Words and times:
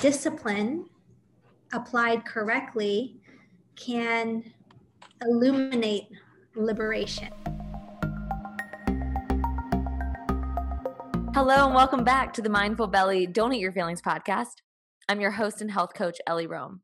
discipline 0.00 0.86
applied 1.72 2.24
correctly 2.24 3.20
can 3.76 4.44
illuminate 5.22 6.08
liberation. 6.54 7.28
Hello, 11.34 11.66
and 11.66 11.74
welcome 11.74 12.04
back 12.04 12.32
to 12.34 12.42
the 12.42 12.48
Mindful 12.48 12.86
Belly 12.86 13.26
Don't 13.26 13.52
Eat 13.52 13.60
Your 13.60 13.72
Feelings 13.72 14.00
podcast. 14.00 14.62
I'm 15.08 15.20
your 15.20 15.32
host 15.32 15.60
and 15.60 15.70
health 15.70 15.94
coach, 15.94 16.18
Ellie 16.26 16.46
Rome. 16.46 16.80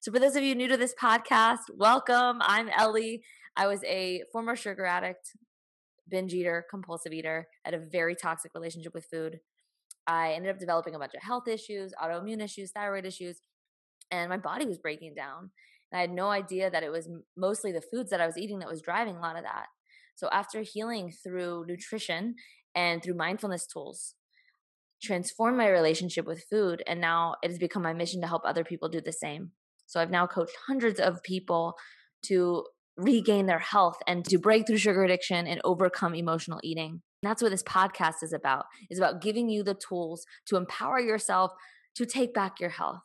So, 0.00 0.12
for 0.12 0.18
those 0.18 0.36
of 0.36 0.42
you 0.42 0.54
new 0.54 0.68
to 0.68 0.76
this 0.76 0.94
podcast, 1.00 1.60
welcome. 1.72 2.38
I'm 2.42 2.68
Ellie. 2.68 3.22
I 3.56 3.66
was 3.66 3.82
a 3.84 4.22
former 4.32 4.54
sugar 4.54 4.84
addict, 4.84 5.30
binge 6.08 6.34
eater, 6.34 6.66
compulsive 6.68 7.12
eater, 7.12 7.48
had 7.64 7.74
a 7.74 7.78
very 7.78 8.14
toxic 8.14 8.52
relationship 8.54 8.92
with 8.92 9.06
food. 9.06 9.40
I 10.06 10.32
ended 10.32 10.50
up 10.50 10.58
developing 10.58 10.94
a 10.94 10.98
bunch 10.98 11.14
of 11.14 11.22
health 11.22 11.48
issues, 11.48 11.92
autoimmune 12.02 12.42
issues, 12.42 12.70
thyroid 12.70 13.06
issues, 13.06 13.40
and 14.10 14.28
my 14.28 14.36
body 14.36 14.66
was 14.66 14.78
breaking 14.78 15.14
down. 15.14 15.50
And 15.90 15.98
I 15.98 16.00
had 16.00 16.10
no 16.10 16.28
idea 16.28 16.70
that 16.70 16.82
it 16.82 16.90
was 16.90 17.08
mostly 17.36 17.72
the 17.72 17.80
foods 17.80 18.10
that 18.10 18.20
I 18.20 18.26
was 18.26 18.36
eating 18.36 18.58
that 18.58 18.68
was 18.68 18.82
driving 18.82 19.16
a 19.16 19.20
lot 19.20 19.36
of 19.36 19.42
that. 19.44 19.66
So, 20.16 20.28
after 20.30 20.62
healing 20.62 21.10
through 21.10 21.64
nutrition 21.66 22.34
and 22.74 23.02
through 23.02 23.14
mindfulness 23.14 23.66
tools, 23.66 24.14
transformed 25.02 25.56
my 25.56 25.68
relationship 25.68 26.26
with 26.26 26.44
food. 26.50 26.82
And 26.86 27.00
now 27.00 27.36
it 27.42 27.50
has 27.50 27.58
become 27.58 27.82
my 27.82 27.92
mission 27.92 28.20
to 28.20 28.26
help 28.26 28.42
other 28.44 28.64
people 28.64 28.88
do 28.88 29.00
the 29.00 29.12
same. 29.12 29.52
So, 29.86 30.00
I've 30.00 30.10
now 30.10 30.26
coached 30.26 30.56
hundreds 30.66 31.00
of 31.00 31.22
people 31.22 31.74
to 32.26 32.64
regain 32.96 33.46
their 33.46 33.58
health 33.58 33.96
and 34.06 34.24
to 34.26 34.38
break 34.38 34.66
through 34.66 34.78
sugar 34.78 35.02
addiction 35.02 35.46
and 35.46 35.60
overcome 35.64 36.14
emotional 36.14 36.60
eating. 36.62 37.02
That's 37.24 37.42
what 37.42 37.50
this 37.50 37.62
podcast 37.62 38.22
is 38.22 38.32
about. 38.32 38.66
Is 38.90 38.98
about 38.98 39.20
giving 39.20 39.48
you 39.48 39.62
the 39.62 39.74
tools 39.74 40.26
to 40.46 40.56
empower 40.56 41.00
yourself 41.00 41.52
to 41.96 42.06
take 42.06 42.34
back 42.34 42.60
your 42.60 42.70
health 42.70 43.02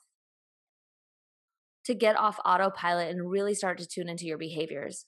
to 1.89 1.95
get 1.95 2.15
off 2.15 2.39
autopilot 2.45 3.09
and 3.09 3.31
really 3.31 3.55
start 3.55 3.79
to 3.79 3.87
tune 3.87 4.09
into 4.09 4.27
your 4.27 4.37
behaviors. 4.37 5.07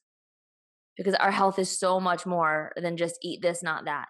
Because 0.98 1.14
our 1.14 1.30
health 1.30 1.59
is 1.59 1.78
so 1.78 2.00
much 2.00 2.26
more 2.26 2.72
than 2.76 2.98
just 2.98 3.20
eat 3.22 3.40
this, 3.44 3.62
not 3.62 3.86
that. 3.86 4.08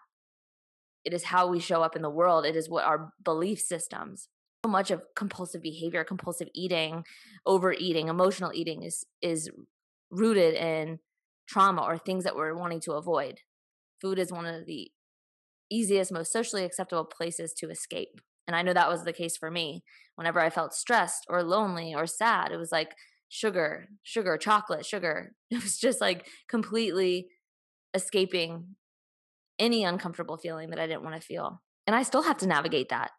It 1.04 1.14
is 1.14 1.26
how 1.26 1.48
we 1.48 1.60
show 1.60 1.84
up 1.84 1.98
in 1.98 2.02
the 2.02 2.10
world, 2.10 2.46
it 2.46 2.56
is 2.56 2.70
what 2.70 2.86
our 2.86 3.12
belief 3.22 3.60
systems. 3.60 4.30
So 4.66 4.72
much 4.72 4.90
of 4.90 5.02
compulsive 5.18 5.62
behavior, 5.62 6.06
compulsive 6.06 6.48
eating, 6.56 7.04
overeating, 7.46 8.08
emotional 8.08 8.52
eating 8.54 8.84
is 8.84 9.06
is 9.22 9.50
rooted 10.10 10.54
in 10.54 11.00
trauma 11.48 11.82
or 11.82 11.98
things 11.98 12.24
that 12.24 12.38
we're 12.38 12.56
wanting 12.56 12.80
to 12.82 12.94
avoid. 12.94 13.40
Food 14.02 14.20
is 14.20 14.32
one 14.32 14.46
of 14.46 14.66
the 14.66 14.92
easiest, 15.70 16.12
most 16.12 16.34
socially 16.34 16.66
acceptable 16.66 17.06
places 17.06 17.54
to 17.54 17.70
escape. 17.70 18.20
And 18.48 18.56
I 18.56 18.62
know 18.62 18.74
that 18.74 18.90
was 18.90 19.04
the 19.04 19.14
case 19.14 19.38
for 19.38 19.50
me. 19.52 19.84
Whenever 20.16 20.40
I 20.40 20.50
felt 20.50 20.74
stressed 20.74 21.26
or 21.30 21.44
lonely 21.44 21.94
or 21.96 22.06
sad, 22.08 22.52
it 22.52 22.58
was 22.58 22.72
like 22.72 22.96
sugar, 23.30 23.88
sugar, 24.04 24.38
chocolate, 24.38 24.86
sugar. 24.86 25.34
It 25.52 25.64
was 25.64 25.78
just 25.78 26.02
like 26.02 26.28
completely 26.50 27.28
escaping 27.94 28.76
any 29.60 29.84
uncomfortable 29.84 30.38
feeling 30.38 30.70
that 30.72 30.80
I 30.80 30.88
didn't 30.88 31.04
want 31.04 31.20
to 31.20 31.26
feel. 31.26 31.62
And 31.88 31.96
I 31.96 32.04
still 32.04 32.24
have 32.24 32.38
to 32.38 32.48
navigate 32.48 32.90
that. 32.90 33.12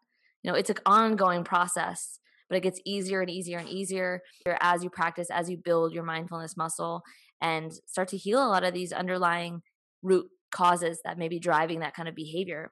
You 0.43 0.51
know, 0.51 0.57
it's 0.57 0.69
an 0.69 0.77
ongoing 0.85 1.43
process, 1.43 2.19
but 2.49 2.57
it 2.57 2.63
gets 2.63 2.81
easier 2.85 3.21
and 3.21 3.29
easier 3.29 3.57
and 3.57 3.69
easier 3.69 4.21
as 4.59 4.83
you 4.83 4.89
practice, 4.89 5.29
as 5.31 5.49
you 5.49 5.57
build 5.57 5.93
your 5.93 6.03
mindfulness 6.03 6.57
muscle 6.57 7.01
and 7.41 7.71
start 7.87 8.09
to 8.09 8.17
heal 8.17 8.45
a 8.45 8.49
lot 8.49 8.63
of 8.63 8.73
these 8.73 8.91
underlying 8.91 9.61
root 10.01 10.27
causes 10.53 10.99
that 11.03 11.17
may 11.17 11.27
be 11.27 11.39
driving 11.39 11.79
that 11.79 11.95
kind 11.95 12.07
of 12.07 12.15
behavior. 12.15 12.71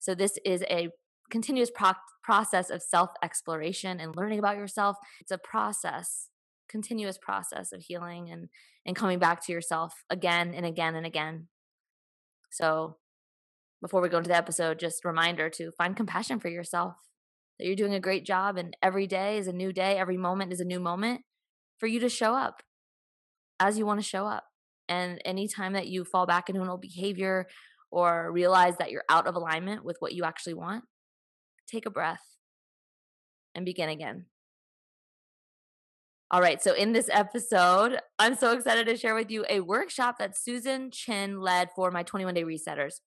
So, 0.00 0.14
this 0.14 0.38
is 0.44 0.64
a 0.68 0.88
continuous 1.30 1.70
pro- 1.70 1.92
process 2.22 2.70
of 2.70 2.82
self 2.82 3.10
exploration 3.22 4.00
and 4.00 4.16
learning 4.16 4.38
about 4.38 4.56
yourself. 4.56 4.96
It's 5.20 5.30
a 5.30 5.38
process, 5.38 6.28
continuous 6.68 7.18
process 7.18 7.72
of 7.72 7.82
healing 7.82 8.30
and 8.30 8.48
and 8.84 8.96
coming 8.96 9.20
back 9.20 9.44
to 9.46 9.52
yourself 9.52 9.94
again 10.10 10.52
and 10.54 10.66
again 10.66 10.96
and 10.96 11.06
again. 11.06 11.48
So, 12.50 12.96
before 13.80 14.00
we 14.00 14.08
go 14.08 14.18
into 14.18 14.28
the 14.28 14.36
episode, 14.36 14.78
just 14.78 15.04
reminder 15.04 15.48
to 15.50 15.72
find 15.78 15.96
compassion 15.96 16.40
for 16.40 16.48
yourself. 16.48 16.94
That 17.58 17.66
you're 17.66 17.76
doing 17.76 17.94
a 17.94 18.00
great 18.00 18.24
job, 18.24 18.56
and 18.56 18.76
every 18.82 19.06
day 19.06 19.38
is 19.38 19.46
a 19.46 19.52
new 19.52 19.72
day. 19.72 19.98
Every 19.98 20.16
moment 20.16 20.52
is 20.52 20.60
a 20.60 20.64
new 20.64 20.80
moment 20.80 21.20
for 21.78 21.86
you 21.86 22.00
to 22.00 22.08
show 22.08 22.34
up 22.34 22.62
as 23.60 23.78
you 23.78 23.86
want 23.86 24.00
to 24.00 24.06
show 24.06 24.26
up. 24.26 24.44
And 24.92 25.22
anytime 25.24 25.72
that 25.72 25.88
you 25.88 26.04
fall 26.04 26.26
back 26.26 26.50
into 26.50 26.60
an 26.60 26.68
old 26.68 26.82
behavior 26.82 27.48
or 27.90 28.30
realize 28.30 28.76
that 28.76 28.90
you're 28.90 29.04
out 29.08 29.26
of 29.26 29.36
alignment 29.36 29.86
with 29.86 29.96
what 30.00 30.12
you 30.12 30.24
actually 30.24 30.52
want, 30.52 30.84
take 31.66 31.86
a 31.86 31.90
breath, 31.90 32.20
and 33.54 33.64
begin 33.64 33.88
again. 33.88 34.26
All 36.30 36.42
right, 36.42 36.62
so 36.62 36.74
in 36.74 36.92
this 36.92 37.08
episode, 37.10 38.00
I'm 38.18 38.36
so 38.36 38.52
excited 38.52 38.86
to 38.86 38.96
share 38.98 39.14
with 39.14 39.30
you 39.30 39.46
a 39.48 39.60
workshop 39.60 40.18
that 40.18 40.36
Susan 40.36 40.90
Chin 40.90 41.40
led 41.40 41.70
for 41.74 41.90
my 41.90 42.02
21 42.02 42.34
day 42.34 42.44
resetters. 42.44 43.00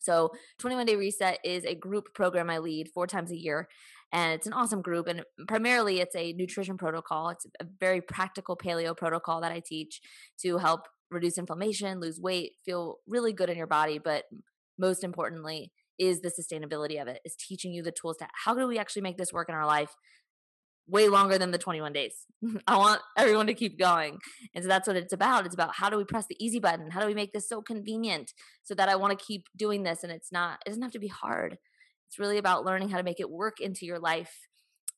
So, 0.00 0.32
21 0.58 0.86
Day 0.86 0.96
Reset 0.96 1.38
is 1.44 1.64
a 1.64 1.76
group 1.76 2.12
program 2.12 2.50
I 2.50 2.58
lead 2.58 2.88
four 2.92 3.06
times 3.06 3.30
a 3.30 3.36
year, 3.36 3.68
and 4.10 4.32
it's 4.32 4.48
an 4.48 4.52
awesome 4.52 4.82
group. 4.82 5.06
And 5.06 5.22
primarily, 5.46 6.00
it's 6.00 6.16
a 6.16 6.32
nutrition 6.32 6.76
protocol. 6.76 7.28
It's 7.28 7.46
a 7.60 7.66
very 7.78 8.00
practical 8.00 8.56
paleo 8.56 8.96
protocol 8.96 9.40
that 9.42 9.52
I 9.52 9.62
teach 9.64 10.00
to 10.40 10.58
help 10.58 10.88
reduce 11.12 11.38
inflammation, 11.38 12.00
lose 12.00 12.20
weight, 12.20 12.52
feel 12.64 12.98
really 13.06 13.32
good 13.32 13.50
in 13.50 13.56
your 13.56 13.66
body, 13.66 13.98
but 13.98 14.24
most 14.78 15.04
importantly, 15.04 15.72
is 15.98 16.20
the 16.20 16.30
sustainability 16.30 17.00
of 17.00 17.08
it 17.08 17.20
is 17.24 17.36
teaching 17.36 17.72
you 17.72 17.82
the 17.82 17.92
tools 17.92 18.16
to 18.16 18.26
how 18.44 18.54
do 18.54 18.66
we 18.66 18.78
actually 18.78 19.02
make 19.02 19.18
this 19.18 19.32
work 19.32 19.48
in 19.48 19.54
our 19.54 19.66
life 19.66 19.94
way 20.88 21.08
longer 21.08 21.38
than 21.38 21.50
the 21.50 21.58
21 21.58 21.92
days? 21.92 22.26
I 22.66 22.76
want 22.76 23.00
everyone 23.16 23.46
to 23.46 23.54
keep 23.54 23.78
going. 23.78 24.18
And 24.54 24.64
so 24.64 24.68
that's 24.68 24.88
what 24.88 24.96
it's 24.96 25.12
about 25.12 25.46
it's 25.46 25.54
about 25.54 25.76
how 25.76 25.90
do 25.90 25.96
we 25.96 26.04
press 26.04 26.26
the 26.28 26.44
easy 26.44 26.58
button? 26.58 26.90
How 26.90 27.00
do 27.00 27.06
we 27.06 27.14
make 27.14 27.32
this 27.32 27.48
so 27.48 27.62
convenient 27.62 28.32
so 28.62 28.74
that 28.74 28.88
i 28.88 28.96
want 28.96 29.16
to 29.16 29.24
keep 29.24 29.46
doing 29.56 29.82
this 29.82 30.02
and 30.02 30.12
it's 30.12 30.32
not 30.32 30.60
it 30.66 30.70
doesn't 30.70 30.82
have 30.82 30.92
to 30.92 30.98
be 30.98 31.08
hard. 31.08 31.58
It's 32.08 32.18
really 32.18 32.38
about 32.38 32.64
learning 32.64 32.90
how 32.90 32.98
to 32.98 33.04
make 33.04 33.20
it 33.20 33.30
work 33.30 33.60
into 33.60 33.86
your 33.86 33.98
life 33.98 34.48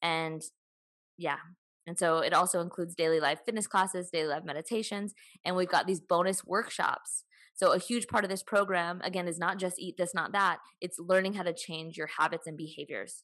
and 0.03 0.43
yeah 1.17 1.37
and 1.87 1.99
so 1.99 2.19
it 2.19 2.33
also 2.33 2.61
includes 2.61 2.95
daily 2.95 3.21
life 3.21 3.41
fitness 3.45 3.67
classes 3.67 4.11
daily 4.11 4.29
life 4.29 4.45
meditations 4.45 5.15
and 5.45 5.57
we've 5.57 5.69
got 5.69 5.87
these 5.87 6.01
bonus 6.01 6.45
workshops 6.45 7.25
so, 7.57 7.73
a 7.73 7.79
huge 7.79 8.09
part 8.09 8.25
of 8.25 8.31
this 8.31 8.43
program, 8.43 9.01
again, 9.05 9.29
is 9.29 9.39
not 9.39 9.61
just 9.61 9.79
eat 9.79 9.97
this, 9.97 10.13
not 10.13 10.33
that, 10.33 10.59
it's 10.81 10.99
learning 10.99 11.35
how 11.35 11.45
to 11.45 11.55
change 11.55 11.97
your 11.97 12.09
habits 12.19 12.49
and 12.49 12.57
behaviors, 12.57 13.23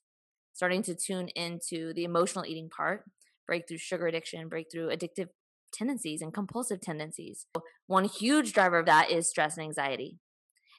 starting 0.52 0.82
to 0.84 0.94
tune 0.94 1.28
into 1.34 1.92
the 1.94 2.04
emotional 2.04 2.46
eating 2.46 2.70
part, 2.70 3.04
break 3.46 3.66
through 3.66 3.78
sugar 3.78 4.06
addiction, 4.06 4.48
break 4.48 4.66
through 4.70 4.90
addictive 4.90 5.30
tendencies 5.72 6.22
and 6.22 6.32
compulsive 6.32 6.80
tendencies. 6.80 7.46
One 7.88 8.04
huge 8.04 8.52
driver 8.52 8.78
of 8.78 8.86
that 8.86 9.10
is 9.10 9.28
stress 9.28 9.56
and 9.56 9.64
anxiety. 9.64 10.20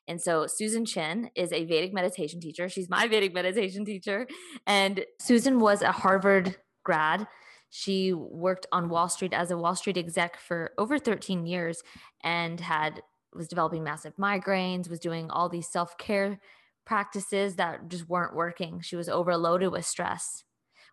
And 0.08 0.22
so 0.22 0.48
Susan 0.48 0.86
Chin 0.86 1.30
is 1.36 1.52
a 1.52 1.66
Vedic 1.66 1.94
meditation 1.94 2.40
teacher. 2.40 2.70
She's 2.70 2.90
my 2.90 3.08
Vedic 3.08 3.34
meditation 3.34 3.84
teacher. 3.84 4.28
And 4.66 5.06
Susan 5.20 5.60
was 5.60 5.82
a 5.82 5.92
Harvard 5.92 6.56
grad. 6.84 7.28
She 7.72 8.12
worked 8.12 8.68
on 8.74 8.90
Wall 8.90 9.08
Street 9.08 9.34
as 9.34 9.50
a 9.50 9.58
Wall 9.58 9.76
Street 9.76 9.98
exec 9.98 10.38
for 10.38 10.74
over 10.78 11.00
13 11.00 11.46
years 11.46 11.82
and 12.22 12.60
had 12.60 13.02
was 13.34 13.48
developing 13.48 13.82
massive 13.82 14.14
migraines, 14.18 14.90
was 14.90 15.00
doing 15.00 15.32
all 15.32 15.48
these 15.48 15.70
self 15.70 15.98
care 15.98 16.38
practices 16.86 17.56
that 17.56 17.88
just 17.88 18.10
weren't 18.10 18.36
working. 18.36 18.82
She 18.82 18.98
was 18.98 19.08
overloaded 19.08 19.72
with 19.72 19.86
stress. 19.86 20.44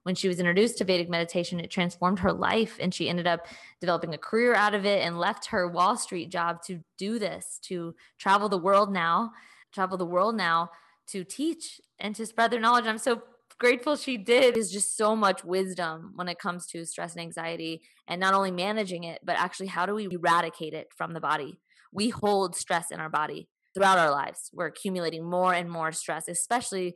When 0.04 0.14
she 0.14 0.28
was 0.28 0.38
introduced 0.38 0.78
to 0.78 0.84
Vedic 0.84 1.10
meditation, 1.10 1.58
it 1.58 1.68
transformed 1.68 2.20
her 2.20 2.32
life 2.32 2.78
and 2.80 2.94
she 2.94 3.08
ended 3.08 3.26
up 3.26 3.48
developing 3.80 4.14
a 4.14 4.18
career 4.18 4.54
out 4.54 4.72
of 4.72 4.86
it 4.86 5.04
and 5.04 5.18
left 5.18 5.46
her 5.46 5.66
Wall 5.66 5.96
Street 5.96 6.30
job 6.30 6.62
to 6.66 6.78
do 6.96 7.18
this, 7.18 7.58
to 7.64 7.92
travel 8.18 8.48
the 8.48 8.56
world 8.56 8.92
now, 8.92 9.32
travel 9.72 9.98
the 9.98 10.06
world 10.06 10.36
now 10.36 10.70
to 11.08 11.24
teach 11.24 11.80
and 11.98 12.14
to 12.14 12.24
spread 12.24 12.52
their 12.52 12.60
knowledge. 12.60 12.86
I'm 12.86 12.98
so 12.98 13.22
grateful 13.58 13.96
she 13.96 14.16
did. 14.16 14.56
is 14.56 14.70
just 14.70 14.96
so 14.96 15.16
much 15.16 15.44
wisdom 15.44 16.12
when 16.14 16.28
it 16.28 16.38
comes 16.38 16.66
to 16.68 16.84
stress 16.84 17.14
and 17.14 17.22
anxiety 17.22 17.82
and 18.06 18.20
not 18.20 18.34
only 18.34 18.50
managing 18.50 19.04
it, 19.04 19.20
but 19.24 19.38
actually 19.38 19.66
how 19.66 19.86
do 19.86 19.94
we 19.94 20.08
eradicate 20.10 20.74
it 20.74 20.88
from 20.96 21.12
the 21.12 21.20
body? 21.20 21.60
we 21.92 22.10
hold 22.10 22.56
stress 22.56 22.90
in 22.90 23.00
our 23.00 23.08
body 23.08 23.48
throughout 23.74 23.98
our 23.98 24.10
lives. 24.10 24.50
We're 24.52 24.66
accumulating 24.66 25.28
more 25.28 25.54
and 25.54 25.70
more 25.70 25.92
stress, 25.92 26.28
especially 26.28 26.94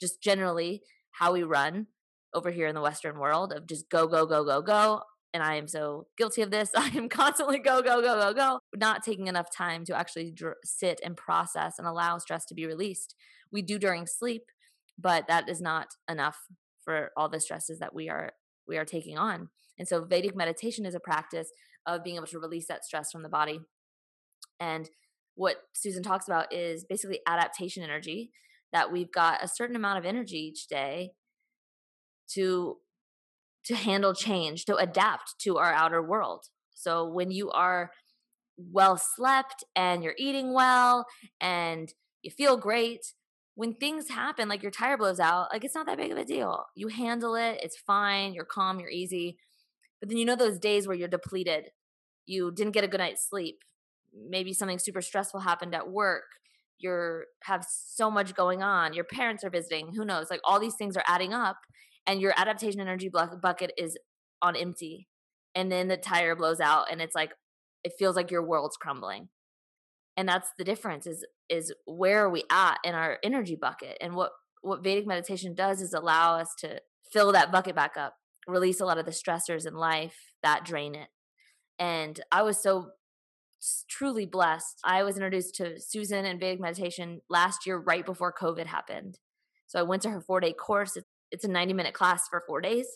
just 0.00 0.22
generally 0.22 0.82
how 1.12 1.32
we 1.32 1.42
run 1.42 1.86
over 2.34 2.50
here 2.50 2.66
in 2.66 2.74
the 2.74 2.80
Western 2.80 3.18
world 3.18 3.52
of 3.52 3.66
just 3.66 3.88
go, 3.88 4.06
go, 4.06 4.26
go, 4.26 4.44
go, 4.44 4.60
go. 4.60 5.02
And 5.32 5.42
I 5.42 5.56
am 5.56 5.66
so 5.66 6.06
guilty 6.16 6.42
of 6.42 6.50
this. 6.50 6.70
I 6.76 6.88
am 6.88 7.08
constantly 7.08 7.58
go, 7.58 7.82
go, 7.82 8.00
go, 8.00 8.20
go, 8.20 8.34
go, 8.34 8.58
not 8.74 9.02
taking 9.02 9.28
enough 9.28 9.46
time 9.54 9.84
to 9.86 9.96
actually 9.96 10.32
dr- 10.32 10.56
sit 10.64 11.00
and 11.04 11.16
process 11.16 11.74
and 11.78 11.86
allow 11.86 12.18
stress 12.18 12.44
to 12.46 12.54
be 12.54 12.66
released. 12.66 13.14
We 13.52 13.62
do 13.62 13.78
during 13.78 14.06
sleep, 14.06 14.42
but 14.98 15.26
that 15.28 15.48
is 15.48 15.60
not 15.60 15.88
enough 16.08 16.38
for 16.84 17.10
all 17.16 17.28
the 17.28 17.40
stresses 17.40 17.78
that 17.78 17.94
we 17.94 18.08
are 18.08 18.32
we 18.66 18.78
are 18.78 18.84
taking 18.84 19.18
on. 19.18 19.48
And 19.78 19.86
so 19.86 20.04
Vedic 20.04 20.36
meditation 20.36 20.86
is 20.86 20.94
a 20.94 21.00
practice 21.00 21.48
of 21.86 22.04
being 22.04 22.16
able 22.16 22.26
to 22.28 22.38
release 22.38 22.66
that 22.68 22.84
stress 22.84 23.10
from 23.12 23.22
the 23.22 23.28
body 23.28 23.60
and 24.60 24.88
what 25.34 25.56
Susan 25.72 26.02
talks 26.02 26.28
about 26.28 26.52
is 26.52 26.84
basically 26.84 27.20
adaptation 27.26 27.82
energy 27.82 28.30
that 28.72 28.92
we've 28.92 29.12
got 29.12 29.42
a 29.42 29.48
certain 29.48 29.76
amount 29.76 29.98
of 29.98 30.04
energy 30.04 30.38
each 30.38 30.66
day 30.68 31.12
to 32.30 32.78
to 33.64 33.74
handle 33.74 34.12
change, 34.12 34.66
to 34.66 34.76
adapt 34.76 35.38
to 35.40 35.56
our 35.56 35.72
outer 35.72 36.02
world. 36.02 36.44
So 36.74 37.08
when 37.08 37.30
you 37.30 37.50
are 37.50 37.92
well 38.58 38.98
slept 38.98 39.64
and 39.74 40.04
you're 40.04 40.14
eating 40.18 40.52
well 40.52 41.06
and 41.40 41.90
you 42.20 42.30
feel 42.30 42.58
great, 42.58 43.14
when 43.54 43.74
things 43.74 44.08
happen, 44.08 44.48
like 44.48 44.62
your 44.62 44.72
tire 44.72 44.96
blows 44.96 45.20
out, 45.20 45.48
like 45.52 45.64
it's 45.64 45.74
not 45.74 45.86
that 45.86 45.96
big 45.96 46.10
of 46.10 46.18
a 46.18 46.24
deal. 46.24 46.64
You 46.74 46.88
handle 46.88 47.36
it, 47.36 47.60
it's 47.62 47.76
fine, 47.76 48.34
you're 48.34 48.44
calm, 48.44 48.80
you're 48.80 48.90
easy. 48.90 49.38
But 50.00 50.08
then 50.08 50.18
you 50.18 50.24
know 50.24 50.36
those 50.36 50.58
days 50.58 50.86
where 50.86 50.96
you're 50.96 51.08
depleted, 51.08 51.70
you 52.26 52.50
didn't 52.50 52.72
get 52.72 52.84
a 52.84 52.88
good 52.88 52.98
night's 52.98 53.28
sleep, 53.28 53.58
maybe 54.12 54.52
something 54.52 54.78
super 54.78 55.00
stressful 55.00 55.40
happened 55.40 55.74
at 55.74 55.88
work, 55.88 56.24
you're 56.78 57.26
have 57.44 57.64
so 57.68 58.10
much 58.10 58.34
going 58.34 58.62
on, 58.62 58.92
your 58.92 59.04
parents 59.04 59.44
are 59.44 59.50
visiting, 59.50 59.92
who 59.94 60.04
knows? 60.04 60.26
Like 60.30 60.40
all 60.44 60.58
these 60.58 60.74
things 60.74 60.96
are 60.96 61.04
adding 61.06 61.32
up 61.32 61.58
and 62.06 62.20
your 62.20 62.34
adaptation 62.36 62.80
energy 62.80 63.08
bucket 63.08 63.72
is 63.78 63.96
on 64.42 64.56
empty. 64.56 65.08
And 65.54 65.70
then 65.70 65.86
the 65.86 65.96
tire 65.96 66.34
blows 66.34 66.60
out 66.60 66.86
and 66.90 67.00
it's 67.00 67.14
like 67.14 67.30
it 67.84 67.92
feels 67.98 68.16
like 68.16 68.30
your 68.30 68.42
world's 68.42 68.76
crumbling 68.76 69.28
and 70.16 70.28
that's 70.28 70.48
the 70.58 70.64
difference 70.64 71.06
is 71.06 71.24
is 71.48 71.72
where 71.86 72.24
are 72.24 72.30
we 72.30 72.44
at 72.50 72.78
in 72.84 72.94
our 72.94 73.18
energy 73.22 73.56
bucket? 73.56 73.98
And 74.00 74.14
what 74.14 74.32
what 74.62 74.82
vedic 74.82 75.06
meditation 75.06 75.54
does 75.54 75.82
is 75.82 75.92
allow 75.92 76.38
us 76.38 76.54
to 76.60 76.80
fill 77.12 77.32
that 77.32 77.52
bucket 77.52 77.74
back 77.74 77.96
up 77.96 78.14
release 78.46 78.80
a 78.80 78.84
lot 78.84 78.98
of 78.98 79.06
the 79.06 79.10
stressors 79.10 79.66
in 79.66 79.74
life 79.74 80.32
that 80.42 80.64
drain 80.64 80.94
it. 80.94 81.08
And 81.78 82.20
i 82.30 82.42
was 82.42 82.62
so 82.62 82.90
truly 83.88 84.26
blessed. 84.26 84.78
I 84.84 85.02
was 85.02 85.16
introduced 85.16 85.54
to 85.56 85.80
susan 85.80 86.26
and 86.26 86.38
vedic 86.38 86.60
meditation 86.60 87.22
last 87.30 87.66
year 87.66 87.78
right 87.78 88.04
before 88.04 88.32
covid 88.32 88.66
happened. 88.66 89.18
So 89.66 89.78
i 89.78 89.82
went 89.82 90.02
to 90.02 90.10
her 90.10 90.20
four 90.20 90.40
day 90.40 90.52
course. 90.52 90.96
It's 91.30 91.44
a 91.44 91.48
90 91.48 91.72
minute 91.72 91.94
class 91.94 92.28
for 92.28 92.42
four 92.46 92.60
days 92.60 92.86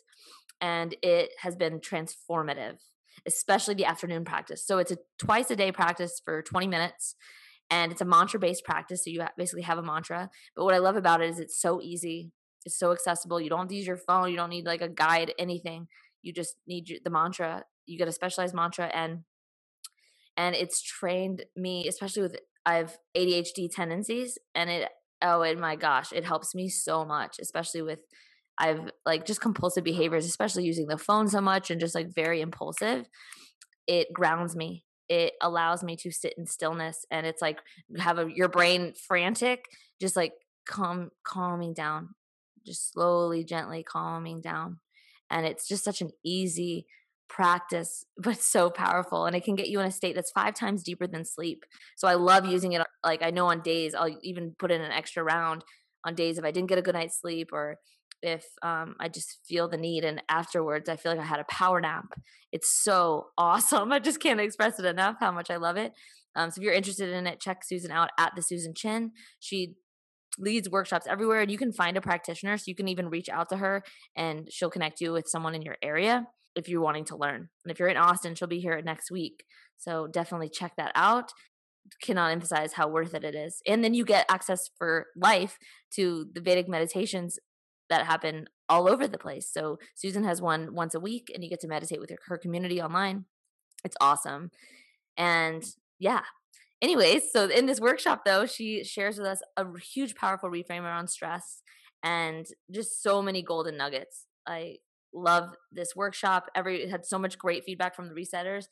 and 0.60 0.94
it 1.02 1.30
has 1.40 1.56
been 1.56 1.80
transformative 1.80 2.78
especially 3.26 3.74
the 3.74 3.84
afternoon 3.84 4.24
practice. 4.24 4.64
So 4.64 4.78
it's 4.78 4.92
a 4.92 4.98
twice 5.18 5.50
a 5.50 5.56
day 5.56 5.72
practice 5.72 6.20
for 6.24 6.42
20 6.42 6.66
minutes 6.66 7.14
and 7.70 7.92
it's 7.92 8.00
a 8.00 8.04
mantra 8.04 8.40
based 8.40 8.64
practice. 8.64 9.04
So 9.04 9.10
you 9.10 9.24
basically 9.36 9.62
have 9.62 9.78
a 9.78 9.82
mantra. 9.82 10.30
But 10.56 10.64
what 10.64 10.74
I 10.74 10.78
love 10.78 10.96
about 10.96 11.20
it 11.20 11.30
is 11.30 11.38
it's 11.38 11.60
so 11.60 11.80
easy, 11.80 12.32
it's 12.64 12.78
so 12.78 12.92
accessible. 12.92 13.40
You 13.40 13.50
don't 13.50 13.60
have 13.60 13.68
to 13.68 13.76
use 13.76 13.86
your 13.86 13.96
phone, 13.96 14.30
you 14.30 14.36
don't 14.36 14.50
need 14.50 14.66
like 14.66 14.82
a 14.82 14.88
guide, 14.88 15.32
anything. 15.38 15.88
You 16.22 16.32
just 16.32 16.56
need 16.66 17.00
the 17.04 17.10
mantra. 17.10 17.64
You 17.86 17.98
get 17.98 18.08
a 18.08 18.12
specialized 18.12 18.54
mantra 18.54 18.86
and 18.86 19.20
and 20.36 20.54
it's 20.54 20.80
trained 20.80 21.44
me, 21.56 21.86
especially 21.88 22.22
with 22.22 22.36
I 22.64 22.76
have 22.76 22.98
ADHD 23.16 23.70
tendencies 23.70 24.38
and 24.54 24.70
it 24.70 24.88
oh 25.22 25.42
and 25.42 25.60
my 25.60 25.76
gosh, 25.76 26.12
it 26.12 26.24
helps 26.24 26.54
me 26.54 26.68
so 26.68 27.04
much, 27.04 27.38
especially 27.40 27.82
with 27.82 28.00
I've 28.58 28.90
like 29.06 29.24
just 29.24 29.40
compulsive 29.40 29.84
behaviors, 29.84 30.26
especially 30.26 30.64
using 30.64 30.86
the 30.86 30.98
phone 30.98 31.28
so 31.28 31.40
much 31.40 31.70
and 31.70 31.80
just 31.80 31.94
like 31.94 32.14
very 32.14 32.40
impulsive. 32.40 33.06
It 33.86 34.12
grounds 34.12 34.56
me. 34.56 34.84
It 35.08 35.34
allows 35.40 35.82
me 35.82 35.96
to 35.96 36.10
sit 36.10 36.34
in 36.36 36.46
stillness 36.46 37.06
and 37.10 37.26
it's 37.26 37.40
like 37.40 37.60
have 37.98 38.18
a, 38.18 38.28
your 38.30 38.48
brain 38.48 38.92
frantic, 39.06 39.66
just 40.00 40.16
like 40.16 40.32
calm 40.66 41.10
calming 41.24 41.72
down, 41.72 42.10
just 42.66 42.92
slowly, 42.92 43.44
gently 43.44 43.82
calming 43.82 44.40
down. 44.40 44.80
And 45.30 45.46
it's 45.46 45.68
just 45.68 45.84
such 45.84 46.00
an 46.00 46.10
easy 46.24 46.86
practice, 47.28 48.04
but 48.18 48.42
so 48.42 48.70
powerful. 48.70 49.26
And 49.26 49.36
it 49.36 49.44
can 49.44 49.54
get 49.54 49.68
you 49.68 49.80
in 49.80 49.86
a 49.86 49.92
state 49.92 50.14
that's 50.14 50.32
five 50.32 50.54
times 50.54 50.82
deeper 50.82 51.06
than 51.06 51.24
sleep. 51.24 51.64
So 51.96 52.08
I 52.08 52.14
love 52.14 52.44
using 52.44 52.72
it. 52.72 52.82
Like 53.04 53.22
I 53.22 53.30
know 53.30 53.46
on 53.46 53.60
days, 53.60 53.94
I'll 53.94 54.14
even 54.22 54.54
put 54.58 54.72
in 54.72 54.80
an 54.80 54.92
extra 54.92 55.22
round 55.22 55.64
on 56.04 56.14
days 56.14 56.38
if 56.38 56.44
I 56.44 56.50
didn't 56.50 56.68
get 56.68 56.78
a 56.78 56.82
good 56.82 56.94
night's 56.94 57.20
sleep 57.20 57.50
or 57.52 57.78
if 58.22 58.44
um, 58.62 58.94
I 59.00 59.08
just 59.08 59.38
feel 59.46 59.68
the 59.68 59.76
need. 59.76 60.04
And 60.04 60.22
afterwards, 60.28 60.88
I 60.88 60.96
feel 60.96 61.12
like 61.12 61.20
I 61.20 61.24
had 61.24 61.40
a 61.40 61.44
power 61.44 61.80
nap. 61.80 62.06
It's 62.52 62.70
so 62.82 63.28
awesome. 63.38 63.92
I 63.92 63.98
just 63.98 64.20
can't 64.20 64.40
express 64.40 64.78
it 64.78 64.84
enough 64.84 65.16
how 65.20 65.32
much 65.32 65.50
I 65.50 65.56
love 65.56 65.76
it. 65.76 65.92
Um, 66.34 66.50
so 66.50 66.60
if 66.60 66.64
you're 66.64 66.74
interested 66.74 67.08
in 67.10 67.26
it, 67.26 67.40
check 67.40 67.64
Susan 67.64 67.90
out 67.90 68.10
at 68.18 68.32
the 68.36 68.42
Susan 68.42 68.72
Chin. 68.74 69.12
She 69.40 69.74
leads 70.38 70.70
workshops 70.70 71.06
everywhere, 71.08 71.40
and 71.40 71.50
you 71.50 71.58
can 71.58 71.72
find 71.72 71.96
a 71.96 72.00
practitioner. 72.00 72.56
So 72.56 72.64
you 72.66 72.76
can 72.76 72.86
even 72.88 73.08
reach 73.08 73.28
out 73.28 73.48
to 73.48 73.56
her, 73.56 73.82
and 74.14 74.46
she'll 74.50 74.70
connect 74.70 75.00
you 75.00 75.12
with 75.12 75.26
someone 75.26 75.54
in 75.54 75.62
your 75.62 75.76
area 75.82 76.26
if 76.54 76.68
you're 76.68 76.82
wanting 76.82 77.06
to 77.06 77.16
learn. 77.16 77.48
And 77.64 77.72
if 77.72 77.78
you're 77.78 77.88
in 77.88 77.96
Austin, 77.96 78.34
she'll 78.34 78.46
be 78.46 78.60
here 78.60 78.80
next 78.82 79.10
week. 79.10 79.44
So 79.78 80.06
definitely 80.06 80.50
check 80.50 80.72
that 80.76 80.92
out 80.94 81.32
cannot 82.02 82.32
emphasize 82.32 82.74
how 82.74 82.88
worth 82.88 83.14
it 83.14 83.24
it 83.24 83.34
is. 83.34 83.62
And 83.66 83.82
then 83.82 83.94
you 83.94 84.04
get 84.04 84.26
access 84.30 84.70
for 84.76 85.06
life 85.16 85.58
to 85.94 86.26
the 86.34 86.40
Vedic 86.40 86.68
meditations 86.68 87.38
that 87.90 88.06
happen 88.06 88.48
all 88.68 88.88
over 88.88 89.06
the 89.06 89.18
place. 89.18 89.48
So 89.50 89.78
Susan 89.94 90.24
has 90.24 90.42
one 90.42 90.74
once 90.74 90.94
a 90.94 91.00
week, 91.00 91.30
and 91.34 91.42
you 91.42 91.50
get 91.50 91.60
to 91.60 91.68
meditate 91.68 92.00
with 92.00 92.12
her, 92.26 92.38
community 92.38 92.80
online. 92.82 93.24
It's 93.84 93.96
awesome. 94.00 94.50
And 95.16 95.64
yeah. 95.98 96.22
Anyways, 96.80 97.32
so 97.32 97.48
in 97.48 97.66
this 97.66 97.80
workshop 97.80 98.24
though, 98.24 98.46
she 98.46 98.84
shares 98.84 99.18
with 99.18 99.26
us 99.26 99.42
a 99.56 99.66
huge, 99.78 100.14
powerful 100.14 100.48
reframe 100.48 100.82
around 100.82 101.08
stress 101.08 101.62
and 102.04 102.46
just 102.70 103.02
so 103.02 103.20
many 103.20 103.42
golden 103.42 103.76
nuggets. 103.76 104.26
I 104.46 104.76
love 105.12 105.54
this 105.72 105.96
workshop. 105.96 106.50
Every 106.54 106.88
had 106.88 107.04
so 107.04 107.18
much 107.18 107.36
great 107.38 107.64
feedback 107.64 107.96
from 107.96 108.08
the 108.08 108.14
resetters. 108.14 108.66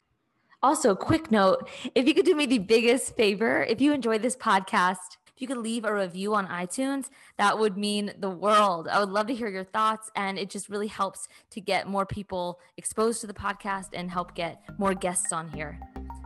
Also, 0.62 0.94
quick 0.94 1.30
note 1.30 1.68
if 1.94 2.06
you 2.06 2.14
could 2.14 2.24
do 2.24 2.34
me 2.34 2.46
the 2.46 2.58
biggest 2.58 3.16
favor, 3.16 3.64
if 3.64 3.80
you 3.80 3.92
enjoy 3.92 4.18
this 4.18 4.36
podcast, 4.36 5.16
if 5.36 5.42
you 5.42 5.48
could 5.48 5.58
leave 5.58 5.84
a 5.84 5.94
review 5.94 6.34
on 6.34 6.46
iTunes, 6.46 7.10
that 7.36 7.58
would 7.58 7.76
mean 7.76 8.14
the 8.18 8.30
world. 8.30 8.88
I 8.88 9.00
would 9.00 9.10
love 9.10 9.26
to 9.26 9.34
hear 9.34 9.48
your 9.48 9.64
thoughts. 9.64 10.10
And 10.16 10.38
it 10.38 10.48
just 10.48 10.70
really 10.70 10.86
helps 10.86 11.28
to 11.50 11.60
get 11.60 11.86
more 11.86 12.06
people 12.06 12.58
exposed 12.78 13.20
to 13.20 13.26
the 13.26 13.34
podcast 13.34 13.88
and 13.92 14.10
help 14.10 14.34
get 14.34 14.62
more 14.78 14.94
guests 14.94 15.34
on 15.34 15.50
here. 15.50 15.78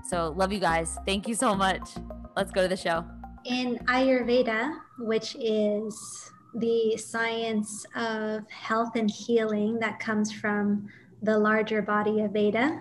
So, 0.08 0.32
love 0.36 0.52
you 0.52 0.60
guys. 0.60 0.96
Thank 1.06 1.26
you 1.26 1.34
so 1.34 1.56
much. 1.56 1.90
Let's 2.36 2.52
go 2.52 2.62
to 2.62 2.68
the 2.68 2.76
show. 2.76 3.04
In 3.46 3.78
Ayurveda, 3.86 4.76
which 5.00 5.34
is 5.40 6.30
the 6.54 6.96
science 6.96 7.84
of 7.96 8.48
health 8.48 8.94
and 8.94 9.10
healing 9.10 9.80
that 9.80 9.98
comes 9.98 10.30
from 10.32 10.88
the 11.22 11.36
larger 11.36 11.82
body 11.82 12.20
of 12.20 12.30
Veda, 12.30 12.80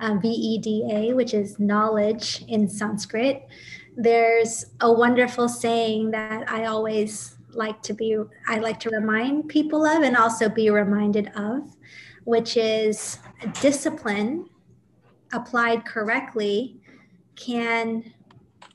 um, 0.00 0.20
V 0.20 0.28
E 0.28 0.58
D 0.58 0.88
A, 0.90 1.14
which 1.14 1.34
is 1.34 1.60
knowledge 1.60 2.44
in 2.48 2.68
Sanskrit 2.68 3.46
there's 3.98 4.64
a 4.80 4.90
wonderful 4.90 5.48
saying 5.48 6.12
that 6.12 6.48
I 6.48 6.66
always 6.66 7.36
like 7.50 7.82
to 7.82 7.92
be 7.92 8.16
I 8.46 8.60
like 8.60 8.78
to 8.80 8.90
remind 8.90 9.48
people 9.48 9.84
of 9.84 10.02
and 10.02 10.16
also 10.16 10.48
be 10.48 10.70
reminded 10.70 11.32
of, 11.34 11.76
which 12.22 12.56
is 12.56 13.18
discipline 13.60 14.48
applied 15.32 15.84
correctly 15.84 16.80
can 17.34 18.12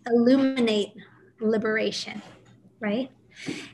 illuminate 0.06 0.94
liberation, 1.40 2.22
right? 2.82 3.10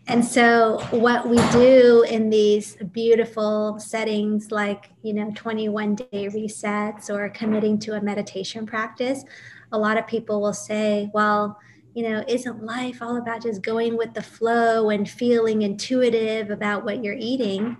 And 0.07 0.23
so, 0.23 0.79
what 0.91 1.27
we 1.27 1.37
do 1.51 2.05
in 2.09 2.29
these 2.29 2.77
beautiful 2.93 3.77
settings, 3.79 4.51
like, 4.51 4.91
you 5.01 5.13
know, 5.13 5.31
21 5.35 5.95
day 5.95 6.29
resets 6.29 7.09
or 7.09 7.27
committing 7.29 7.77
to 7.79 7.95
a 7.95 8.01
meditation 8.01 8.65
practice, 8.65 9.25
a 9.71 9.77
lot 9.77 9.97
of 9.97 10.07
people 10.07 10.41
will 10.41 10.53
say, 10.53 11.09
well, 11.13 11.59
you 11.93 12.07
know, 12.07 12.23
isn't 12.27 12.63
life 12.63 13.01
all 13.01 13.17
about 13.17 13.41
just 13.41 13.61
going 13.61 13.97
with 13.97 14.13
the 14.13 14.21
flow 14.21 14.89
and 14.89 15.09
feeling 15.09 15.63
intuitive 15.63 16.49
about 16.49 16.85
what 16.85 17.03
you're 17.03 17.17
eating? 17.17 17.77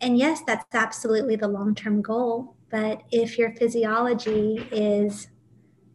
And 0.00 0.16
yes, 0.16 0.42
that's 0.46 0.64
absolutely 0.74 1.36
the 1.36 1.48
long 1.48 1.74
term 1.74 2.00
goal. 2.00 2.56
But 2.70 3.02
if 3.10 3.38
your 3.38 3.52
physiology 3.54 4.66
is 4.70 5.28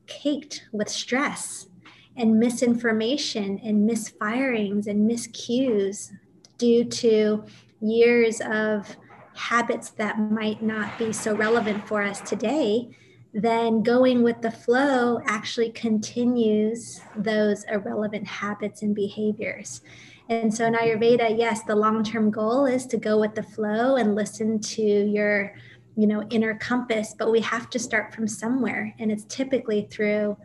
caked 0.08 0.66
with 0.72 0.90
stress 0.90 1.68
and 2.16 2.40
misinformation 2.40 3.60
and 3.64 3.90
misfirings 3.90 4.88
and 4.88 5.10
miscues 5.10 6.12
due 6.58 6.84
to 6.84 7.44
years 7.82 8.42
of 8.42 8.96
habits 9.36 9.90
that 9.92 10.20
might 10.20 10.62
not 10.62 10.98
be 10.98 11.12
so 11.12 11.36
relevant 11.36 11.88
for 11.88 12.04
us 12.04 12.22
today, 12.22 12.90
then 13.34 13.82
going 13.82 14.22
with 14.22 14.42
the 14.42 14.52
flow 14.52 15.20
actually 15.26 15.72
continues 15.72 17.02
those 17.16 17.64
irrelevant 17.66 18.28
habits 18.28 18.84
and 18.84 18.94
behaviors. 18.94 19.82
And 20.30 20.54
so 20.54 20.66
in 20.66 20.74
Ayurveda, 20.74 21.38
yes, 21.38 21.64
the 21.64 21.76
long-term 21.76 22.30
goal 22.30 22.66
is 22.66 22.86
to 22.88 22.98
go 22.98 23.20
with 23.20 23.34
the 23.34 23.44
flow 23.44 23.96
and 23.96 24.16
listen 24.16 24.60
to 24.60 24.82
your, 24.82 25.56
you 25.98 26.06
know, 26.06 26.24
inner 26.30 26.56
compass, 26.56 27.16
but 27.18 27.32
we 27.32 27.42
have 27.42 27.70
to 27.72 27.80
start 27.80 28.14
from 28.14 28.28
somewhere. 28.28 28.94
And 29.00 29.12
it's 29.12 29.26
typically 29.26 29.88
through 29.92 30.38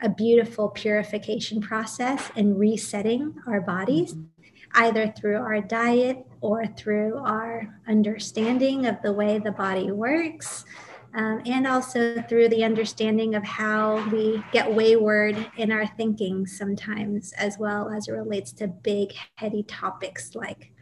a 0.00 0.08
beautiful 0.08 0.68
purification 0.68 1.60
process 1.60 2.30
and 2.34 2.58
resetting 2.58 3.34
our 3.46 3.60
bodies, 3.60 4.14
mm-hmm. 4.14 4.82
either 4.82 5.14
through 5.16 5.36
our 5.36 5.60
diet 5.60 6.26
or 6.40 6.66
through 6.66 7.18
our 7.18 7.72
understanding 7.88 8.86
of 8.86 9.00
the 9.02 9.12
way 9.12 9.38
the 9.38 9.52
body 9.52 9.92
works 9.92 10.64
um, 11.14 11.42
and 11.44 11.66
also 11.66 12.22
through 12.22 12.48
the 12.48 12.64
understanding 12.64 13.34
of 13.34 13.44
how 13.44 14.08
we 14.10 14.42
get 14.52 14.72
wayward 14.72 15.36
in 15.56 15.70
our 15.70 15.86
thinking 15.86 16.46
sometimes, 16.46 17.32
as 17.32 17.58
well 17.58 17.90
as 17.90 18.08
it 18.08 18.12
relates 18.12 18.52
to 18.52 18.68
big, 18.68 19.12
heady 19.36 19.62
topics 19.64 20.34
like 20.34 20.72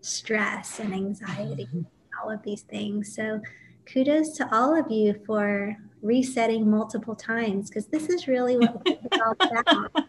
stress 0.00 0.80
and 0.80 0.94
anxiety. 0.94 1.68
all 2.22 2.30
of 2.30 2.42
these 2.42 2.62
things. 2.62 3.14
So 3.14 3.40
kudos 3.86 4.36
to 4.36 4.54
all 4.54 4.78
of 4.78 4.90
you 4.90 5.20
for 5.26 5.76
resetting 6.02 6.70
multiple 6.70 7.14
times 7.14 7.68
because 7.68 7.86
this 7.86 8.08
is 8.08 8.28
really 8.28 8.56
what 8.56 8.82
it's 8.86 9.18
all 9.24 9.34
about. 9.40 10.08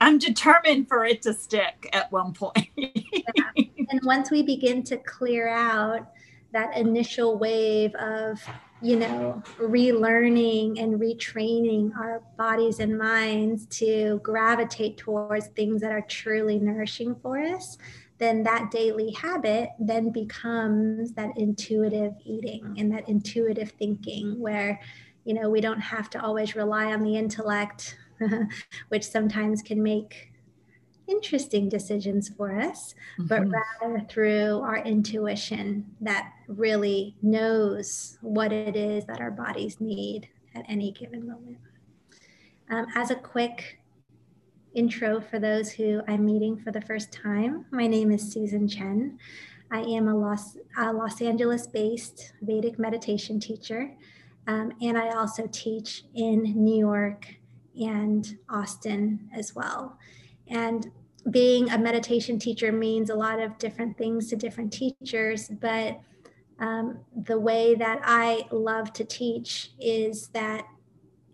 I'm 0.00 0.18
determined 0.18 0.88
for 0.88 1.04
it 1.04 1.22
to 1.22 1.34
stick 1.34 1.88
at 1.92 2.10
one 2.10 2.32
point. 2.32 2.68
yeah. 2.76 3.64
And 3.90 4.00
once 4.04 4.30
we 4.30 4.42
begin 4.42 4.82
to 4.84 4.96
clear 4.98 5.48
out 5.48 6.08
that 6.52 6.76
initial 6.76 7.38
wave 7.38 7.94
of, 7.96 8.40
you 8.80 8.96
know, 8.96 9.42
relearning 9.58 10.82
and 10.82 11.00
retraining 11.00 11.94
our 11.96 12.22
bodies 12.36 12.80
and 12.80 12.96
minds 12.96 13.66
to 13.66 14.20
gravitate 14.22 14.96
towards 14.96 15.48
things 15.48 15.80
that 15.80 15.92
are 15.92 16.04
truly 16.08 16.58
nourishing 16.58 17.14
for 17.22 17.38
us, 17.38 17.76
then 18.18 18.42
that 18.42 18.70
daily 18.70 19.12
habit 19.12 19.70
then 19.78 20.10
becomes 20.10 21.12
that 21.12 21.36
intuitive 21.36 22.14
eating 22.24 22.74
and 22.78 22.92
that 22.92 23.08
intuitive 23.08 23.70
thinking 23.78 24.38
where 24.40 24.80
you 25.24 25.34
know 25.34 25.48
we 25.48 25.60
don't 25.60 25.80
have 25.80 26.10
to 26.10 26.22
always 26.22 26.56
rely 26.56 26.86
on 26.86 27.02
the 27.02 27.16
intellect 27.16 27.96
which 28.88 29.04
sometimes 29.04 29.62
can 29.62 29.82
make 29.82 30.32
interesting 31.08 31.68
decisions 31.68 32.28
for 32.28 32.60
us 32.60 32.94
mm-hmm. 33.18 33.26
but 33.26 33.42
rather 33.48 34.04
through 34.08 34.60
our 34.60 34.78
intuition 34.78 35.84
that 36.00 36.32
really 36.46 37.16
knows 37.22 38.18
what 38.20 38.52
it 38.52 38.76
is 38.76 39.04
that 39.06 39.20
our 39.20 39.30
bodies 39.30 39.80
need 39.80 40.28
at 40.54 40.64
any 40.68 40.92
given 40.92 41.26
moment 41.26 41.58
um, 42.70 42.86
as 42.94 43.10
a 43.10 43.14
quick 43.14 43.78
intro 44.74 45.20
for 45.20 45.38
those 45.38 45.70
who 45.72 46.00
I'm 46.06 46.24
meeting 46.24 46.56
for 46.56 46.70
the 46.70 46.80
first 46.80 47.12
time. 47.12 47.64
My 47.70 47.86
name 47.86 48.12
is 48.12 48.32
Susan 48.32 48.68
Chen. 48.68 49.18
I 49.70 49.80
am 49.80 50.08
a 50.08 50.16
Los, 50.16 50.56
a 50.78 50.92
Los 50.92 51.20
Angeles 51.20 51.66
based 51.66 52.32
Vedic 52.42 52.78
meditation 52.78 53.40
teacher, 53.40 53.90
um, 54.46 54.72
and 54.80 54.96
I 54.96 55.10
also 55.10 55.48
teach 55.50 56.04
in 56.14 56.42
New 56.42 56.78
York 56.78 57.26
and 57.78 58.38
Austin 58.48 59.28
as 59.34 59.54
well. 59.54 59.98
And 60.50 60.90
being 61.30 61.70
a 61.70 61.78
meditation 61.78 62.38
teacher 62.38 62.72
means 62.72 63.10
a 63.10 63.14
lot 63.14 63.40
of 63.40 63.58
different 63.58 63.98
things 63.98 64.28
to 64.28 64.36
different 64.36 64.72
teachers, 64.72 65.48
but 65.48 66.00
um, 66.58 66.98
the 67.24 67.38
way 67.38 67.74
that 67.74 68.00
I 68.02 68.46
love 68.50 68.92
to 68.94 69.04
teach 69.04 69.72
is 69.78 70.28
that 70.28 70.66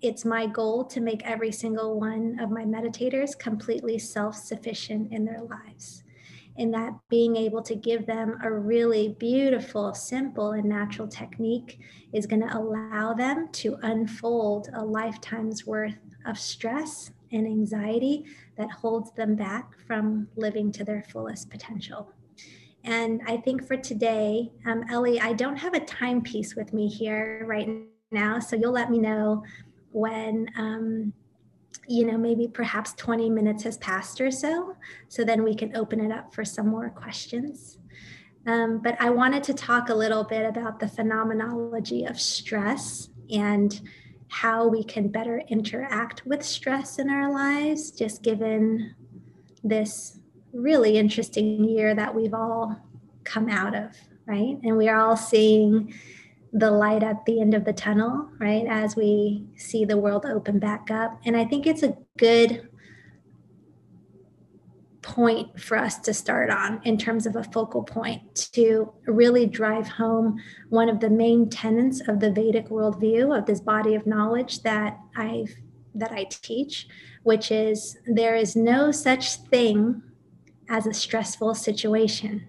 it's 0.03 0.25
my 0.25 0.47
goal 0.47 0.85
to 0.85 1.01
make 1.01 1.23
every 1.25 1.51
single 1.51 1.99
one 1.99 2.39
of 2.39 2.51
my 2.51 2.65
meditators 2.65 3.39
completely 3.39 3.99
self 3.99 4.35
sufficient 4.35 5.13
in 5.13 5.25
their 5.25 5.41
lives. 5.43 6.03
And 6.57 6.73
that 6.75 6.93
being 7.09 7.37
able 7.37 7.63
to 7.63 7.75
give 7.75 8.07
them 8.07 8.39
a 8.45 8.53
really 8.53 9.17
beautiful, 9.19 9.93
simple, 9.95 10.53
and 10.53 10.69
natural 10.69 11.09
technique 11.09 11.81
is 12.13 12.27
going 12.27 12.43
to 12.43 12.57
allow 12.57 13.13
them 13.15 13.49
to 13.53 13.77
unfold 13.83 14.69
a 14.75 14.85
lifetime's 14.85 15.67
worth 15.67 15.99
of 16.27 16.39
stress 16.39 17.11
and 17.33 17.47
anxiety 17.47 18.27
that 18.57 18.71
holds 18.71 19.13
them 19.13 19.35
back 19.35 19.73
from 19.87 20.29
living 20.37 20.71
to 20.73 20.85
their 20.85 21.05
fullest 21.11 21.51
potential. 21.51 22.11
And 22.85 23.23
I 23.27 23.39
think 23.39 23.67
for 23.67 23.77
today, 23.77 24.53
um, 24.67 24.85
Ellie, 24.91 25.21
I 25.21 25.33
don't 25.33 25.57
have 25.57 25.75
a 25.75 25.81
timepiece 25.81 26.55
with 26.55 26.73
me 26.73 26.87
here 26.87 27.45
right 27.47 27.69
now, 28.11 28.39
so 28.39 28.57
you'll 28.57 28.73
let 28.73 28.91
me 28.91 28.99
know 28.99 29.43
when 29.93 30.49
um, 30.59 31.13
you 31.87 32.07
know 32.07 32.17
maybe 32.17 32.49
perhaps 32.49 32.95
20 32.95 33.31
minutes 33.31 33.63
has 33.65 33.77
passed 33.79 34.21
or 34.21 34.31
so 34.31 34.77
so 35.09 35.25
then 35.25 35.43
we 35.43 35.55
can 35.55 35.77
open 35.77 36.01
it 36.01 36.11
up 36.11 36.35
for 36.35 36.45
some 36.45 36.67
more 36.67 36.91
questions 36.91 37.79
um, 38.47 38.81
but 38.83 38.97
i 39.01 39.11
wanted 39.11 39.43
to 39.43 39.53
talk 39.53 39.89
a 39.89 39.95
little 39.95 40.25
bit 40.25 40.47
about 40.47 40.81
the 40.81 40.89
phenomenology 40.89 42.05
of 42.05 42.21
stress 42.21 43.09
and 43.31 43.83
how 44.35 44.67
we 44.67 44.83
can 44.83 45.09
better 45.09 45.43
interact 45.49 46.27
with 46.27 46.43
stress 46.43 46.99
in 46.99 47.09
our 47.09 47.33
lives 47.33 47.91
just 47.91 48.23
given 48.23 48.95
this 49.63 50.19
really 50.53 50.97
interesting 50.99 51.65
year 51.65 51.95
that 51.95 52.15
we've 52.15 52.35
all 52.35 52.77
come 53.23 53.49
out 53.49 53.75
of 53.75 53.91
right 54.27 54.59
and 54.63 54.77
we 54.77 54.89
are 54.89 54.99
all 54.99 55.17
seeing 55.17 55.95
the 56.55 56.71
light 56.71 57.03
at 57.03 57.27
the 57.27 57.41
end 57.41 57.53
of 57.53 57.65
the 57.65 57.73
tunnel, 57.73 58.29
right? 58.39 58.65
As 58.69 58.95
we 58.95 59.45
see 59.57 59.85
the 59.85 59.99
world 59.99 60.25
open 60.25 60.61
back 60.61 60.89
up. 60.89 61.21
And 61.25 61.37
I 61.37 61.45
think 61.45 61.67
it's 61.67 61.83
a 61.83 61.97
good 62.17 62.69
point 65.05 65.61
for 65.61 65.77
us 65.77 65.99
to 65.99 66.15
start 66.15 66.51
on 66.51 66.81
in 66.85 66.97
terms 66.97 67.27
of 67.27 67.37
a 67.37 67.45
focal 67.45 67.83
point 67.83 68.49
to 68.53 68.93
really 69.07 69.47
drive 69.47 69.87
home 69.87 70.41
one 70.71 70.89
of 70.89 70.99
the 70.99 71.11
main 71.11 71.49
tenets 71.49 72.01
of 72.09 72.19
the 72.21 72.33
Vedic 72.33 72.71
worldview 72.71 73.37
of 73.37 73.47
this 73.47 73.61
body 73.61 73.95
of 73.95 74.07
knowledge 74.07 74.63
that 74.63 74.99
I've 75.17 75.55
that 75.97 76.11
I 76.11 76.25
teach, 76.25 76.89
which 77.23 77.53
is 77.53 77.97
there 78.07 78.35
is 78.35 78.57
no 78.57 78.91
such 78.91 79.37
thing 79.37 80.03
as 80.69 80.89
a 80.89 80.93
stressful 80.93 81.55
situation 81.55 82.49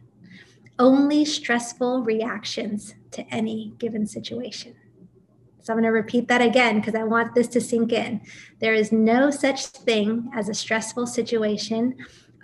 only 0.79 1.23
stressful 1.23 2.03
reactions 2.03 2.95
to 3.11 3.23
any 3.33 3.73
given 3.77 4.05
situation. 4.05 4.75
So 5.61 5.73
I'm 5.73 5.79
going 5.79 5.85
to 5.85 5.89
repeat 5.89 6.27
that 6.27 6.41
again 6.41 6.79
because 6.79 6.95
I 6.95 7.03
want 7.03 7.33
this 7.33 7.47
to 7.49 7.61
sink 7.61 7.91
in. 7.91 8.21
There 8.59 8.73
is 8.73 8.91
no 8.91 9.31
such 9.31 9.65
thing 9.65 10.29
as 10.33 10.47
a 10.47 10.53
stressful 10.53 11.07
situation, 11.07 11.95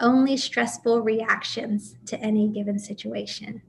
only 0.01 0.35
stressful 0.35 1.01
reactions 1.01 1.95
to 2.07 2.19
any 2.19 2.47
given 2.47 2.79
situation. 2.79 3.61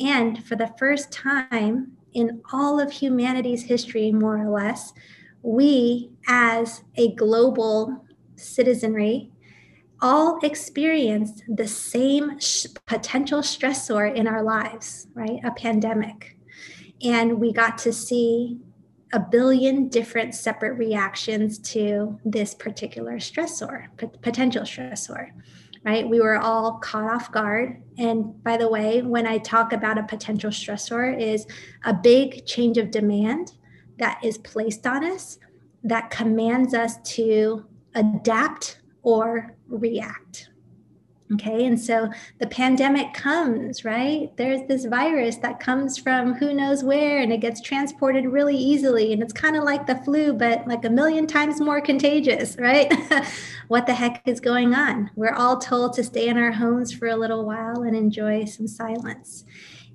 And 0.00 0.44
for 0.44 0.56
the 0.56 0.72
first 0.78 1.10
time 1.10 1.92
in 2.12 2.40
all 2.52 2.78
of 2.78 2.92
humanity's 2.92 3.64
history, 3.64 4.12
more 4.12 4.38
or 4.38 4.50
less, 4.50 4.92
we 5.42 6.10
as 6.28 6.82
a 6.96 7.14
global 7.14 8.04
citizenry 8.36 9.30
all 10.00 10.38
experienced 10.42 11.44
the 11.48 11.66
same 11.66 12.38
sh- 12.38 12.66
potential 12.86 13.40
stressor 13.40 14.12
in 14.14 14.26
our 14.26 14.42
lives, 14.42 15.06
right? 15.14 15.38
A 15.44 15.52
pandemic. 15.52 16.36
And 17.02 17.38
we 17.38 17.52
got 17.52 17.78
to 17.78 17.92
see 17.92 18.58
a 19.12 19.20
billion 19.20 19.88
different 19.88 20.34
separate 20.34 20.74
reactions 20.74 21.58
to 21.58 22.18
this 22.24 22.54
particular 22.54 23.14
stressor, 23.18 23.86
potential 24.22 24.62
stressor, 24.62 25.30
right? 25.84 26.08
We 26.08 26.20
were 26.20 26.38
all 26.38 26.78
caught 26.78 27.12
off 27.12 27.32
guard. 27.32 27.82
And 27.98 28.42
by 28.44 28.56
the 28.56 28.68
way, 28.68 29.02
when 29.02 29.26
I 29.26 29.38
talk 29.38 29.72
about 29.72 29.98
a 29.98 30.04
potential 30.04 30.50
stressor 30.50 31.20
is 31.20 31.46
a 31.84 31.92
big 31.92 32.46
change 32.46 32.78
of 32.78 32.90
demand 32.90 33.52
that 33.98 34.20
is 34.24 34.38
placed 34.38 34.86
on 34.86 35.04
us 35.04 35.38
that 35.84 36.10
commands 36.10 36.74
us 36.74 36.96
to 37.14 37.64
adapt 37.94 38.80
or 39.02 39.56
react. 39.68 40.50
Okay, 41.34 41.64
and 41.64 41.80
so 41.80 42.10
the 42.40 42.46
pandemic 42.46 43.14
comes, 43.14 43.84
right? 43.84 44.36
There's 44.36 44.66
this 44.68 44.84
virus 44.84 45.36
that 45.36 45.60
comes 45.60 45.96
from 45.96 46.34
who 46.34 46.52
knows 46.52 46.84
where 46.84 47.20
and 47.20 47.32
it 47.32 47.40
gets 47.40 47.60
transported 47.60 48.26
really 48.26 48.56
easily. 48.56 49.12
And 49.12 49.22
it's 49.22 49.32
kind 49.32 49.56
of 49.56 49.64
like 49.64 49.86
the 49.86 49.96
flu, 50.04 50.32
but 50.32 50.66
like 50.66 50.84
a 50.84 50.90
million 50.90 51.26
times 51.26 51.60
more 51.60 51.80
contagious, 51.80 52.56
right? 52.60 52.92
what 53.68 53.86
the 53.86 53.94
heck 53.94 54.22
is 54.26 54.40
going 54.40 54.74
on? 54.74 55.10
We're 55.14 55.34
all 55.34 55.58
told 55.58 55.94
to 55.94 56.04
stay 56.04 56.28
in 56.28 56.36
our 56.36 56.52
homes 56.52 56.92
for 56.92 57.08
a 57.08 57.16
little 57.16 57.46
while 57.46 57.82
and 57.82 57.96
enjoy 57.96 58.44
some 58.44 58.66
silence. 58.66 59.44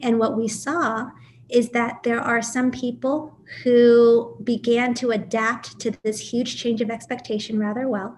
And 0.01 0.19
what 0.19 0.37
we 0.37 0.47
saw 0.47 1.09
is 1.49 1.69
that 1.69 2.03
there 2.03 2.21
are 2.21 2.41
some 2.41 2.71
people 2.71 3.37
who 3.63 4.37
began 4.43 4.93
to 4.95 5.11
adapt 5.11 5.79
to 5.79 5.91
this 6.03 6.19
huge 6.19 6.57
change 6.57 6.81
of 6.81 6.89
expectation 6.89 7.59
rather 7.59 7.87
well 7.87 8.17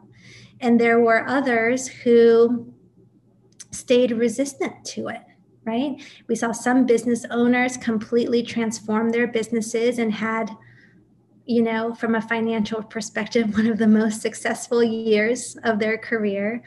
and 0.61 0.79
there 0.79 0.99
were 0.99 1.27
others 1.27 1.87
who 1.87 2.73
stayed 3.71 4.11
resistant 4.11 4.83
to 4.83 5.07
it, 5.07 5.21
right? 5.65 6.01
We 6.27 6.35
saw 6.35 6.51
some 6.51 6.85
business 6.85 7.25
owners 7.29 7.77
completely 7.77 8.43
transform 8.43 9.09
their 9.09 9.27
businesses 9.27 9.99
and 9.99 10.13
had, 10.13 10.49
you 11.45 11.61
know, 11.61 11.93
from 11.93 12.15
a 12.15 12.21
financial 12.21 12.83
perspective, 12.83 13.53
one 13.53 13.67
of 13.67 13.77
the 13.77 13.87
most 13.87 14.21
successful 14.21 14.83
years 14.83 15.57
of 15.63 15.79
their 15.79 15.97
career. 15.97 16.63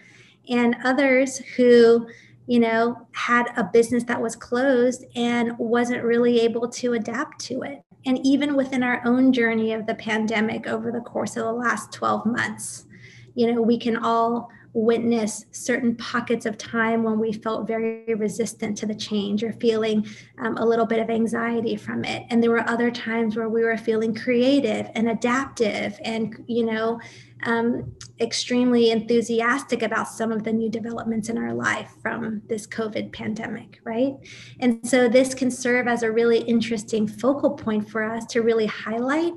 And 0.49 0.77
others 0.85 1.39
who, 1.57 2.09
you 2.47 2.59
know, 2.59 3.07
had 3.13 3.47
a 3.57 3.65
business 3.65 4.05
that 4.05 4.21
was 4.21 4.35
closed 4.35 5.05
and 5.15 5.57
wasn't 5.59 6.03
really 6.03 6.41
able 6.41 6.69
to 6.69 6.95
adapt 6.95 7.41
to 7.47 7.63
it. 7.63 7.83
And 8.05 8.19
even 8.27 8.57
within 8.57 8.83
our 8.83 9.01
own 9.05 9.33
journey 9.33 9.73
of 9.73 9.87
the 9.87 9.95
pandemic 9.95 10.67
over 10.67 10.91
the 10.91 11.01
course 11.01 11.37
of 11.37 11.45
the 11.45 11.53
last 11.53 11.93
12 11.93 12.27
months, 12.27 12.87
you 13.35 13.53
know 13.53 13.63
we 13.63 13.79
can 13.79 13.97
all 13.97 14.51
witness 14.75 15.45
certain 15.51 15.95
pockets 15.97 16.47
of 16.47 16.57
time 16.57 17.03
when 17.03 17.19
we 17.19 17.33
felt 17.33 17.67
very 17.67 18.15
resistant 18.15 18.77
to 18.79 18.87
the 18.87 18.95
change 18.95 19.45
or 19.45 19.53
feeling 19.55 20.07
um, 20.39 20.57
a 20.57 20.65
little 20.65 20.87
bit 20.87 20.99
of 20.99 21.11
anxiety 21.11 21.77
from 21.77 22.05
it. 22.05 22.25
And 22.31 22.43
there 22.43 22.51
were 22.51 22.69
other 22.69 22.91
times 22.91 23.37
where 23.37 23.49
we 23.49 23.65
were 23.65 23.77
feeling 23.77 24.15
creative 24.15 24.91
and 24.95 25.11
adaptive 25.11 25.99
and 26.05 26.43
you 26.47 26.65
know 26.65 27.01
um, 27.45 27.93
extremely 28.21 28.91
enthusiastic 28.91 29.83
about 29.83 30.09
some 30.09 30.31
of 30.31 30.45
the 30.45 30.53
new 30.53 30.71
developments 30.71 31.29
in 31.29 31.37
our 31.37 31.53
life 31.53 31.93
from 32.01 32.41
this 32.47 32.67
covid 32.67 33.13
pandemic 33.13 33.81
right? 33.85 34.15
And 34.61 34.87
so 34.89 35.09
this 35.09 35.35
can 35.35 35.51
serve 35.51 35.87
as 35.87 36.03
a 36.03 36.11
really 36.11 36.41
interesting 36.41 37.07
focal 37.07 37.51
point 37.51 37.91
for 37.91 38.05
us 38.05 38.25
to 38.27 38.41
really 38.41 38.67
highlight 38.67 39.35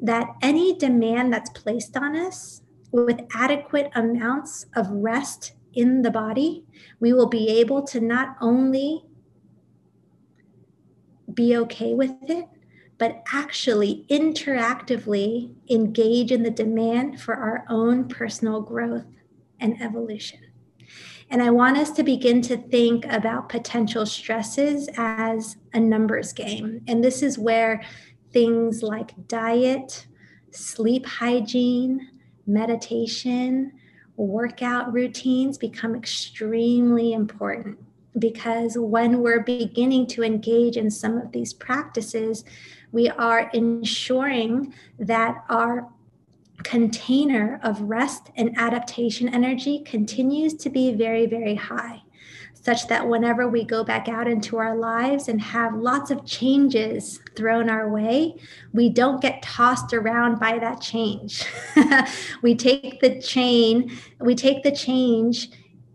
that 0.00 0.28
any 0.42 0.76
demand 0.76 1.32
that's 1.32 1.50
placed 1.50 1.96
on 1.96 2.14
us 2.14 2.60
with 3.04 3.20
adequate 3.34 3.90
amounts 3.94 4.66
of 4.74 4.90
rest 4.90 5.52
in 5.74 6.00
the 6.00 6.10
body, 6.10 6.64
we 6.98 7.12
will 7.12 7.28
be 7.28 7.48
able 7.48 7.82
to 7.82 8.00
not 8.00 8.36
only 8.40 9.04
be 11.34 11.56
okay 11.56 11.92
with 11.92 12.14
it, 12.22 12.46
but 12.98 13.22
actually 13.30 14.06
interactively 14.08 15.54
engage 15.68 16.32
in 16.32 16.42
the 16.42 16.50
demand 16.50 17.20
for 17.20 17.34
our 17.34 17.66
own 17.68 18.08
personal 18.08 18.62
growth 18.62 19.04
and 19.60 19.80
evolution. 19.82 20.40
And 21.28 21.42
I 21.42 21.50
want 21.50 21.76
us 21.76 21.90
to 21.92 22.02
begin 22.02 22.40
to 22.42 22.56
think 22.56 23.04
about 23.06 23.50
potential 23.50 24.06
stresses 24.06 24.88
as 24.96 25.56
a 25.74 25.80
numbers 25.80 26.32
game. 26.32 26.80
And 26.86 27.04
this 27.04 27.22
is 27.22 27.38
where 27.38 27.82
things 28.32 28.82
like 28.82 29.28
diet, 29.28 30.06
sleep 30.52 31.04
hygiene, 31.04 32.15
meditation, 32.46 33.72
workout 34.16 34.92
routines 34.92 35.58
become 35.58 35.94
extremely 35.94 37.12
important 37.12 37.78
because 38.18 38.78
when 38.78 39.20
we're 39.20 39.42
beginning 39.42 40.06
to 40.06 40.22
engage 40.22 40.76
in 40.76 40.90
some 40.90 41.18
of 41.18 41.32
these 41.32 41.52
practices, 41.52 42.44
we 42.92 43.10
are 43.10 43.50
ensuring 43.52 44.72
that 44.98 45.44
our 45.50 45.88
container 46.62 47.60
of 47.62 47.80
rest 47.82 48.30
and 48.36 48.56
adaptation 48.56 49.28
energy 49.28 49.80
continues 49.80 50.54
to 50.54 50.70
be 50.70 50.94
very, 50.94 51.26
very 51.26 51.54
high 51.54 52.02
such 52.66 52.88
that 52.88 53.06
whenever 53.06 53.46
we 53.46 53.62
go 53.62 53.84
back 53.84 54.08
out 54.08 54.26
into 54.26 54.56
our 54.56 54.76
lives 54.76 55.28
and 55.28 55.40
have 55.40 55.72
lots 55.76 56.10
of 56.10 56.26
changes 56.26 57.20
thrown 57.36 57.70
our 57.70 57.88
way, 57.88 58.34
we 58.72 58.88
don't 58.88 59.22
get 59.22 59.40
tossed 59.40 59.94
around 59.94 60.40
by 60.40 60.58
that 60.58 60.80
change. 60.80 61.44
we 62.42 62.56
take 62.56 62.98
the 62.98 63.20
chain, 63.20 63.96
we 64.18 64.34
take 64.34 64.64
the 64.64 64.72
change 64.72 65.48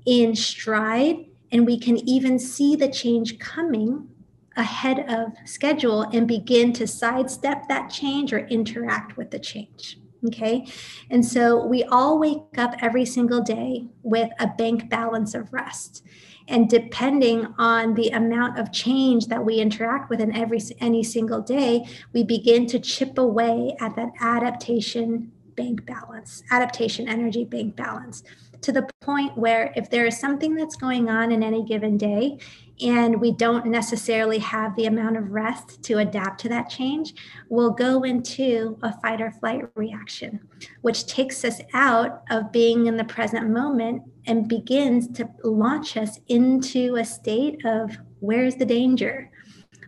in 0.05 0.33
stride, 0.33 1.17
and 1.51 1.65
we 1.65 1.77
can 1.77 1.97
even 2.07 2.39
see 2.39 2.77
the 2.77 2.89
change 2.89 3.37
coming 3.37 4.07
ahead 4.55 4.99
of 5.09 5.33
schedule 5.43 6.03
and 6.13 6.25
begin 6.25 6.71
to 6.71 6.87
sidestep 6.87 7.67
that 7.67 7.89
change 7.89 8.31
or 8.31 8.47
interact 8.47 9.17
with 9.17 9.29
the 9.29 9.39
change. 9.39 9.97
Okay. 10.25 10.65
And 11.09 11.25
so 11.25 11.65
we 11.65 11.83
all 11.83 12.17
wake 12.17 12.57
up 12.57 12.75
every 12.79 13.03
single 13.03 13.41
day 13.41 13.87
with 14.03 14.29
a 14.39 14.47
bank 14.47 14.89
balance 14.89 15.33
of 15.33 15.51
rest 15.51 16.05
and 16.47 16.69
depending 16.69 17.47
on 17.57 17.93
the 17.93 18.09
amount 18.09 18.59
of 18.59 18.71
change 18.71 19.27
that 19.27 19.43
we 19.43 19.55
interact 19.55 20.09
with 20.09 20.19
in 20.19 20.35
every 20.35 20.59
any 20.79 21.03
single 21.03 21.41
day 21.41 21.85
we 22.13 22.23
begin 22.23 22.65
to 22.67 22.79
chip 22.79 23.17
away 23.17 23.75
at 23.79 23.95
that 23.95 24.09
adaptation 24.19 25.31
bank 25.55 25.85
balance 25.85 26.43
adaptation 26.51 27.07
energy 27.07 27.43
bank 27.43 27.75
balance 27.75 28.23
to 28.61 28.71
the 28.71 28.87
point 29.01 29.35
where 29.37 29.73
if 29.75 29.89
there 29.89 30.05
is 30.05 30.19
something 30.19 30.55
that's 30.55 30.75
going 30.75 31.09
on 31.09 31.31
in 31.31 31.43
any 31.43 31.63
given 31.63 31.97
day 31.97 32.37
and 32.81 33.21
we 33.21 33.31
don't 33.31 33.67
necessarily 33.67 34.39
have 34.39 34.75
the 34.75 34.85
amount 34.85 35.15
of 35.15 35.31
rest 35.31 35.83
to 35.83 35.99
adapt 35.99 36.41
to 36.41 36.49
that 36.49 36.69
change, 36.69 37.13
we'll 37.49 37.71
go 37.71 38.03
into 38.03 38.77
a 38.81 38.99
fight 38.99 39.21
or 39.21 39.31
flight 39.31 39.61
reaction, 39.75 40.39
which 40.81 41.05
takes 41.05 41.45
us 41.45 41.61
out 41.73 42.23
of 42.31 42.51
being 42.51 42.87
in 42.87 42.97
the 42.97 43.03
present 43.03 43.49
moment 43.49 44.01
and 44.25 44.47
begins 44.47 45.07
to 45.09 45.29
launch 45.43 45.95
us 45.95 46.19
into 46.27 46.95
a 46.95 47.05
state 47.05 47.63
of 47.65 47.97
where's 48.19 48.55
the 48.55 48.65
danger? 48.65 49.29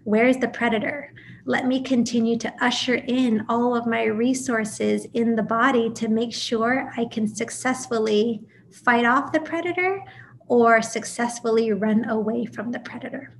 Where's 0.03 0.37
the 0.37 0.49
predator? 0.49 1.13
Let 1.45 1.65
me 1.65 1.81
continue 1.81 2.37
to 2.37 2.53
usher 2.61 2.95
in 2.95 3.45
all 3.49 3.75
of 3.75 3.87
my 3.87 4.03
resources 4.03 5.07
in 5.13 5.35
the 5.35 5.43
body 5.43 5.89
to 5.93 6.07
make 6.07 6.33
sure 6.33 6.91
I 6.97 7.05
can 7.05 7.27
successfully 7.27 8.41
fight 8.71 9.05
off 9.05 9.31
the 9.31 9.39
predator 9.39 10.01
or 10.47 10.81
successfully 10.81 11.71
run 11.71 12.09
away 12.09 12.45
from 12.45 12.71
the 12.71 12.79
predator. 12.79 13.35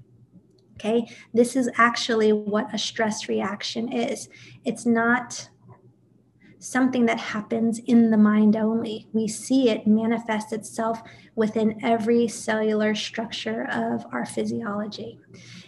Okay, 0.76 1.08
this 1.34 1.56
is 1.56 1.70
actually 1.78 2.34
what 2.34 2.74
a 2.74 2.78
stress 2.78 3.30
reaction 3.30 3.92
is. 3.92 4.28
It's 4.66 4.86
not 4.86 5.50
something 6.64 7.06
that 7.06 7.20
happens 7.20 7.80
in 7.80 8.10
the 8.10 8.18
mind 8.18 8.56
only. 8.56 9.08
We 9.12 9.28
see 9.28 9.70
it 9.70 9.86
manifest 9.86 10.54
itself 10.54 11.02
within 11.36 11.84
every 11.84 12.28
cellular 12.30 12.96
structure 12.96 13.68
of 13.70 14.06
our 14.14 14.26
physiology. 14.26 15.20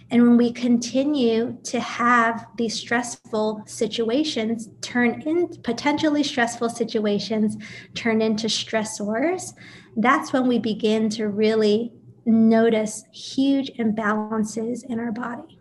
And 0.10 0.22
when 0.22 0.38
we 0.38 0.54
continue 0.54 1.58
to 1.64 1.80
have 1.80 2.48
these 2.58 2.76
stressful 2.76 3.64
situations 3.66 4.70
turn 4.82 5.22
in 5.24 5.50
potentially 5.64 6.24
stressful 6.24 6.70
situations 6.70 7.58
turn 7.94 8.22
into 8.22 8.48
stressors, 8.48 9.54
that's 9.96 10.34
when 10.34 10.48
we 10.48 10.60
begin 10.60 11.10
to 11.12 11.28
really 11.28 11.94
notice 12.26 13.06
huge 13.14 13.72
imbalances 13.80 14.84
in 14.86 15.00
our 15.00 15.12
body. 15.12 15.60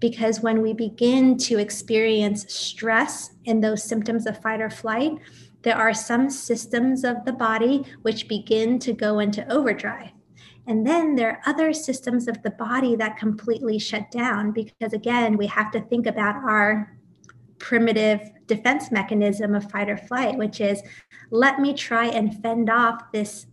Because 0.00 0.40
when 0.40 0.62
we 0.62 0.72
begin 0.72 1.36
to 1.38 1.58
experience 1.58 2.52
stress 2.52 3.30
and 3.46 3.62
those 3.62 3.84
symptoms 3.84 4.26
of 4.26 4.40
fight 4.40 4.60
or 4.60 4.70
flight, 4.70 5.12
there 5.62 5.76
are 5.76 5.92
some 5.92 6.30
systems 6.30 7.04
of 7.04 7.24
the 7.24 7.32
body 7.32 7.84
which 8.02 8.28
begin 8.28 8.78
to 8.78 8.92
go 8.92 9.18
into 9.18 9.46
overdrive. 9.52 10.10
And 10.66 10.86
then 10.86 11.16
there 11.16 11.30
are 11.30 11.40
other 11.46 11.72
systems 11.72 12.28
of 12.28 12.42
the 12.42 12.50
body 12.50 12.96
that 12.96 13.18
completely 13.18 13.78
shut 13.78 14.10
down 14.10 14.52
because, 14.52 14.92
again, 14.92 15.36
we 15.36 15.46
have 15.48 15.70
to 15.72 15.80
think 15.80 16.06
about 16.06 16.36
our 16.36 16.96
primitive 17.58 18.30
defense 18.46 18.90
mechanism 18.90 19.54
of 19.54 19.70
fight 19.70 19.90
or 19.90 19.96
flight, 19.96 20.36
which 20.36 20.60
is 20.60 20.82
let 21.30 21.60
me 21.60 21.74
try 21.74 22.06
and 22.06 22.40
fend 22.42 22.70
off 22.70 23.12
this 23.12 23.46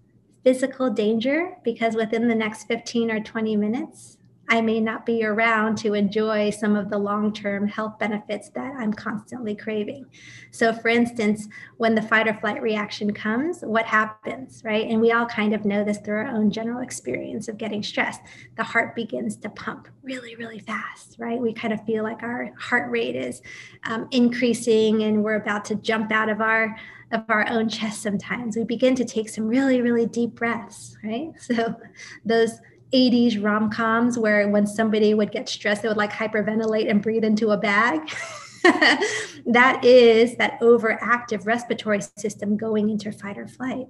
physical 0.47 0.89
danger 0.89 1.57
because 1.65 1.93
within 1.93 2.29
the 2.29 2.33
next 2.33 2.69
15 2.69 3.12
or 3.12 3.19
20 3.19 3.57
minutes, 3.57 4.17
I 4.47 4.62
may 4.62 4.79
not 4.79 5.05
be 5.05 5.25
around 5.25 5.77
to 5.79 5.93
enjoy 5.93 6.51
some 6.51 6.77
of 6.77 6.89
the 6.89 6.97
long 6.97 7.33
term 7.33 7.67
health 7.67 7.99
benefits 7.99 8.47
that 8.51 8.73
I'm 8.77 8.93
constantly 8.93 9.57
craving. 9.57 10.05
So, 10.51 10.71
for 10.71 10.88
instance, 10.88 11.49
when 11.75 11.95
the 11.95 12.01
fight 12.01 12.29
or 12.29 12.33
flight 12.33 12.62
reaction 12.62 13.13
comes, 13.13 13.60
what 13.60 13.86
happens, 13.86 14.62
right? 14.63 14.88
And 14.89 15.01
we 15.01 15.12
all 15.12 15.25
kind 15.25 15.53
of 15.53 15.65
know 15.65 15.83
this 15.83 15.97
through 15.97 16.19
our 16.19 16.27
own 16.27 16.49
general 16.49 16.81
experience 16.81 17.49
of 17.49 17.57
getting 17.57 17.83
stressed. 17.83 18.21
The 18.55 18.63
heart 18.63 18.95
begins 18.95 19.36
to 19.38 19.49
pump 19.49 19.89
really, 20.01 20.38
really 20.38 20.60
fast, 20.60 21.17
right? 21.19 21.41
We 21.41 21.51
kind 21.51 21.73
of 21.73 21.83
feel 21.83 22.05
like 22.05 22.23
our 22.23 22.53
heart 22.57 22.89
rate 22.89 23.17
is 23.17 23.41
um, 23.83 24.07
increasing 24.12 25.03
and 25.03 25.25
we're 25.25 25.36
about 25.36 25.65
to 25.65 25.75
jump 25.75 26.13
out 26.13 26.29
of 26.29 26.39
our 26.39 26.73
of 27.12 27.24
our 27.30 27.48
own 27.50 27.70
chest 27.70 28.02
sometimes. 28.02 28.56
We 28.56 28.63
begin 28.63 28.96
to 28.96 29.06
take 29.06 29.30
some 29.30 29.48
really 29.48 29.82
really 29.82 30.06
deep 30.06 30.36
breaths 30.36 30.98
right? 31.04 31.32
So 31.39 31.76
those 32.26 32.60
80s 32.93 33.43
rom-coms 33.43 34.17
where 34.17 34.48
when 34.48 34.65
somebody 34.65 35.13
would 35.13 35.32
get 35.32 35.50
stressed 35.50 35.82
they 35.82 35.88
would 35.88 35.98
like 35.98 36.12
hyperventilate 36.12 36.89
and 36.89 37.02
breathe 37.02 37.24
into 37.24 37.52
a 37.52 37.58
bag. 37.58 38.02
That 39.50 39.86
is 39.86 40.36
that 40.38 40.60
overactive 40.60 41.46
respiratory 41.46 42.02
system 42.17 42.58
going 42.58 42.89
into 42.89 43.13
fight 43.13 43.38
or 43.38 43.48
flight 43.48 43.88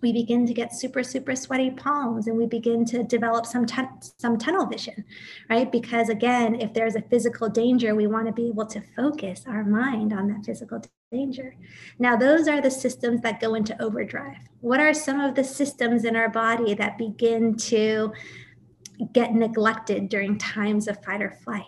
we 0.00 0.12
begin 0.12 0.46
to 0.46 0.54
get 0.54 0.72
super 0.72 1.02
super 1.02 1.34
sweaty 1.34 1.70
palms 1.70 2.26
and 2.26 2.36
we 2.36 2.46
begin 2.46 2.84
to 2.84 3.02
develop 3.02 3.46
some 3.46 3.66
ten- 3.66 4.00
some 4.18 4.38
tunnel 4.38 4.66
vision 4.66 5.04
right? 5.50 5.70
Because 5.70 6.08
again 6.08 6.60
if 6.60 6.72
there's 6.74 6.96
a 6.96 7.02
physical 7.02 7.48
danger 7.48 7.94
we 7.94 8.06
want 8.06 8.26
to 8.26 8.32
be 8.32 8.48
able 8.48 8.66
to 8.66 8.80
focus 8.96 9.44
our 9.46 9.64
mind 9.64 10.12
on 10.12 10.28
that 10.28 10.44
physical 10.44 10.82
danger. 11.10 11.56
Now 11.98 12.16
those 12.16 12.48
are 12.48 12.60
the 12.60 12.70
systems 12.70 13.20
that 13.22 13.40
go 13.40 13.54
into 13.54 13.80
overdrive. 13.82 14.36
What 14.60 14.80
are 14.80 14.94
some 14.94 15.20
of 15.20 15.34
the 15.34 15.44
systems 15.44 16.04
in 16.04 16.16
our 16.16 16.28
body 16.28 16.74
that 16.74 16.98
begin 16.98 17.56
to 17.56 18.12
get 19.12 19.34
neglected 19.34 20.08
during 20.08 20.38
times 20.38 20.88
of 20.88 21.02
fight 21.04 21.22
or 21.22 21.30
flight? 21.30 21.64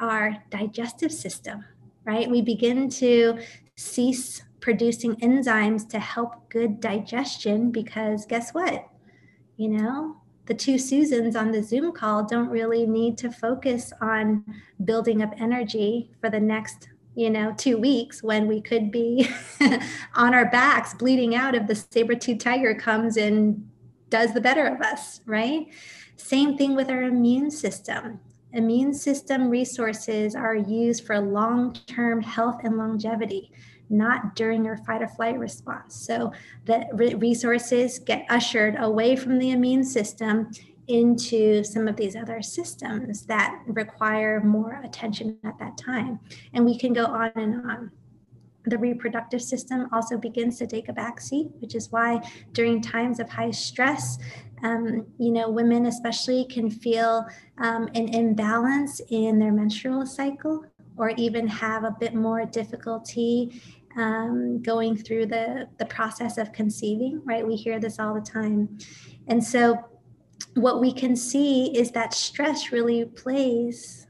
Our 0.00 0.36
digestive 0.50 1.12
system 1.12 1.64
right? 2.04 2.30
We 2.30 2.42
begin 2.42 2.88
to 2.90 3.38
cease 3.76 4.42
producing 4.60 5.16
enzymes 5.16 5.88
to 5.88 5.98
help 5.98 6.48
good 6.50 6.80
digestion 6.80 7.70
because 7.70 8.26
guess 8.26 8.52
what? 8.52 8.88
You 9.56 9.68
know, 9.68 10.16
the 10.46 10.54
two 10.54 10.78
Susans 10.78 11.36
on 11.36 11.52
the 11.52 11.62
Zoom 11.62 11.92
call 11.92 12.24
don't 12.24 12.48
really 12.48 12.86
need 12.86 13.18
to 13.18 13.30
focus 13.30 13.92
on 14.00 14.44
building 14.84 15.22
up 15.22 15.32
energy 15.38 16.10
for 16.20 16.30
the 16.30 16.40
next 16.40 16.88
you 17.14 17.28
know, 17.28 17.52
two 17.56 17.76
weeks 17.76 18.22
when 18.22 18.46
we 18.46 18.60
could 18.60 18.90
be 18.90 19.28
on 20.14 20.32
our 20.32 20.48
backs 20.50 20.94
bleeding 20.94 21.34
out 21.34 21.54
if 21.54 21.66
the 21.66 21.74
saber-tooth 21.74 22.38
tiger 22.38 22.74
comes 22.74 23.16
and 23.16 23.68
does 24.08 24.32
the 24.32 24.40
better 24.40 24.66
of 24.66 24.80
us, 24.80 25.20
right? 25.26 25.66
Same 26.16 26.56
thing 26.56 26.74
with 26.76 26.88
our 26.88 27.02
immune 27.02 27.50
system. 27.50 28.20
Immune 28.52 28.94
system 28.94 29.48
resources 29.48 30.34
are 30.34 30.56
used 30.56 31.06
for 31.06 31.20
long 31.20 31.74
term 31.86 32.20
health 32.20 32.60
and 32.64 32.76
longevity, 32.76 33.52
not 33.90 34.36
during 34.36 34.64
your 34.64 34.76
fight 34.78 35.02
or 35.02 35.08
flight 35.08 35.38
response. 35.38 35.94
So 35.94 36.32
the 36.64 36.86
resources 37.18 37.98
get 37.98 38.24
ushered 38.30 38.76
away 38.78 39.16
from 39.16 39.38
the 39.38 39.50
immune 39.50 39.84
system 39.84 40.50
into 40.90 41.62
some 41.62 41.86
of 41.86 41.96
these 41.96 42.16
other 42.16 42.42
systems 42.42 43.26
that 43.26 43.60
require 43.66 44.40
more 44.42 44.80
attention 44.84 45.38
at 45.44 45.58
that 45.58 45.76
time. 45.76 46.18
And 46.52 46.64
we 46.64 46.78
can 46.78 46.92
go 46.92 47.04
on 47.04 47.30
and 47.36 47.70
on. 47.70 47.90
The 48.64 48.76
reproductive 48.76 49.40
system 49.40 49.88
also 49.92 50.18
begins 50.18 50.58
to 50.58 50.66
take 50.66 50.88
a 50.88 50.92
backseat, 50.92 51.50
which 51.60 51.74
is 51.74 51.90
why 51.90 52.20
during 52.52 52.82
times 52.82 53.18
of 53.18 53.30
high 53.30 53.52
stress, 53.52 54.18
um, 54.62 55.06
you 55.18 55.30
know, 55.30 55.48
women 55.48 55.86
especially 55.86 56.44
can 56.44 56.70
feel 56.70 57.26
um, 57.58 57.88
an 57.94 58.08
imbalance 58.14 59.00
in 59.08 59.38
their 59.38 59.52
menstrual 59.52 60.04
cycle 60.04 60.66
or 60.98 61.10
even 61.10 61.46
have 61.46 61.84
a 61.84 61.96
bit 61.98 62.14
more 62.14 62.44
difficulty 62.44 63.62
um, 63.96 64.62
going 64.62 64.96
through 64.96 65.26
the, 65.26 65.68
the 65.78 65.86
process 65.86 66.38
of 66.38 66.52
conceiving, 66.52 67.20
right? 67.24 67.46
We 67.46 67.56
hear 67.56 67.80
this 67.80 67.98
all 67.98 68.14
the 68.14 68.20
time. 68.20 68.78
And 69.26 69.42
so 69.42 69.78
what 70.54 70.80
we 70.80 70.92
can 70.92 71.16
see 71.16 71.76
is 71.76 71.90
that 71.92 72.14
stress 72.14 72.72
really 72.72 73.04
plays 73.04 74.06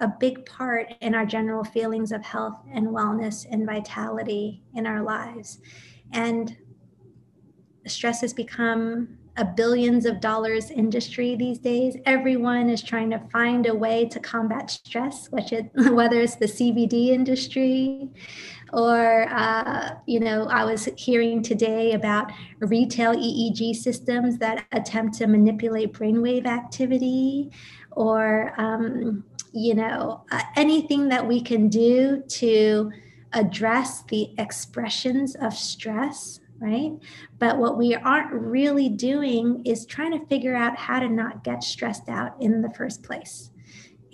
a 0.00 0.08
big 0.08 0.44
part 0.44 0.92
in 1.00 1.14
our 1.14 1.24
general 1.24 1.64
feelings 1.64 2.12
of 2.12 2.22
health 2.22 2.58
and 2.72 2.88
wellness 2.88 3.46
and 3.50 3.64
vitality 3.64 4.62
in 4.74 4.86
our 4.86 5.02
lives. 5.02 5.60
And 6.12 6.56
stress 7.86 8.20
has 8.20 8.32
become 8.32 9.18
a 9.36 9.44
billions 9.44 10.06
of 10.06 10.20
dollars 10.20 10.70
industry 10.70 11.34
these 11.34 11.58
days. 11.58 11.96
Everyone 12.06 12.70
is 12.70 12.82
trying 12.82 13.10
to 13.10 13.18
find 13.32 13.66
a 13.66 13.74
way 13.74 14.06
to 14.06 14.20
combat 14.20 14.70
stress, 14.70 15.28
which 15.30 15.52
whether 15.74 16.20
it's 16.20 16.36
the 16.36 16.46
CBD 16.46 17.08
industry 17.08 18.10
or, 18.74 19.28
uh, 19.30 19.94
you 20.06 20.18
know, 20.18 20.46
I 20.48 20.64
was 20.64 20.88
hearing 20.96 21.42
today 21.42 21.92
about 21.92 22.32
retail 22.58 23.14
EEG 23.14 23.76
systems 23.76 24.38
that 24.38 24.66
attempt 24.72 25.16
to 25.18 25.26
manipulate 25.28 25.92
brainwave 25.92 26.46
activity 26.46 27.52
or, 27.92 28.52
um, 28.58 29.24
you 29.52 29.74
know, 29.74 30.24
uh, 30.32 30.42
anything 30.56 31.08
that 31.08 31.26
we 31.26 31.40
can 31.40 31.68
do 31.68 32.22
to 32.26 32.90
address 33.32 34.02
the 34.04 34.34
expressions 34.38 35.36
of 35.36 35.54
stress 35.54 36.40
right? 36.60 36.92
But 37.38 37.58
what 37.58 37.76
we 37.76 37.94
aren't 37.94 38.32
really 38.32 38.88
doing 38.88 39.60
is 39.66 39.84
trying 39.84 40.18
to 40.18 40.26
figure 40.26 40.54
out 40.54 40.76
how 40.76 41.00
to 41.00 41.08
not 41.08 41.44
get 41.44 41.62
stressed 41.62 42.08
out 42.08 42.36
in 42.40 42.62
the 42.62 42.70
first 42.70 43.02
place. 43.02 43.50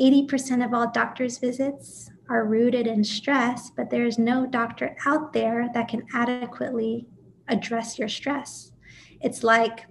80% 0.00 0.64
of 0.64 0.74
all 0.74 0.90
doctor's 0.90 1.38
visits 1.38 2.10
are 2.30 2.46
rooted 2.46 2.86
in 2.86 3.04
stress, 3.04 3.70
but 3.70 3.90
there's 3.90 4.18
no 4.18 4.46
doctor 4.46 4.96
out 5.04 5.32
there 5.32 5.68
that 5.74 5.88
can 5.88 6.06
adequately 6.14 7.06
address 7.48 7.98
your 7.98 8.08
stress. 8.08 8.72
It's 9.20 9.42
like 9.42 9.86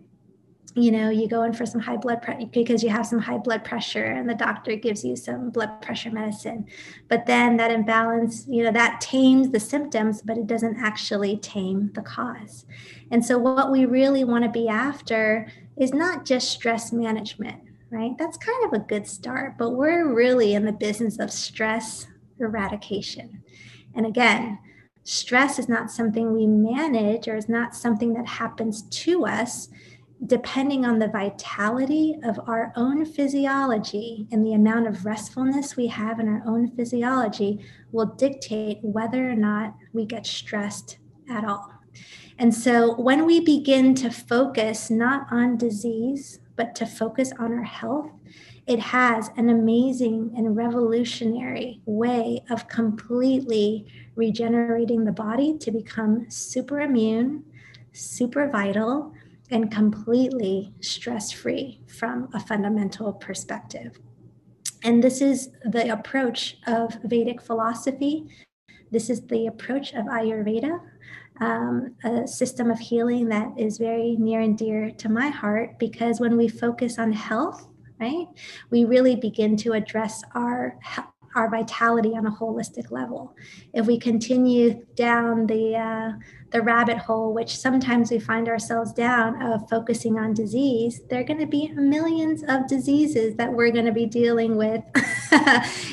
you 0.76 0.92
know, 0.92 1.10
you 1.10 1.28
go 1.28 1.44
in 1.44 1.54
for 1.54 1.66
some 1.66 1.82
high 1.82 1.98
blood 1.98 2.22
pressure 2.22 2.46
because 2.52 2.84
you 2.84 2.90
have 2.90 3.06
some 3.06 3.20
high 3.20 3.38
blood 3.38 3.64
pressure 3.64 4.06
and 4.06 4.30
the 4.30 4.36
doctor 4.36 4.76
gives 4.76 5.04
you 5.04 5.16
some 5.16 5.50
blood 5.50 5.82
pressure 5.82 6.12
medicine. 6.12 6.66
But 7.08 7.26
then 7.26 7.58
that 7.58 7.72
imbalance, 7.72 8.46
you 8.48 8.64
know, 8.64 8.72
that 8.72 9.02
tames 9.02 9.50
the 9.50 9.60
symptoms, 9.60 10.22
but 10.22 10.38
it 10.38 10.48
doesn't 10.48 10.78
actually 10.78 11.38
tame 11.38 11.92
the 11.94 12.02
cause. 12.02 12.66
And 13.12 13.26
so, 13.26 13.38
what 13.38 13.72
we 13.72 13.86
really 13.86 14.24
want 14.24 14.44
to 14.44 14.50
be 14.50 14.68
after 14.68 15.48
is 15.78 15.94
not 15.94 16.26
just 16.26 16.52
stress 16.52 16.92
management, 16.92 17.62
right? 17.90 18.18
That's 18.18 18.38
kind 18.38 18.66
of 18.66 18.74
a 18.74 18.86
good 18.86 19.08
start, 19.08 19.58
but 19.58 19.72
we're 19.72 20.14
really 20.14 20.54
in 20.54 20.66
the 20.66 20.72
business 20.72 21.20
of 21.20 21.32
stress 21.32 22.08
eradication. 22.40 23.44
And 23.96 24.06
again, 24.06 24.60
stress 25.04 25.60
is 25.60 25.68
not 25.68 25.92
something 25.92 26.34
we 26.34 26.48
manage 26.48 27.28
or 27.28 27.36
is 27.36 27.50
not 27.50 27.76
something 27.76 28.14
that 28.14 28.28
happens 28.28 28.84
to 28.84 29.26
us 29.26 29.70
depending 30.26 30.86
on 30.86 31.00
the 31.00 31.08
vitality 31.08 32.18
of 32.24 32.40
our 32.48 32.74
own 32.76 33.06
physiology 33.06 34.28
and 34.32 34.46
the 34.46 34.54
amount 34.54 34.86
of 34.86 35.06
restfulness 35.06 35.78
we 35.78 35.88
have 35.88 36.20
in 36.20 36.28
our 36.28 36.44
own 36.46 36.70
physiology 36.76 37.64
will 37.92 38.06
dictate 38.06 38.80
whether 38.82 39.30
or 39.30 39.36
not 39.36 39.74
we 39.94 40.06
get 40.06 40.26
stressed 40.26 40.98
at 41.30 41.46
all. 41.46 41.74
And 42.38 42.54
so 42.54 42.96
when 42.96 43.26
we 43.26 43.40
begin 43.40 43.96
to 43.96 44.10
focus 44.10 44.90
not 44.90 45.28
on 45.32 45.58
disease, 45.58 46.40
but 46.56 46.76
to 46.76 46.86
focus 46.86 47.32
on 47.40 47.54
our 47.54 47.64
health, 47.64 48.12
it 48.70 48.80
has 48.80 49.32
an 49.36 49.50
amazing 49.50 50.32
and 50.38 50.56
revolutionary 50.56 51.82
way 51.88 52.44
of 52.52 52.68
completely 52.68 53.88
regenerating 54.16 55.04
the 55.04 55.12
body 55.12 55.58
to 55.58 55.72
become 55.72 56.30
super 56.30 56.82
immune, 56.82 57.44
super 57.94 58.48
vital, 58.48 59.12
and 59.50 59.72
completely 59.72 60.72
stress 60.82 61.32
free 61.32 61.82
from 61.88 62.30
a 62.36 62.40
fundamental 62.40 63.12
perspective. 63.12 63.98
And 64.84 65.04
this 65.04 65.20
is 65.20 65.50
the 65.66 65.92
approach 65.92 66.58
of 66.68 66.96
Vedic 67.04 67.42
philosophy. 67.42 68.28
This 68.92 69.10
is 69.10 69.26
the 69.26 69.48
approach 69.48 69.94
of 69.94 70.06
Ayurveda, 70.06 70.80
um, 71.42 71.96
a 72.04 72.28
system 72.28 72.70
of 72.70 72.78
healing 72.78 73.30
that 73.30 73.52
is 73.58 73.80
very 73.80 74.16
near 74.18 74.42
and 74.42 74.56
dear 74.56 74.92
to 74.92 75.10
my 75.10 75.30
heart 75.30 75.80
because 75.80 76.20
when 76.20 76.38
we 76.38 76.48
focus 76.48 77.00
on 77.00 77.12
health, 77.12 77.66
right, 78.00 78.28
we 78.70 78.86
really 78.86 79.16
begin 79.16 79.58
to 79.58 79.74
address 79.74 80.24
our 80.34 80.80
our 81.36 81.50
vitality 81.50 82.16
on 82.16 82.26
a 82.26 82.32
holistic 82.32 82.92
level. 82.92 83.36
If 83.74 83.86
we 83.86 84.00
continue 84.00 84.86
down 84.96 85.48
the 85.48 85.76
uh, 85.76 86.12
the 86.52 86.62
rabbit 86.62 86.98
hole, 86.98 87.34
which 87.34 87.58
sometimes 87.58 88.10
we 88.10 88.20
find 88.20 88.48
ourselves 88.48 88.92
down 88.92 89.42
of 89.42 89.70
focusing 89.70 90.18
on 90.18 90.34
disease, 90.34 91.02
there 91.10 91.20
are 91.20 91.24
going 91.24 91.40
to 91.40 91.46
be 91.46 91.72
millions 91.74 92.44
of 92.48 92.68
diseases 92.68 93.36
that 93.36 93.52
we're 93.54 93.72
going 93.72 93.86
to 93.86 93.92
be 93.92 94.08
dealing 94.08 94.58
with 94.58 94.82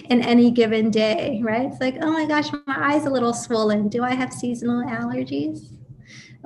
in 0.09 0.23
any 0.23 0.51
given 0.51 0.91
day, 0.91 1.41
right? 1.45 1.71
It's 1.71 1.81
like, 1.81 1.99
oh 2.01 2.11
my 2.11 2.25
gosh, 2.25 2.51
my 2.67 2.95
eye's 2.95 3.05
a 3.05 3.11
little 3.11 3.35
swollen. 3.35 3.89
Do 3.89 4.03
I 4.03 4.15
have 4.15 4.33
seasonal 4.33 4.83
allergies? 4.85 5.77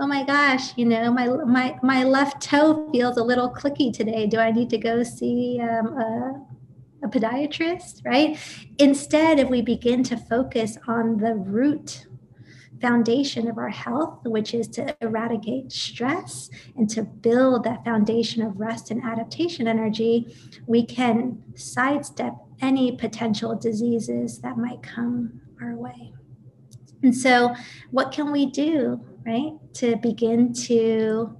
Oh 0.02 0.06
my 0.06 0.22
gosh, 0.22 0.72
you 0.78 0.86
know, 0.86 1.12
my 1.12 1.26
my 1.26 1.78
my 1.82 2.04
left 2.04 2.40
toe 2.42 2.88
feels 2.90 3.18
a 3.18 3.22
little 3.22 3.50
clicky 3.50 3.92
today. 3.92 4.26
Do 4.26 4.38
I 4.38 4.50
need 4.50 4.70
to 4.70 4.78
go 4.78 5.02
see 5.02 5.60
um, 5.60 5.88
a 5.88 6.46
a 7.02 7.08
podiatrist, 7.08 8.02
right? 8.06 8.38
Instead, 8.78 9.38
if 9.38 9.50
we 9.50 9.60
begin 9.60 10.02
to 10.04 10.16
focus 10.16 10.78
on 10.88 11.18
the 11.18 11.34
root 11.34 12.06
foundation 12.80 13.46
of 13.46 13.58
our 13.58 13.68
health, 13.68 14.20
which 14.24 14.54
is 14.54 14.68
to 14.68 14.96
eradicate 15.02 15.70
stress 15.70 16.48
and 16.76 16.88
to 16.88 17.02
build 17.02 17.64
that 17.64 17.84
foundation 17.84 18.40
of 18.40 18.58
rest 18.58 18.90
and 18.90 19.02
adaptation 19.04 19.68
energy, 19.68 20.34
we 20.66 20.82
can 20.82 21.42
sidestep 21.54 22.34
any 22.62 22.96
potential 22.96 23.54
diseases 23.54 24.38
that 24.38 24.56
might 24.56 24.82
come 24.82 25.42
our 25.60 25.76
way. 25.76 26.14
And 27.02 27.14
so, 27.14 27.54
what 27.90 28.12
can 28.12 28.32
we 28.32 28.46
do, 28.46 29.00
right, 29.26 29.52
to 29.74 29.96
begin 29.96 30.52
to 30.52 31.36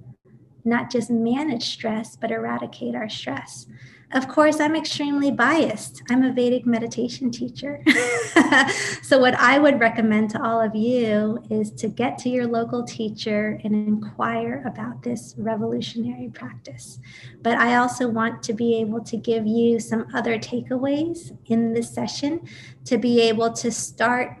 not 0.63 0.91
just 0.91 1.09
manage 1.09 1.63
stress, 1.63 2.15
but 2.15 2.31
eradicate 2.31 2.95
our 2.95 3.09
stress? 3.09 3.67
Of 4.13 4.27
course, 4.27 4.59
I'm 4.59 4.75
extremely 4.75 5.31
biased. 5.31 6.03
I'm 6.09 6.23
a 6.23 6.33
Vedic 6.33 6.65
meditation 6.65 7.31
teacher. 7.31 7.81
so, 9.01 9.17
what 9.17 9.35
I 9.35 9.57
would 9.57 9.79
recommend 9.79 10.31
to 10.31 10.43
all 10.43 10.59
of 10.59 10.75
you 10.75 11.41
is 11.49 11.71
to 11.73 11.87
get 11.87 12.17
to 12.19 12.29
your 12.29 12.45
local 12.45 12.83
teacher 12.83 13.61
and 13.63 13.73
inquire 13.73 14.63
about 14.65 15.01
this 15.01 15.33
revolutionary 15.37 16.29
practice. 16.33 16.99
But 17.41 17.57
I 17.57 17.77
also 17.77 18.09
want 18.09 18.43
to 18.43 18.53
be 18.53 18.75
able 18.81 19.01
to 19.05 19.15
give 19.15 19.47
you 19.47 19.79
some 19.79 20.05
other 20.13 20.37
takeaways 20.37 21.37
in 21.45 21.71
this 21.71 21.93
session 21.93 22.41
to 22.85 22.97
be 22.97 23.21
able 23.21 23.53
to 23.53 23.71
start 23.71 24.37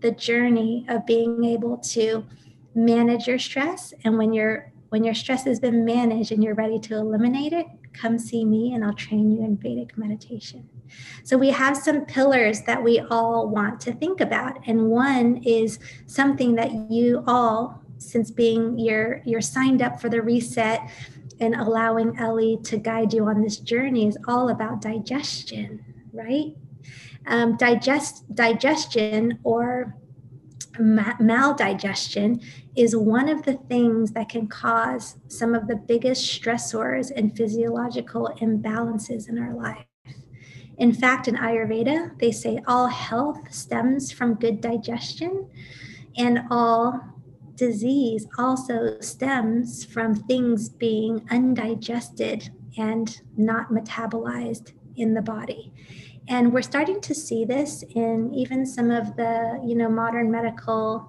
the 0.00 0.10
journey 0.10 0.86
of 0.88 1.06
being 1.06 1.44
able 1.44 1.78
to 1.78 2.24
manage 2.74 3.26
your 3.26 3.38
stress. 3.38 3.94
And 4.04 4.18
when 4.18 4.32
your 4.32 4.72
when 4.90 5.02
your 5.02 5.14
stress 5.14 5.44
has 5.44 5.58
been 5.58 5.84
managed 5.84 6.30
and 6.30 6.44
you're 6.44 6.54
ready 6.54 6.78
to 6.78 6.94
eliminate 6.94 7.52
it, 7.52 7.66
come 7.92 8.16
see 8.16 8.44
me 8.44 8.74
and 8.74 8.84
I'll 8.84 8.94
train 8.94 9.32
you 9.32 9.42
in 9.42 9.56
Vedic 9.56 9.98
meditation. 9.98 10.68
So 11.24 11.36
we 11.36 11.50
have 11.50 11.76
some 11.76 12.04
pillars 12.04 12.62
that 12.62 12.80
we 12.80 13.00
all 13.10 13.48
want 13.48 13.80
to 13.80 13.92
think 13.92 14.20
about. 14.20 14.58
And 14.68 14.88
one 14.88 15.38
is 15.38 15.80
something 16.06 16.54
that 16.54 16.70
you 16.92 17.24
all, 17.26 17.82
since 17.98 18.30
being 18.30 18.78
you're 18.78 19.20
you're 19.24 19.40
signed 19.40 19.82
up 19.82 20.00
for 20.00 20.08
the 20.08 20.22
reset 20.22 20.88
and 21.40 21.54
allowing 21.54 22.16
Ellie 22.18 22.58
to 22.64 22.76
guide 22.76 23.12
you 23.12 23.26
on 23.26 23.42
this 23.42 23.56
journey 23.56 24.06
is 24.06 24.18
all 24.28 24.50
about 24.50 24.80
digestion, 24.80 25.84
right? 26.12 26.54
Um, 27.26 27.56
digest 27.56 28.32
digestion 28.34 29.38
or 29.42 29.96
ma- 30.78 31.16
maldigestion 31.16 32.42
is 32.76 32.96
one 32.96 33.28
of 33.28 33.42
the 33.44 33.54
things 33.68 34.12
that 34.12 34.28
can 34.28 34.46
cause 34.46 35.16
some 35.28 35.54
of 35.54 35.66
the 35.66 35.76
biggest 35.76 36.24
stressors 36.24 37.10
and 37.14 37.36
physiological 37.36 38.30
imbalances 38.40 39.28
in 39.28 39.38
our 39.38 39.54
life. 39.54 39.84
In 40.78 40.92
fact, 40.92 41.28
in 41.28 41.36
Ayurveda, 41.36 42.18
they 42.18 42.32
say 42.32 42.60
all 42.66 42.88
health 42.88 43.52
stems 43.52 44.10
from 44.10 44.34
good 44.34 44.60
digestion, 44.60 45.48
and 46.16 46.40
all 46.50 47.00
disease 47.54 48.26
also 48.38 48.98
stems 49.00 49.84
from 49.84 50.14
things 50.14 50.68
being 50.68 51.24
undigested 51.30 52.50
and 52.76 53.20
not 53.36 53.68
metabolized 53.68 54.72
in 54.96 55.14
the 55.14 55.22
body 55.22 55.72
and 56.28 56.52
we're 56.52 56.62
starting 56.62 57.00
to 57.00 57.14
see 57.14 57.44
this 57.44 57.82
in 57.94 58.32
even 58.34 58.64
some 58.64 58.90
of 58.90 59.16
the 59.16 59.60
you 59.64 59.74
know 59.74 59.88
modern 59.88 60.30
medical 60.30 61.08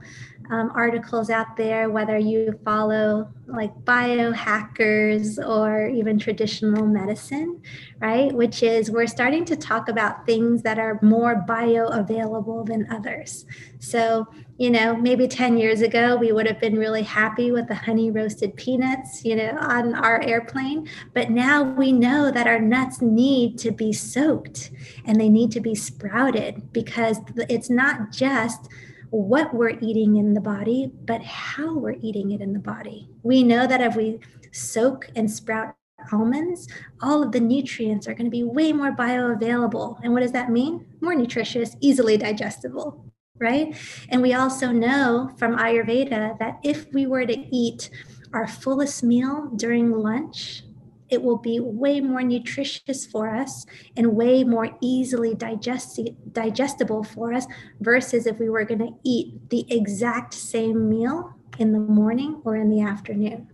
um, 0.51 0.71
articles 0.75 1.29
out 1.29 1.55
there 1.57 1.89
whether 1.89 2.17
you 2.17 2.57
follow 2.63 3.27
like 3.47 3.73
biohackers 3.83 5.37
or 5.47 5.87
even 5.87 6.19
traditional 6.19 6.85
medicine 6.85 7.61
right? 7.99 8.31
Which 8.33 8.61
is 8.61 8.91
we're 8.91 9.07
starting 9.07 9.45
to 9.45 9.55
talk 9.55 9.87
about 9.87 10.25
things 10.25 10.61
that 10.63 10.77
are 10.77 10.99
more 11.01 11.43
bioavailable 11.47 12.65
than 12.65 12.87
others. 12.91 13.45
So 13.79 14.27
you 14.57 14.69
know, 14.69 14.95
maybe 14.95 15.27
10 15.27 15.57
years 15.57 15.81
ago, 15.81 16.15
we 16.15 16.31
would 16.31 16.47
have 16.47 16.61
been 16.61 16.77
really 16.77 17.03
happy 17.03 17.51
with 17.51 17.67
the 17.67 17.75
honey 17.75 18.09
roasted 18.09 18.55
peanuts, 18.55 19.25
you 19.25 19.35
know, 19.35 19.57
on 19.59 19.93
our 19.95 20.21
airplane. 20.21 20.87
But 21.13 21.29
now 21.29 21.63
we 21.63 21.91
know 21.91 22.31
that 22.31 22.47
our 22.47 22.59
nuts 22.59 23.01
need 23.01 23.57
to 23.59 23.71
be 23.71 23.91
soaked 23.91 24.71
and 25.03 25.19
they 25.19 25.27
need 25.27 25.51
to 25.51 25.59
be 25.59 25.75
sprouted 25.75 26.71
because 26.71 27.19
it's 27.49 27.69
not 27.69 28.11
just 28.11 28.69
what 29.09 29.53
we're 29.53 29.77
eating 29.81 30.15
in 30.15 30.33
the 30.33 30.41
body, 30.41 30.91
but 31.03 31.21
how 31.21 31.77
we're 31.77 31.97
eating 32.01 32.31
it 32.31 32.39
in 32.39 32.53
the 32.53 32.59
body. 32.59 33.09
We 33.23 33.43
know 33.43 33.67
that 33.67 33.81
if 33.81 33.95
we 33.95 34.19
soak 34.51 35.09
and 35.17 35.29
sprout 35.29 35.75
almonds, 36.13 36.69
all 37.01 37.23
of 37.23 37.33
the 37.33 37.39
nutrients 37.41 38.07
are 38.07 38.13
going 38.13 38.25
to 38.25 38.31
be 38.31 38.43
way 38.43 38.71
more 38.71 38.91
bioavailable. 38.91 39.99
And 40.01 40.13
what 40.13 40.21
does 40.21 40.31
that 40.31 40.49
mean? 40.49 40.85
More 41.01 41.15
nutritious, 41.15 41.75
easily 41.81 42.15
digestible 42.17 43.05
right? 43.39 43.75
And 44.09 44.21
we 44.21 44.33
also 44.33 44.71
know 44.71 45.31
from 45.37 45.57
Ayurveda 45.57 46.39
that 46.39 46.59
if 46.63 46.91
we 46.93 47.05
were 47.05 47.25
to 47.25 47.55
eat 47.55 47.89
our 48.33 48.47
fullest 48.47 49.03
meal 49.03 49.51
during 49.55 49.91
lunch, 49.91 50.63
it 51.09 51.21
will 51.21 51.37
be 51.37 51.59
way 51.59 52.01
more 52.01 52.23
nutritious 52.23 53.05
for 53.05 53.29
us 53.33 53.65
and 53.95 54.15
way 54.15 54.43
more 54.43 54.69
easily 54.81 55.35
digesti- 55.35 56.15
digestible 56.33 57.03
for 57.03 57.33
us 57.33 57.45
versus 57.79 58.25
if 58.25 58.39
we 58.39 58.49
were 58.49 58.65
going 58.65 58.79
to 58.79 58.93
eat 59.03 59.49
the 59.49 59.65
exact 59.69 60.33
same 60.33 60.89
meal 60.89 61.33
in 61.59 61.71
the 61.71 61.79
morning 61.79 62.41
or 62.43 62.55
in 62.55 62.69
the 62.69 62.81
afternoon. 62.81 63.47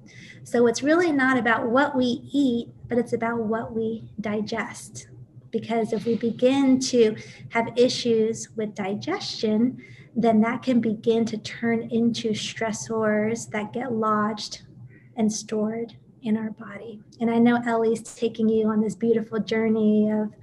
So 0.44 0.66
it's 0.68 0.82
really 0.82 1.12
not 1.12 1.38
about 1.38 1.70
what 1.70 1.96
we 1.96 2.22
eat, 2.32 2.70
but 2.88 2.98
it's 2.98 3.14
about 3.14 3.38
what 3.38 3.76
we 3.76 4.10
digest 4.20 5.08
because 5.52 5.94
if 5.94 6.06
we 6.06 6.16
begin 6.16 6.80
to 6.80 7.16
have 7.50 7.68
issues 7.76 8.50
with 8.56 8.74
digestion, 8.76 9.78
then 10.16 10.42
that 10.42 10.62
can 10.64 10.82
begin 10.82 11.26
to 11.26 11.38
turn 11.38 11.84
into 11.92 12.30
stressors 12.30 13.50
that 13.52 13.74
get 13.74 13.92
lodged 13.92 14.64
and 15.16 15.32
stored 15.32 15.96
in 16.24 16.38
our 16.38 16.52
body. 16.52 17.02
And 17.20 17.30
I 17.30 17.38
know 17.38 17.62
Ellie's 17.66 18.02
taking 18.02 18.50
you 18.50 18.68
on 18.68 18.82
this 18.82 18.96
beautiful 18.96 19.40
journey 19.40 20.10
of 20.12 20.34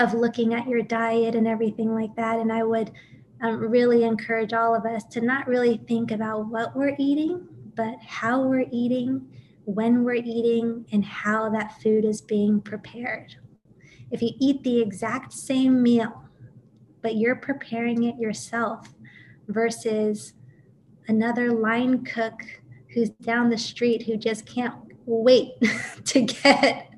of 0.00 0.12
looking 0.12 0.54
at 0.54 0.66
your 0.66 0.82
diet 0.82 1.36
and 1.36 1.46
everything 1.46 1.94
like 1.94 2.16
that. 2.16 2.40
And 2.40 2.52
I 2.52 2.64
would 2.64 2.90
um, 3.42 3.58
really 3.58 4.02
encourage 4.02 4.52
all 4.52 4.74
of 4.74 4.84
us 4.86 5.04
to 5.04 5.20
not 5.20 5.46
really 5.46 5.76
think 5.86 6.10
about 6.10 6.46
what 6.46 6.74
we're 6.74 6.96
eating, 6.98 7.46
but 7.76 7.94
how 8.04 8.42
we're 8.42 8.66
eating, 8.72 9.24
when 9.66 10.02
we're 10.02 10.14
eating, 10.14 10.84
and 10.90 11.04
how 11.04 11.48
that 11.50 11.80
food 11.80 12.04
is 12.04 12.20
being 12.20 12.60
prepared 12.60 13.36
if 14.14 14.22
you 14.22 14.30
eat 14.38 14.62
the 14.62 14.80
exact 14.80 15.32
same 15.32 15.82
meal, 15.82 16.22
but 17.02 17.16
you're 17.16 17.34
preparing 17.34 18.04
it 18.04 18.16
yourself 18.16 18.88
versus 19.48 20.34
another 21.08 21.50
line 21.50 22.04
cook 22.04 22.40
who's 22.90 23.10
down 23.10 23.50
the 23.50 23.58
street 23.58 24.04
who 24.04 24.16
just 24.16 24.46
can't 24.46 24.76
wait 25.04 25.54
to 26.04 26.20
get 26.20 26.90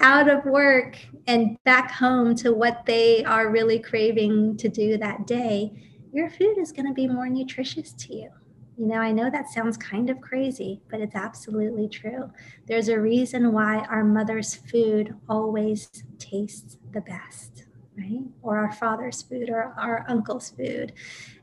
out 0.00 0.30
of 0.30 0.46
work 0.46 0.96
and 1.26 1.62
back 1.64 1.90
home 1.90 2.34
to 2.36 2.54
what 2.54 2.86
they 2.86 3.22
are 3.24 3.50
really 3.50 3.78
craving 3.78 4.56
to 4.56 4.70
do 4.70 4.96
that 4.96 5.26
day, 5.26 5.70
your 6.14 6.30
food 6.30 6.56
is 6.56 6.72
going 6.72 6.86
to 6.86 6.94
be 6.94 7.06
more 7.06 7.28
nutritious 7.28 7.92
to 7.92 8.14
you. 8.14 8.30
You 8.78 8.86
know, 8.86 8.96
I 8.96 9.10
know 9.10 9.30
that 9.30 9.48
sounds 9.48 9.78
kind 9.78 10.10
of 10.10 10.20
crazy, 10.20 10.82
but 10.90 11.00
it's 11.00 11.14
absolutely 11.14 11.88
true. 11.88 12.30
There's 12.66 12.88
a 12.88 13.00
reason 13.00 13.52
why 13.52 13.78
our 13.88 14.04
mother's 14.04 14.54
food 14.54 15.14
always 15.30 15.88
tastes 16.18 16.76
the 16.92 17.00
best, 17.00 17.64
right? 17.96 18.20
Or 18.42 18.58
our 18.58 18.72
father's 18.72 19.22
food 19.22 19.48
or 19.48 19.74
our 19.78 20.04
uncle's 20.08 20.50
food. 20.50 20.92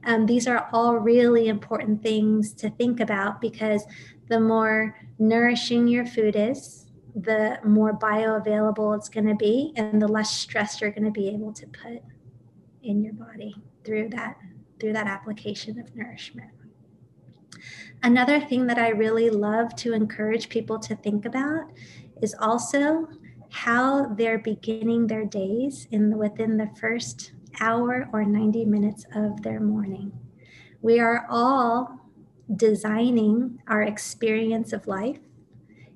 Um, 0.06 0.28
these 0.28 0.48
are 0.48 0.69
all 0.72 0.98
really 0.98 1.48
important 1.48 2.04
things 2.04 2.54
to 2.56 2.69
think 2.69 3.00
about 3.00 3.41
because 3.41 3.84
the 4.28 4.39
more 4.39 4.96
nourishing 5.17 5.88
your 5.88 6.06
food 6.06 6.36
is, 6.38 6.86
the 7.15 7.58
more 7.65 7.98
bioavailable 7.98 8.96
it's 8.96 9.10
going 9.10 9.28
to 9.28 9.36
be, 9.36 9.74
and 9.76 10.00
the 10.00 10.08
less 10.08 10.36
stress 10.36 10.82
you're 10.82 10.91
going 10.91 11.06
to 11.06 11.12
be 11.12 11.30
able 11.30 11.54
to 11.54 11.65
put 11.67 12.02
in 12.84 13.02
your 13.04 13.13
body 13.13 13.56
through 13.84 14.10
that 14.10 14.38
through 14.80 14.93
that 14.93 15.08
application 15.08 15.80
of 15.80 15.96
nourishment. 15.96 16.53
Another 18.04 18.42
thing 18.42 18.68
that 18.68 18.78
I 18.78 18.89
really 18.89 19.30
love 19.30 19.78
to 19.78 19.94
encourage 19.94 20.50
people 20.50 20.78
to 20.80 20.94
think 20.94 21.26
about 21.26 21.72
is 22.22 22.36
also 22.38 23.08
how 23.50 24.08
they're 24.08 24.39
beginning 24.39 25.08
their 25.08 25.24
days 25.24 25.88
in 25.89 26.10
the, 26.10 26.18
within 26.18 26.58
the 26.58 26.70
first 26.80 27.32
hour 27.62 28.10
or 28.12 28.26
90 28.26 28.66
minutes 28.66 29.06
of 29.16 29.42
their 29.42 29.62
morning. 29.62 30.12
We 30.82 31.00
are 31.00 31.26
all 31.30 31.98
designing 32.54 33.60
our 33.70 33.84
experience 33.84 34.74
of 34.74 34.86
life. 34.86 35.20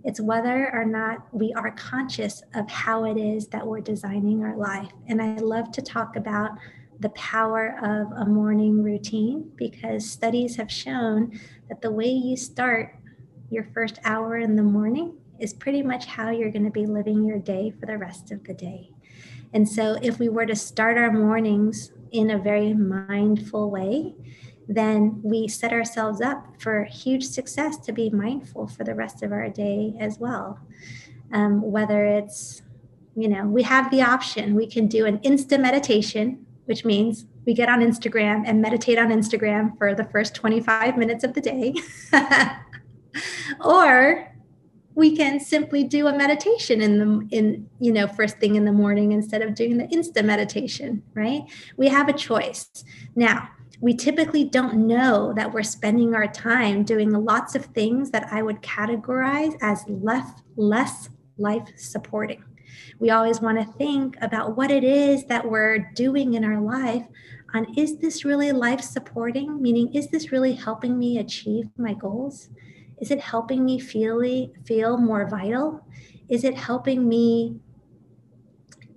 It's 0.06 0.22
whether 0.22 0.74
or 0.74 0.86
not 0.86 1.28
we 1.34 1.52
are 1.54 1.72
conscious 1.72 2.42
of 2.56 2.70
how 2.70 3.04
it 3.04 3.18
is 3.18 3.48
that 3.48 3.68
we're 3.68 3.82
designing 3.82 4.44
our 4.44 4.56
life. 4.56 4.92
And 5.10 5.22
I 5.22 5.36
love 5.40 5.74
to 5.74 5.82
talk 5.82 6.16
about 6.16 6.52
the 7.00 7.10
power 7.10 7.78
of 7.82 8.12
a 8.12 8.26
morning 8.26 8.84
routine 8.84 9.52
because 9.56 10.10
studies 10.10 10.56
have 10.56 10.72
shown 10.72 11.40
that 11.70 11.82
the 11.82 11.92
way 11.92 12.10
you 12.10 12.36
start 12.36 12.96
your 13.50 13.64
first 13.74 14.00
hour 14.04 14.38
in 14.38 14.56
the 14.56 14.64
morning 14.64 15.16
is 15.40 15.54
pretty 15.54 15.84
much 15.84 16.06
how 16.06 16.30
you're 16.30 16.52
going 16.52 16.66
to 16.66 16.72
be 16.72 16.86
living 16.86 17.24
your 17.24 17.38
day 17.38 17.72
for 17.80 17.86
the 17.86 17.98
rest 17.98 18.32
of 18.32 18.44
the 18.46 18.54
day. 18.54 18.92
And 19.54 19.68
so, 19.68 19.98
if 20.02 20.20
we 20.20 20.28
were 20.28 20.46
to 20.46 20.56
start 20.56 20.98
our 20.98 21.12
mornings 21.12 21.92
in 22.12 22.32
a 22.32 22.38
very 22.38 22.74
mindful 22.74 23.70
way, 23.70 24.16
then 24.68 25.22
we 25.24 25.48
set 25.48 25.72
ourselves 25.72 26.20
up 26.20 26.46
for 26.60 26.84
huge 26.84 27.24
success 27.24 27.78
to 27.78 27.94
be 27.94 28.10
mindful 28.10 28.68
for 28.68 28.84
the 28.84 28.96
rest 28.96 29.24
of 29.24 29.32
our 29.32 29.50
day 29.50 29.96
as 30.00 30.20
well. 30.20 30.60
Um, 31.32 31.62
whether 31.62 32.06
it's, 32.06 32.62
you 33.16 33.30
know, 33.30 33.46
we 33.46 33.64
have 33.64 33.90
the 33.92 34.02
option, 34.02 34.56
we 34.56 34.68
can 34.68 34.88
do 34.88 35.06
an 35.06 35.20
insta 35.20 35.60
meditation, 35.60 36.46
which 36.68 36.86
means 36.86 37.26
we 37.46 37.54
get 37.54 37.68
on 37.68 37.82
Instagram 37.82 38.44
and 38.46 38.62
meditate 38.62 38.98
on 38.98 39.10
Instagram 39.10 39.78
for 39.78 39.96
the 39.96 40.04
first 40.06 40.36
25 40.36 40.98
minutes 40.98 41.24
of 41.24 41.34
the 41.34 41.42
day. 41.42 41.74
or 43.66 44.32
we 44.96 45.16
can 45.16 45.40
simply 45.40 45.84
do 45.84 46.08
a 46.08 46.18
meditation 46.18 46.82
in 46.82 47.00
the 47.00 47.28
in 47.36 47.70
you 47.80 47.92
know 47.92 48.08
first 48.08 48.40
thing 48.40 48.56
in 48.56 48.66
the 48.66 48.72
morning 48.72 49.12
instead 49.12 49.42
of 49.42 49.54
doing 49.56 49.78
the 49.78 49.88
insta 49.88 50.24
meditation 50.24 51.04
right? 51.14 51.44
We 51.78 51.88
have 51.88 52.10
a 52.10 52.14
choice. 52.14 52.68
Now 53.16 53.50
we 53.80 53.94
typically 53.94 54.44
don't 54.44 54.88
know 54.88 55.34
that 55.34 55.54
we're 55.54 55.64
spending 55.64 56.16
our 56.16 56.28
time 56.28 56.84
doing 56.84 57.12
lots 57.12 57.56
of 57.56 57.66
things 57.66 58.12
that 58.12 58.28
i 58.32 58.42
would 58.42 58.62
categorize 58.62 59.56
as 59.62 59.84
less 59.88 60.32
less 60.56 61.10
life 61.38 61.68
supporting 61.76 62.44
we 63.00 63.10
always 63.10 63.42
want 63.42 63.60
to 63.60 63.74
think 63.74 64.16
about 64.22 64.58
what 64.58 64.72
it 64.72 64.84
is 64.84 65.26
that 65.26 65.50
we're 65.50 65.92
doing 65.94 66.34
in 66.34 66.44
our 66.44 66.60
life 66.60 67.06
on 67.54 67.74
is 67.78 67.98
this 67.98 68.26
really 68.26 68.52
life 68.52 68.82
supporting? 68.82 69.62
Meaning, 69.62 69.94
is 69.94 70.08
this 70.08 70.32
really 70.32 70.54
helping 70.54 70.98
me 70.98 71.20
achieve 71.20 71.66
my 71.78 71.94
goals? 71.94 72.50
Is 73.00 73.12
it 73.12 73.20
helping 73.20 73.64
me 73.64 73.80
feel, 73.80 74.22
feel 74.66 74.98
more 74.98 75.30
vital? 75.30 75.86
Is 76.30 76.44
it 76.44 76.56
helping 76.56 77.08
me 77.08 77.60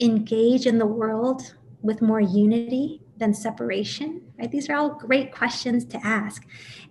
engage 0.00 0.66
in 0.66 0.78
the 0.78 0.86
world 0.86 1.54
with 1.82 2.02
more 2.02 2.20
unity 2.20 3.02
than 3.18 3.34
separation? 3.34 4.22
Right? 4.38 4.50
These 4.50 4.68
are 4.68 4.76
all 4.76 4.94
great 4.94 5.32
questions 5.32 5.84
to 5.86 6.04
ask. 6.04 6.46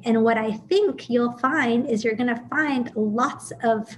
And 0.06 0.23
what 0.23 0.38
I 0.38 0.52
think 0.52 1.10
you'll 1.10 1.38
find 1.39 1.89
is 1.89 2.04
you're 2.04 2.15
going 2.15 2.34
to 2.34 2.43
find 2.49 2.91
lots 2.95 3.52
of 3.63 3.97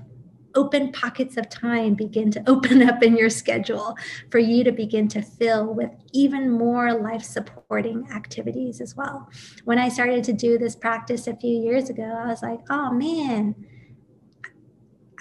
open 0.56 0.92
pockets 0.92 1.38
of 1.38 1.50
time 1.50 1.94
begin 1.94 2.32
to 2.32 2.44
open 2.50 2.82
up 2.90 3.04
in 3.04 3.16
your 3.16 3.30
schedule 3.30 3.96
for 4.30 4.40
you 4.40 4.64
to 4.64 4.72
begin 4.72 5.08
to 5.10 5.22
fill 5.22 5.74
with 5.74 5.92
even 6.14 6.50
more 6.50 6.94
life 6.94 7.24
supporting 7.24 8.08
activities 8.12 8.82
as 8.82 8.96
well. 8.96 9.30
When 9.66 9.80
I 9.80 9.90
started 9.90 10.24
to 10.26 10.34
do 10.34 10.58
this 10.58 10.76
practice 10.76 11.28
a 11.28 11.36
few 11.36 11.58
years 11.58 11.90
ago, 11.90 12.04
I 12.04 12.28
was 12.28 12.42
like, 12.42 12.60
oh 12.70 12.92
man, 12.92 13.56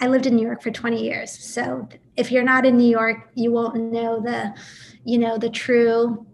I 0.01 0.07
lived 0.07 0.27
in 0.27 0.35
New 0.35 0.47
York 0.47 0.63
for 0.63 0.71
20 0.71 1.03
years. 1.03 1.31
So 1.31 1.89
if 2.17 2.33
you're 2.33 2.43
not 2.43 2.65
in 2.65 2.79
New 2.79 2.91
York, 2.91 3.31
you 3.35 3.53
won't 3.53 3.77
know 3.77 4.21
the, 4.21 4.55
you 5.05 5.19
know, 5.19 5.37
the 5.37 5.51
true 5.51 6.27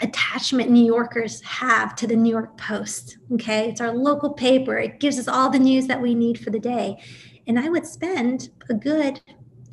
attachment 0.00 0.70
New 0.70 0.84
Yorkers 0.84 1.40
have 1.42 1.94
to 1.96 2.06
the 2.06 2.16
New 2.16 2.30
York 2.30 2.56
Post. 2.56 3.18
Okay. 3.32 3.68
It's 3.68 3.80
our 3.80 3.92
local 3.92 4.32
paper. 4.32 4.76
It 4.78 5.00
gives 5.00 5.18
us 5.18 5.28
all 5.28 5.50
the 5.50 5.58
news 5.58 5.86
that 5.88 6.00
we 6.00 6.14
need 6.14 6.38
for 6.38 6.50
the 6.50 6.58
day. 6.58 7.02
And 7.46 7.58
I 7.58 7.68
would 7.68 7.86
spend 7.86 8.50
a 8.68 8.74
good 8.74 9.20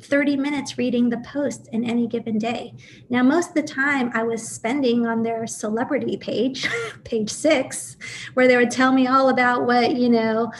30 0.02 0.36
minutes 0.36 0.78
reading 0.78 1.10
the 1.10 1.18
posts 1.18 1.68
in 1.68 1.84
any 1.84 2.06
given 2.06 2.38
day. 2.38 2.74
Now, 3.10 3.22
most 3.22 3.50
of 3.50 3.54
the 3.54 3.62
time 3.62 4.10
I 4.14 4.22
was 4.22 4.46
spending 4.46 5.06
on 5.06 5.22
their 5.22 5.46
celebrity 5.46 6.16
page, 6.16 6.68
page 7.04 7.30
six, 7.30 7.96
where 8.34 8.48
they 8.48 8.56
would 8.56 8.70
tell 8.70 8.92
me 8.92 9.06
all 9.06 9.28
about 9.28 9.66
what, 9.66 9.96
you 9.96 10.08
know, 10.08 10.52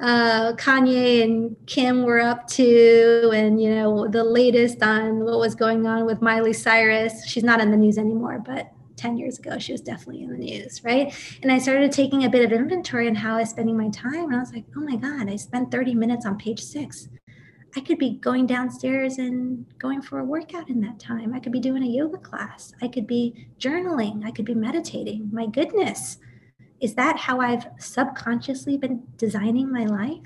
uh, 0.00 0.52
Kanye 0.54 1.22
and 1.22 1.56
Kim 1.66 2.02
were 2.02 2.20
up 2.20 2.48
to, 2.48 3.30
and 3.32 3.62
you 3.62 3.70
know 3.70 4.08
the 4.08 4.24
latest 4.24 4.82
on 4.82 5.20
what 5.20 5.38
was 5.38 5.54
going 5.54 5.86
on 5.86 6.06
with 6.06 6.20
Miley 6.20 6.52
Cyrus. 6.52 7.24
She's 7.26 7.44
not 7.44 7.60
in 7.60 7.70
the 7.70 7.76
news 7.76 7.98
anymore, 7.98 8.42
but 8.44 8.72
10 9.02 9.16
years 9.18 9.38
ago, 9.38 9.58
she 9.58 9.72
was 9.72 9.80
definitely 9.80 10.22
in 10.22 10.30
the 10.30 10.38
news, 10.38 10.82
right? 10.84 11.12
And 11.42 11.50
I 11.50 11.58
started 11.58 11.90
taking 11.90 12.24
a 12.24 12.30
bit 12.30 12.44
of 12.44 12.52
inventory 12.52 13.08
on 13.08 13.16
how 13.16 13.34
I 13.34 13.40
was 13.40 13.50
spending 13.50 13.76
my 13.76 13.88
time. 13.88 14.26
And 14.26 14.36
I 14.36 14.38
was 14.38 14.52
like, 14.52 14.64
oh 14.76 14.80
my 14.80 14.94
God, 14.96 15.28
I 15.28 15.34
spent 15.36 15.72
30 15.72 15.94
minutes 15.94 16.24
on 16.24 16.38
page 16.38 16.60
six. 16.60 17.08
I 17.74 17.80
could 17.80 17.98
be 17.98 18.18
going 18.18 18.46
downstairs 18.46 19.18
and 19.18 19.66
going 19.78 20.02
for 20.02 20.20
a 20.20 20.24
workout 20.24 20.68
in 20.68 20.80
that 20.82 21.00
time. 21.00 21.34
I 21.34 21.40
could 21.40 21.52
be 21.52 21.58
doing 21.58 21.82
a 21.82 21.86
yoga 21.86 22.18
class. 22.18 22.74
I 22.80 22.86
could 22.86 23.06
be 23.06 23.48
journaling. 23.58 24.24
I 24.24 24.30
could 24.30 24.44
be 24.44 24.54
meditating. 24.54 25.30
My 25.32 25.46
goodness, 25.46 26.18
is 26.80 26.94
that 26.94 27.16
how 27.16 27.40
I've 27.40 27.66
subconsciously 27.78 28.76
been 28.76 29.02
designing 29.16 29.72
my 29.72 29.84
life? 29.84 30.20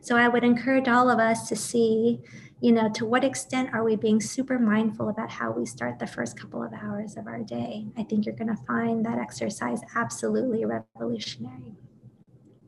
So 0.00 0.16
I 0.16 0.28
would 0.28 0.44
encourage 0.44 0.86
all 0.86 1.10
of 1.10 1.18
us 1.18 1.48
to 1.48 1.56
see 1.56 2.20
you 2.62 2.70
know, 2.70 2.88
to 2.88 3.04
what 3.04 3.24
extent 3.24 3.70
are 3.74 3.82
we 3.82 3.96
being 3.96 4.20
super 4.20 4.56
mindful 4.56 5.08
about 5.08 5.28
how 5.28 5.50
we 5.50 5.66
start 5.66 5.98
the 5.98 6.06
first 6.06 6.38
couple 6.38 6.62
of 6.62 6.72
hours 6.72 7.16
of 7.16 7.26
our 7.26 7.40
day? 7.40 7.88
I 7.98 8.04
think 8.04 8.24
you're 8.24 8.36
going 8.36 8.56
to 8.56 8.62
find 8.64 9.04
that 9.04 9.18
exercise 9.18 9.80
absolutely 9.96 10.64
revolutionary. 10.64 11.74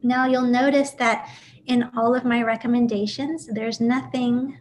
Now, 0.03 0.27
you'll 0.27 0.43
notice 0.43 0.91
that 0.93 1.31
in 1.67 1.91
all 1.97 2.13
of 2.13 2.25
my 2.25 2.43
recommendations, 2.43 3.47
there's 3.47 3.81
nothing 3.81 4.59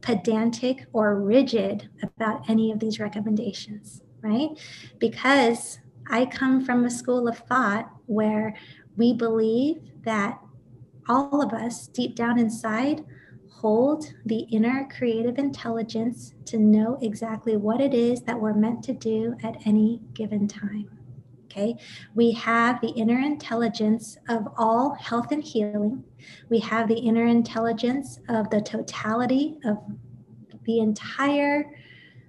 pedantic 0.00 0.86
or 0.92 1.20
rigid 1.20 1.88
about 2.00 2.48
any 2.48 2.70
of 2.70 2.78
these 2.78 3.00
recommendations, 3.00 4.02
right? 4.22 4.50
Because 5.00 5.80
I 6.08 6.24
come 6.24 6.64
from 6.64 6.84
a 6.84 6.90
school 6.90 7.26
of 7.26 7.38
thought 7.38 7.90
where 8.06 8.54
we 8.96 9.12
believe 9.12 9.80
that 10.04 10.38
all 11.08 11.42
of 11.42 11.52
us 11.52 11.88
deep 11.88 12.14
down 12.14 12.38
inside 12.38 13.04
hold 13.58 14.14
the 14.24 14.46
inner 14.52 14.88
creative 14.96 15.36
intelligence 15.36 16.34
to 16.44 16.58
know 16.58 16.96
exactly 17.02 17.56
what 17.56 17.80
it 17.80 17.92
is 17.92 18.22
that 18.22 18.40
we're 18.40 18.54
meant 18.54 18.84
to 18.84 18.92
do 18.92 19.34
at 19.42 19.56
any 19.66 20.00
given 20.14 20.46
time. 20.46 20.88
Okay, 21.46 21.76
we 22.14 22.30
have 22.32 22.80
the 22.80 22.90
inner 22.90 23.18
intelligence 23.18 24.16
of 24.28 24.46
all 24.56 24.94
health 24.94 25.32
and 25.32 25.42
healing. 25.42 26.04
We 26.48 26.60
have 26.60 26.86
the 26.86 26.98
inner 26.98 27.26
intelligence 27.26 28.20
of 28.28 28.48
the 28.50 28.60
totality 28.60 29.58
of 29.64 29.78
the 30.64 30.78
entire 30.78 31.64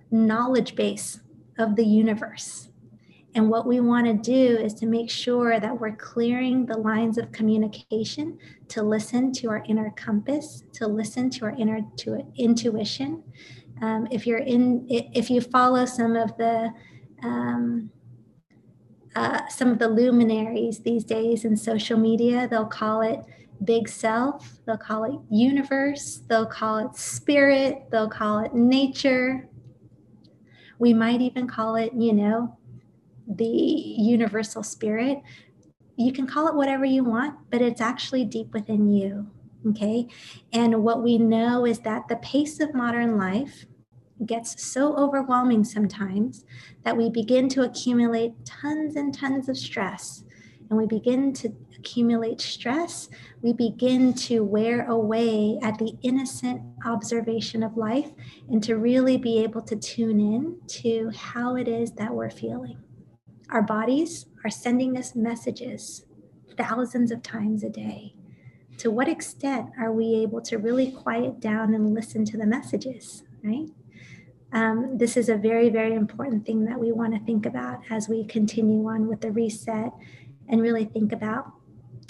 knowledge 0.10 0.76
base 0.76 1.20
of 1.60 1.76
the 1.76 1.86
universe. 1.86 2.69
And 3.36 3.50
what 3.50 3.68
we 3.68 3.80
want 3.80 4.08
to 4.08 4.14
do 4.14 4.58
is 4.58 4.74
to 4.76 4.88
make 4.88 5.10
sure 5.10 5.60
that 5.60 5.80
we're 5.80 5.96
clearing 5.96 6.66
the 6.66 6.78
lines 6.78 7.18
of 7.18 7.32
communication 7.32 8.38
to 8.70 8.82
listen 8.82 9.32
to 9.34 9.50
our 9.50 9.64
inner 9.68 9.92
compass, 9.96 10.64
to 10.74 10.88
listen 10.88 11.30
to 11.32 11.46
our 11.46 11.52
inner 11.52 11.82
to 11.98 12.26
intuition. 12.36 13.24
Um, 13.82 14.08
if 14.10 14.26
you're 14.26 14.40
in, 14.40 14.86
if 14.90 15.30
you 15.30 15.42
follow 15.42 15.86
some 15.86 16.16
of 16.16 16.36
the 16.38 16.72
um, 17.24 17.92
uh, 19.16 19.48
some 19.48 19.70
of 19.70 19.80
the 19.80 19.88
luminaries 19.88 20.80
these 20.80 21.04
days 21.04 21.46
in 21.46 21.56
social 21.56 22.00
media, 22.00 22.48
they'll 22.48 22.66
call 22.66 23.02
it 23.02 23.20
big 23.64 23.90
self, 23.90 24.60
they'll 24.66 24.78
call 24.78 25.04
it 25.04 25.20
universe, 25.30 26.24
they'll 26.30 26.46
call 26.46 26.78
it 26.78 26.96
spirit, 26.96 27.86
they'll 27.92 28.10
call 28.10 28.40
it 28.40 28.54
nature. 28.54 29.50
We 30.78 30.94
might 30.94 31.22
even 31.22 31.48
call 31.48 31.76
it, 31.76 31.92
you 31.94 32.14
know, 32.14 32.58
the 33.30 33.46
universal 33.46 34.64
spirit. 34.64 35.22
You 35.96 36.12
can 36.12 36.28
call 36.28 36.48
it 36.48 36.56
whatever 36.56 36.86
you 36.86 37.04
want, 37.04 37.36
but 37.52 37.62
it's 37.62 37.82
actually 37.82 38.26
deep 38.26 38.54
within 38.54 38.90
you. 38.90 39.28
Okay. 39.68 40.08
And 40.54 40.84
what 40.84 41.04
we 41.04 41.18
know 41.18 41.66
is 41.66 41.80
that 41.80 42.08
the 42.08 42.16
pace 42.18 42.60
of 42.60 42.74
modern 42.74 43.18
life 43.18 43.66
gets 44.26 44.64
so 44.64 44.96
overwhelming 44.96 45.64
sometimes 45.64 46.46
that 46.84 46.96
we 46.96 47.10
begin 47.10 47.50
to 47.50 47.64
accumulate 47.64 48.34
tons 48.46 48.96
and 48.96 49.14
tons 49.14 49.50
of 49.50 49.58
stress. 49.58 50.24
And 50.70 50.78
we 50.78 50.86
begin 50.86 51.34
to 51.34 51.54
accumulate 51.78 52.42
stress, 52.42 53.10
we 53.42 53.54
begin 53.54 54.14
to 54.14 54.44
wear 54.44 54.86
away 54.88 55.58
at 55.64 55.78
the 55.78 55.98
innocent 56.02 56.62
observation 56.86 57.64
of 57.64 57.78
life 57.78 58.12
and 58.50 58.62
to 58.64 58.76
really 58.76 59.18
be 59.18 59.40
able 59.40 59.62
to 59.62 59.76
tune 59.78 60.20
in 60.20 60.58
to 60.68 61.10
how 61.16 61.56
it 61.56 61.68
is 61.68 61.94
that 61.94 62.14
we're 62.14 62.30
feeling. 62.30 62.78
Our 63.52 63.62
bodies 63.62 64.28
are 64.44 64.50
sending 64.50 64.98
us 64.98 65.16
messages 65.16 66.06
thousands 66.56 67.12
of 67.12 67.24
times 67.24 67.64
a 67.64 67.70
day. 67.70 68.14
To 68.78 68.92
what 68.92 69.10
extent 69.10 69.72
are 69.80 69.92
we 69.92 70.16
able 70.16 70.42
to 70.42 70.58
really 70.58 70.92
quiet 70.92 71.40
down 71.40 71.74
and 71.74 71.94
listen 71.94 72.26
to 72.26 72.38
the 72.38 72.46
messages, 72.46 73.24
right? 73.44 73.70
Um, 74.52 74.98
this 74.98 75.18
is 75.18 75.30
a 75.30 75.36
very, 75.36 75.70
very 75.70 75.94
important 75.94 76.46
thing 76.46 76.66
that 76.66 76.80
we 76.80 76.92
want 76.92 77.14
to 77.14 77.26
think 77.26 77.46
about 77.46 77.82
as 77.90 78.08
we 78.08 78.24
continue 78.24 78.88
on 78.88 79.08
with 79.08 79.22
the 79.22 79.32
reset 79.32 79.94
and 80.48 80.62
really 80.62 80.86
think 80.86 81.12
about 81.12 81.52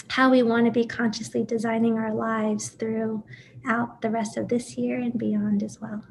how 0.09 0.29
we 0.29 0.43
want 0.43 0.65
to 0.65 0.71
be 0.71 0.85
consciously 0.85 1.43
designing 1.43 1.97
our 1.97 2.13
lives 2.13 2.69
throughout 2.69 4.01
the 4.01 4.09
rest 4.09 4.37
of 4.37 4.47
this 4.47 4.77
year 4.77 4.99
and 4.99 5.17
beyond 5.17 5.63
as 5.63 5.79
well. 5.79 6.03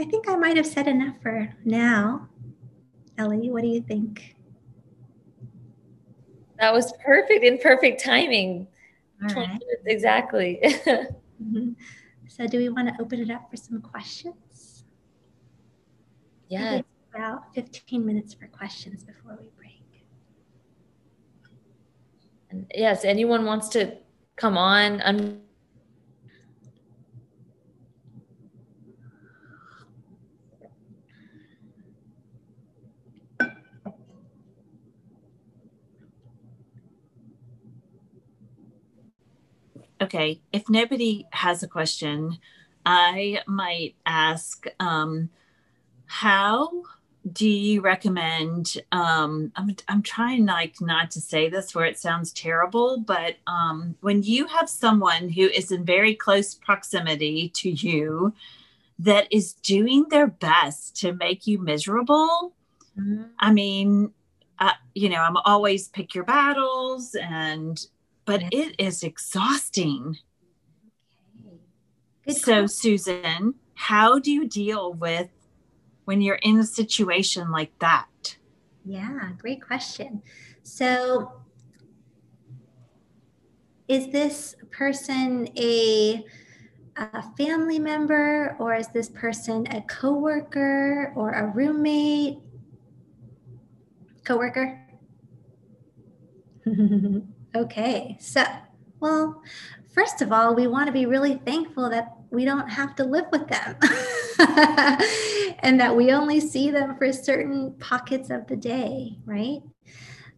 I 0.00 0.04
think 0.04 0.28
I 0.28 0.36
might 0.36 0.56
have 0.56 0.66
said 0.66 0.86
enough 0.86 1.16
for 1.22 1.54
now. 1.64 2.28
Ellie, 3.18 3.50
what 3.50 3.62
do 3.62 3.68
you 3.68 3.80
think? 3.80 4.36
That 6.58 6.72
was 6.72 6.92
perfect 7.04 7.44
in 7.44 7.58
perfect 7.58 8.02
timing. 8.02 8.68
Right. 9.20 9.58
exactly. 9.86 10.60
mm-hmm. 10.62 11.70
So, 12.28 12.46
do 12.46 12.58
we 12.58 12.68
want 12.68 12.88
to 12.88 13.02
open 13.02 13.20
it 13.20 13.30
up 13.30 13.50
for 13.50 13.56
some 13.56 13.80
questions? 13.80 14.84
Yeah. 16.48 16.82
About 17.12 17.52
15 17.54 18.04
minutes 18.04 18.34
for 18.34 18.46
questions 18.46 19.02
before 19.02 19.36
we 19.40 19.50
break. 19.56 19.82
And 22.50 22.70
yes, 22.74 23.04
anyone 23.04 23.44
wants 23.44 23.68
to 23.70 23.96
come 24.36 24.56
on, 24.56 25.00
Okay, 40.08 40.40
if 40.54 40.70
nobody 40.70 41.26
has 41.32 41.62
a 41.62 41.68
question, 41.68 42.38
I 42.86 43.42
might 43.46 43.94
ask 44.06 44.64
um, 44.80 45.28
how 46.06 46.70
do 47.30 47.46
you 47.46 47.82
recommend 47.82 48.78
um, 48.90 49.52
I'm, 49.54 49.76
I'm 49.86 50.00
trying 50.00 50.46
like 50.46 50.80
not 50.80 51.10
to 51.10 51.20
say 51.20 51.50
this 51.50 51.74
where 51.74 51.84
it 51.84 51.98
sounds 51.98 52.32
terrible 52.32 53.00
but 53.00 53.36
um, 53.46 53.96
when 54.00 54.22
you 54.22 54.46
have 54.46 54.70
someone 54.70 55.28
who 55.28 55.42
is 55.42 55.70
in 55.70 55.84
very 55.84 56.14
close 56.14 56.54
proximity 56.54 57.50
to 57.56 57.68
you 57.70 58.32
that 58.98 59.30
is 59.30 59.52
doing 59.52 60.06
their 60.08 60.26
best 60.26 60.96
to 61.00 61.12
make 61.12 61.46
you 61.46 61.58
miserable 61.58 62.54
mm-hmm. 62.98 63.24
i 63.40 63.52
mean 63.52 64.10
uh, 64.58 64.72
you 64.94 65.10
know 65.10 65.20
i'm 65.20 65.36
always 65.44 65.88
pick 65.88 66.14
your 66.14 66.24
battles 66.24 67.14
and 67.20 67.88
but 68.28 68.42
it 68.52 68.74
is 68.78 69.02
exhausting. 69.02 70.18
Okay. 72.28 72.38
So, 72.38 72.66
Susan, 72.66 73.54
how 73.72 74.18
do 74.18 74.30
you 74.30 74.46
deal 74.46 74.92
with 74.92 75.30
when 76.04 76.20
you're 76.20 76.40
in 76.42 76.58
a 76.58 76.66
situation 76.66 77.50
like 77.50 77.72
that? 77.78 78.36
Yeah, 78.84 79.30
great 79.38 79.62
question. 79.62 80.22
So, 80.62 81.40
is 83.88 84.08
this 84.08 84.56
person 84.70 85.48
a, 85.56 86.26
a 86.98 87.22
family 87.38 87.78
member 87.78 88.56
or 88.58 88.74
is 88.74 88.88
this 88.88 89.08
person 89.08 89.66
a 89.68 89.80
coworker 89.88 91.14
or 91.16 91.30
a 91.30 91.46
roommate? 91.46 92.40
Coworker? 94.26 94.84
okay, 97.54 98.16
so, 98.20 98.44
well, 99.00 99.42
first 99.92 100.22
of 100.22 100.32
all, 100.32 100.54
we 100.54 100.66
want 100.66 100.86
to 100.86 100.92
be 100.92 101.06
really 101.06 101.40
thankful 101.44 101.90
that 101.90 102.12
we 102.30 102.44
don't 102.44 102.68
have 102.68 102.94
to 102.96 103.04
live 103.04 103.24
with 103.32 103.48
them 103.48 103.76
and 105.60 105.80
that 105.80 105.94
we 105.96 106.12
only 106.12 106.40
see 106.40 106.70
them 106.70 106.96
for 106.96 107.12
certain 107.12 107.74
pockets 107.78 108.30
of 108.30 108.46
the 108.46 108.56
day, 108.56 109.18
right? 109.24 109.60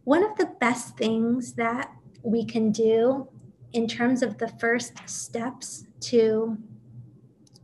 One 0.03 0.23
of 0.23 0.37
the 0.37 0.51
best 0.59 0.97
things 0.97 1.53
that 1.53 1.91
we 2.23 2.45
can 2.45 2.71
do 2.71 3.27
in 3.73 3.87
terms 3.87 4.21
of 4.23 4.37
the 4.37 4.47
first 4.47 4.93
steps 5.07 5.85
to 6.01 6.57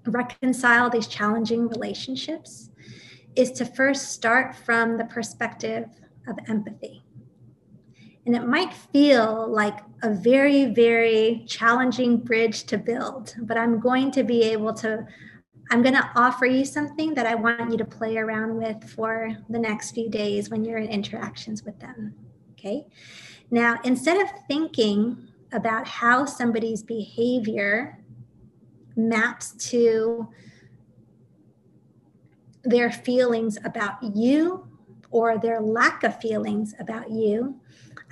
reconcile 0.06 0.90
these 0.90 1.08
challenging 1.08 1.68
relationships 1.68 2.70
is 3.36 3.52
to 3.52 3.66
first 3.66 4.12
start 4.12 4.56
from 4.56 4.98
the 4.98 5.06
perspective 5.06 5.86
of 6.28 6.38
empathy. 6.48 7.04
And 8.28 8.36
it 8.36 8.46
might 8.46 8.74
feel 8.74 9.48
like 9.48 9.80
a 10.04 10.14
very, 10.14 10.66
very 10.66 11.46
challenging 11.48 12.18
bridge 12.18 12.66
to 12.66 12.78
build, 12.78 13.34
but 13.40 13.58
I'm 13.58 13.80
going 13.80 14.12
to 14.12 14.24
be 14.24 14.44
able 14.44 14.74
to, 14.76 15.08
I'm 15.72 15.82
going 15.82 15.96
to 15.96 16.10
offer 16.14 16.46
you 16.46 16.66
something 16.66 17.14
that 17.14 17.26
I 17.26 17.36
want 17.36 17.72
you 17.72 17.78
to 17.78 17.86
play 17.86 18.18
around 18.18 18.58
with 18.58 18.84
for 18.84 19.30
the 19.48 19.58
next 19.58 19.92
few 19.92 20.10
days 20.10 20.50
when 20.50 20.66
you're 20.66 20.78
in 20.78 20.90
interactions 20.90 21.64
with 21.64 21.80
them. 21.80 22.16
Okay. 22.52 22.86
Now, 23.50 23.78
instead 23.86 24.20
of 24.22 24.28
thinking 24.50 25.30
about 25.54 25.88
how 25.88 26.26
somebody's 26.26 26.84
behavior 26.84 28.04
maps 28.98 29.52
to 29.70 30.28
their 32.64 32.92
feelings 32.92 33.58
about 33.64 34.04
you 34.04 34.68
or 35.12 35.38
their 35.38 35.62
lack 35.62 36.04
of 36.04 36.20
feelings 36.20 36.76
about 36.78 37.10
you, 37.10 37.62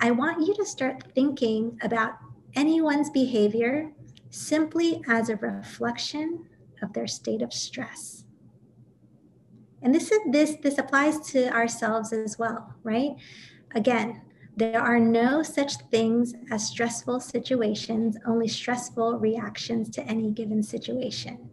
I 0.00 0.10
want 0.10 0.46
you 0.46 0.54
to 0.54 0.64
start 0.66 1.02
thinking 1.14 1.78
about 1.82 2.12
anyone's 2.54 3.10
behavior 3.10 3.92
simply 4.30 5.02
as 5.08 5.28
a 5.28 5.36
reflection 5.36 6.46
of 6.82 6.92
their 6.92 7.06
state 7.06 7.42
of 7.42 7.52
stress. 7.52 8.24
And 9.82 9.94
this 9.94 10.10
is 10.10 10.20
this 10.30 10.56
this 10.62 10.78
applies 10.78 11.20
to 11.30 11.48
ourselves 11.52 12.12
as 12.12 12.38
well, 12.38 12.74
right? 12.82 13.12
Again, 13.74 14.22
there 14.56 14.80
are 14.80 14.98
no 14.98 15.42
such 15.42 15.76
things 15.90 16.34
as 16.50 16.66
stressful 16.68 17.20
situations, 17.20 18.16
only 18.26 18.48
stressful 18.48 19.18
reactions 19.18 19.90
to 19.90 20.02
any 20.04 20.30
given 20.30 20.62
situation. 20.62 21.50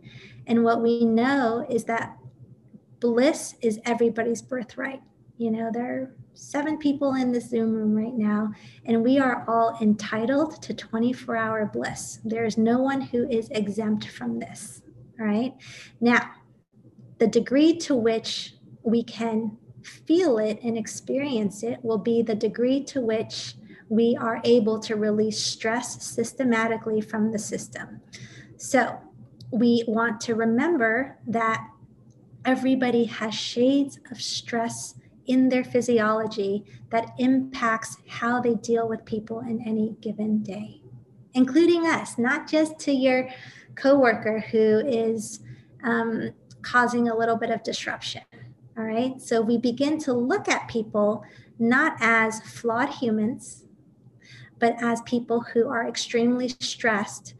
And 0.48 0.64
what 0.64 0.82
we 0.82 1.06
know 1.06 1.66
is 1.70 1.84
that 1.86 2.18
bliss 3.00 3.56
is 3.62 3.80
everybody's 3.86 4.42
birthright. 4.42 5.02
You 5.44 5.52
know, 5.52 5.70
there 5.74 5.94
are 5.94 6.16
seven 6.36 6.78
people 6.78 7.16
in 7.16 7.34
this 7.34 7.50
Zoom 7.50 7.74
room 7.74 7.94
right 7.94 8.14
now, 8.14 8.54
and 8.86 9.04
we 9.04 9.20
are 9.20 9.44
all 9.46 9.78
entitled 9.82 10.62
to 10.62 10.74
24 10.74 11.36
hour 11.36 11.66
bliss. 11.66 12.20
There's 12.24 12.58
no 12.58 12.80
one 12.80 13.02
who 13.02 13.28
is 13.30 13.50
exempt 13.50 14.08
from 14.08 14.40
this. 14.40 14.84
Right. 15.20 15.54
Now, 16.00 16.32
the 17.18 17.28
degree 17.28 17.76
to 17.80 17.94
which 17.94 18.54
we 18.84 19.04
can 19.04 19.58
feel 19.84 20.38
it 20.38 20.60
and 20.64 20.78
experience 20.78 21.62
it 21.62 21.84
will 21.84 21.98
be 21.98 22.22
the 22.22 22.36
degree 22.36 22.82
to 22.86 23.02
which 23.02 23.56
we 23.90 24.16
are 24.18 24.40
able 24.46 24.80
to 24.80 24.96
release 24.96 25.44
stress 25.44 26.02
systematically 26.06 27.02
from 27.02 27.34
the 27.34 27.40
system. 27.40 28.00
So, 28.56 28.98
we 29.52 29.84
want 29.90 30.22
to 30.22 30.36
remember 30.36 31.18
that 31.28 31.68
everybody 32.46 33.04
has 33.04 33.34
shades 33.34 34.00
of 34.10 34.22
stress 34.22 34.96
in 35.28 35.50
their 35.50 35.64
physiology 35.64 36.66
that 36.90 37.14
impacts 37.18 37.98
how 38.08 38.42
they 38.42 38.56
deal 38.56 38.88
with 38.88 39.06
people 39.06 39.40
in 39.40 39.62
any 39.66 39.96
given 40.02 40.44
day, 40.44 40.82
including 41.34 41.88
us, 41.88 42.18
not 42.18 42.50
just 42.50 42.80
to 42.80 42.92
your 42.92 43.30
coworker 43.76 44.40
who 44.40 44.80
is 44.86 45.40
um, 45.84 46.32
causing 46.62 47.10
a 47.10 47.16
little 47.16 47.36
bit 47.36 47.50
of 47.50 47.64
disruption. 47.64 48.22
All 48.78 48.84
right. 48.84 49.22
So 49.22 49.42
we 49.42 49.58
begin 49.58 50.00
to 50.00 50.14
look 50.14 50.50
at 50.50 50.68
people 50.68 51.24
not 51.60 51.96
as 52.00 52.42
flawed 52.42 52.90
humans, 52.90 53.66
but 54.60 54.76
as 54.82 55.02
people 55.02 55.42
who 55.42 55.70
are 55.70 55.88
extremely 55.88 56.50
stressed, 56.50 57.36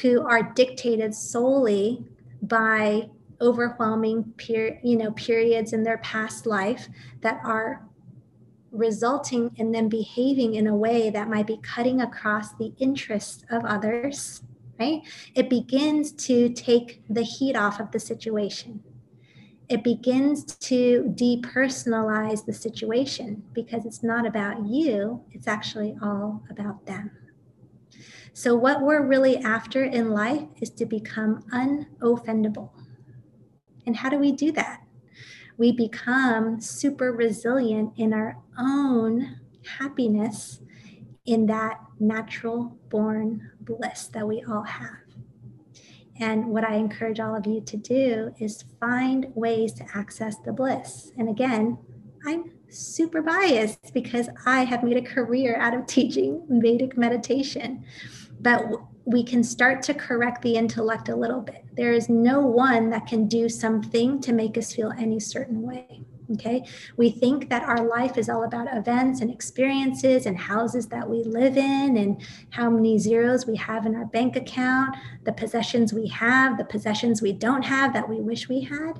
who 0.00 0.26
are 0.26 0.42
dictated 0.42 1.14
solely 1.14 2.04
by 2.42 3.08
overwhelming 3.40 4.32
per, 4.38 4.78
you 4.82 4.96
know 4.96 5.10
periods 5.12 5.72
in 5.72 5.82
their 5.82 5.98
past 5.98 6.46
life 6.46 6.88
that 7.20 7.40
are 7.44 7.86
resulting 8.70 9.50
in 9.56 9.72
them 9.72 9.88
behaving 9.88 10.54
in 10.54 10.66
a 10.66 10.76
way 10.76 11.10
that 11.10 11.28
might 11.28 11.46
be 11.46 11.58
cutting 11.58 12.00
across 12.00 12.54
the 12.54 12.72
interests 12.78 13.44
of 13.50 13.64
others 13.64 14.42
right 14.78 15.02
it 15.34 15.48
begins 15.48 16.12
to 16.12 16.48
take 16.50 17.02
the 17.08 17.22
heat 17.22 17.56
off 17.56 17.80
of 17.80 17.90
the 17.92 18.00
situation 18.00 18.82
it 19.68 19.82
begins 19.82 20.44
to 20.44 21.12
depersonalize 21.16 22.44
the 22.46 22.52
situation 22.52 23.42
because 23.52 23.84
it's 23.84 24.02
not 24.02 24.24
about 24.24 24.64
you, 24.64 25.24
it's 25.32 25.48
actually 25.48 25.96
all 26.00 26.44
about 26.48 26.86
them. 26.86 27.10
So, 28.32 28.54
what 28.54 28.82
we're 28.82 29.04
really 29.04 29.38
after 29.38 29.82
in 29.82 30.10
life 30.10 30.44
is 30.60 30.70
to 30.70 30.86
become 30.86 31.42
unoffendable. 31.52 32.70
And 33.86 33.96
how 33.96 34.10
do 34.10 34.18
we 34.18 34.32
do 34.32 34.52
that? 34.52 34.82
We 35.56 35.72
become 35.72 36.60
super 36.60 37.12
resilient 37.12 37.92
in 37.96 38.12
our 38.12 38.38
own 38.58 39.40
happiness 39.78 40.60
in 41.24 41.46
that 41.46 41.80
natural 41.98 42.76
born 42.88 43.50
bliss 43.60 44.08
that 44.08 44.26
we 44.28 44.42
all 44.48 44.62
have. 44.62 44.98
And 46.18 46.46
what 46.46 46.64
I 46.64 46.76
encourage 46.76 47.20
all 47.20 47.34
of 47.34 47.46
you 47.46 47.60
to 47.60 47.76
do 47.76 48.34
is 48.38 48.64
find 48.80 49.26
ways 49.34 49.72
to 49.74 49.84
access 49.94 50.36
the 50.38 50.52
bliss. 50.52 51.12
And 51.18 51.28
again, 51.28 51.78
I'm 52.26 52.52
super 52.68 53.22
biased 53.22 53.92
because 53.92 54.28
I 54.46 54.64
have 54.64 54.82
made 54.82 54.96
a 54.96 55.02
career 55.02 55.56
out 55.56 55.74
of 55.74 55.86
teaching 55.86 56.46
Vedic 56.48 56.96
meditation. 56.96 57.84
But 58.40 58.64
we 59.06 59.22
can 59.22 59.44
start 59.44 59.82
to 59.82 59.94
correct 59.94 60.42
the 60.42 60.56
intellect 60.56 61.08
a 61.08 61.16
little 61.16 61.40
bit. 61.40 61.64
There 61.74 61.92
is 61.92 62.08
no 62.08 62.40
one 62.40 62.90
that 62.90 63.06
can 63.06 63.28
do 63.28 63.48
something 63.48 64.20
to 64.20 64.32
make 64.32 64.58
us 64.58 64.74
feel 64.74 64.92
any 64.98 65.20
certain 65.20 65.62
way. 65.62 66.02
Okay. 66.32 66.64
We 66.96 67.10
think 67.10 67.48
that 67.50 67.62
our 67.62 67.86
life 67.86 68.18
is 68.18 68.28
all 68.28 68.42
about 68.42 68.66
events 68.76 69.20
and 69.20 69.30
experiences 69.30 70.26
and 70.26 70.36
houses 70.36 70.88
that 70.88 71.08
we 71.08 71.22
live 71.22 71.56
in 71.56 71.96
and 71.96 72.20
how 72.50 72.68
many 72.68 72.98
zeros 72.98 73.46
we 73.46 73.54
have 73.54 73.86
in 73.86 73.94
our 73.94 74.06
bank 74.06 74.34
account, 74.34 74.96
the 75.24 75.32
possessions 75.32 75.92
we 75.92 76.08
have, 76.08 76.58
the 76.58 76.64
possessions 76.64 77.22
we 77.22 77.32
don't 77.32 77.62
have 77.62 77.92
that 77.92 78.08
we 78.08 78.20
wish 78.20 78.48
we 78.48 78.62
had. 78.62 78.94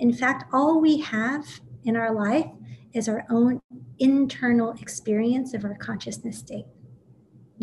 In 0.00 0.12
fact, 0.12 0.52
all 0.52 0.78
we 0.78 1.00
have 1.00 1.46
in 1.84 1.96
our 1.96 2.12
life 2.12 2.46
is 2.92 3.08
our 3.08 3.24
own 3.30 3.62
internal 3.98 4.72
experience 4.72 5.54
of 5.54 5.64
our 5.64 5.76
consciousness 5.76 6.38
state. 6.38 6.66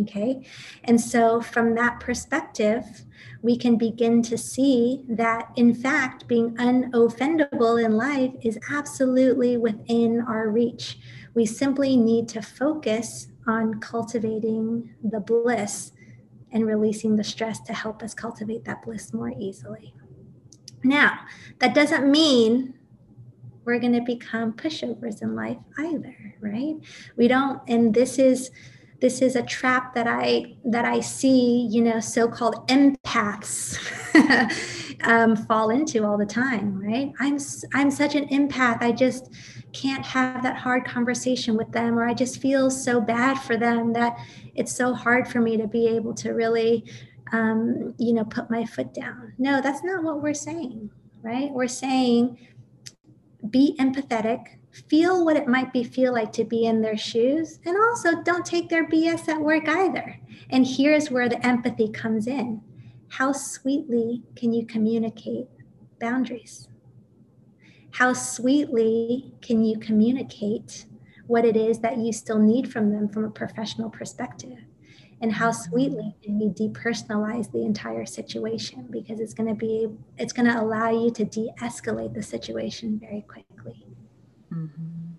Okay. 0.02 0.44
And 0.86 1.00
so, 1.00 1.40
from 1.40 1.76
that 1.76 2.00
perspective, 2.00 2.84
we 3.44 3.56
can 3.58 3.78
begin 3.78 4.24
to 4.24 4.38
see 4.38 5.04
that, 5.08 5.52
in 5.56 5.76
fact, 5.76 6.28
being 6.28 6.56
unoffendable 6.56 7.84
in 7.84 7.96
life 7.96 8.32
is 8.42 8.58
absolutely 8.72 9.58
within 9.58 10.22
our 10.22 10.50
reach. 10.50 10.98
We 11.36 11.46
simply 11.46 11.96
need 11.96 12.28
to 12.30 12.42
focus 12.42 13.28
on 13.46 13.80
cultivating 13.82 14.96
the 15.04 15.20
bliss 15.20 15.92
and 16.52 16.66
releasing 16.66 17.16
the 17.16 17.24
stress 17.24 17.60
to 17.62 17.74
help 17.74 18.02
us 18.02 18.14
cultivate 18.14 18.64
that 18.66 18.84
bliss 18.84 19.14
more 19.14 19.34
easily. 19.40 19.94
Now, 20.84 21.20
that 21.60 21.76
doesn't 21.76 22.10
mean 22.10 22.74
we're 23.66 23.80
going 23.80 23.94
to 23.94 24.02
become 24.02 24.54
pushovers 24.54 25.22
in 25.22 25.36
life 25.36 25.58
either, 25.78 26.36
right? 26.42 26.76
We 27.16 27.28
don't, 27.28 27.62
and 27.68 27.94
this 27.94 28.20
is 28.20 28.52
this 29.04 29.22
is 29.22 29.36
a 29.36 29.44
trap 29.44 29.94
that 29.96 30.08
I 30.08 30.56
that 30.64 30.86
I 30.86 31.02
see, 31.02 31.68
you 31.70 31.82
know, 31.82 32.00
so-called 32.00 32.66
empaths 32.70 33.78
um, 35.04 35.36
fall 35.36 35.72
into 35.72 36.06
all 36.06 36.18
the 36.18 36.26
time. 36.26 36.82
Right? 36.82 37.12
I'm 37.20 37.38
I'm 37.74 37.92
such 37.92 38.16
an 38.16 38.30
empath. 38.30 38.82
I 38.82 38.94
just 38.94 39.30
can't 39.74 40.06
have 40.06 40.42
that 40.44 40.56
hard 40.56 40.86
conversation 40.86 41.58
with 41.58 41.70
them, 41.74 42.00
or 42.00 42.08
I 42.08 42.14
just 42.14 42.42
feel 42.42 42.72
so 42.72 43.02
bad 43.02 43.40
for 43.40 43.58
them 43.58 43.92
that 43.92 44.18
it's 44.56 44.74
so 44.74 44.94
hard 44.94 45.28
for 45.28 45.42
me 45.42 45.58
to 45.58 45.68
be 45.68 45.86
able 45.88 46.14
to 46.14 46.32
really, 46.32 46.86
um, 47.34 47.94
you 47.98 48.14
know, 48.14 48.24
put 48.24 48.50
my 48.50 48.64
foot 48.64 48.94
down. 48.94 49.34
No, 49.38 49.60
that's 49.60 49.84
not 49.84 50.06
what 50.06 50.22
we're 50.22 50.34
saying. 50.34 50.90
Right? 51.22 51.52
We're 51.52 51.68
saying 51.68 52.38
be 53.50 53.76
empathetic 53.82 54.63
feel 54.88 55.24
what 55.24 55.38
it 55.38 55.48
might 55.48 55.72
be 55.72 55.84
feel 55.84 56.14
like 56.14 56.32
to 56.34 56.44
be 56.44 56.66
in 56.66 56.82
their 56.82 56.98
shoes 56.98 57.60
and 57.66 57.78
also 57.78 58.22
don't 58.24 58.46
take 58.46 58.70
their 58.70 58.88
bs 58.88 59.28
at 59.28 59.40
work 59.40 59.68
either 59.68 60.20
And 60.50 60.66
here's 60.66 61.10
where 61.10 61.30
the 61.30 61.46
empathy 61.46 61.90
comes 61.90 62.28
in. 62.28 62.62
How 63.10 63.32
sweetly 63.32 64.24
can 64.36 64.54
you 64.54 64.66
communicate 64.66 65.48
boundaries? 66.00 66.68
How 67.92 68.14
sweetly 68.14 69.34
can 69.42 69.64
you 69.64 69.78
communicate 69.78 70.86
what 71.28 71.46
it 71.46 71.56
is 71.56 71.80
that 71.80 71.98
you 71.98 72.12
still 72.12 72.40
need 72.40 72.72
from 72.72 72.92
them 72.92 73.08
from 73.08 73.26
a 73.26 73.30
professional 73.30 73.90
perspective? 73.90 74.58
And 75.22 75.32
how 75.32 75.52
sweetly 75.52 76.16
can 76.24 76.42
you 76.42 76.50
depersonalize 76.50 77.52
the 77.52 77.64
entire 77.64 78.06
situation 78.06 78.88
because 78.90 79.20
it's 79.20 79.34
going 79.34 79.50
to 79.50 79.56
be 79.56 79.88
it's 80.18 80.34
going 80.34 80.48
to 80.48 80.60
allow 80.60 80.90
you 80.90 81.12
to 81.12 81.24
de-escalate 81.24 82.14
the 82.14 82.24
situation 82.24 83.00
very 83.00 83.22
quickly. 83.22 83.86
Mm-hmm. 84.54 85.14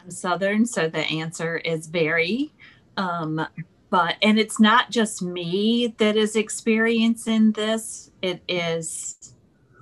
I'm 0.00 0.10
Southern, 0.10 0.66
so 0.66 0.88
the 0.88 1.00
answer 1.00 1.56
is 1.58 1.86
very. 1.86 2.52
Um, 2.96 3.46
but 3.90 4.16
and 4.22 4.38
it's 4.38 4.58
not 4.58 4.90
just 4.90 5.22
me 5.22 5.94
that 5.98 6.16
is 6.16 6.36
experiencing 6.36 7.52
this; 7.52 8.10
it 8.20 8.42
is 8.48 9.34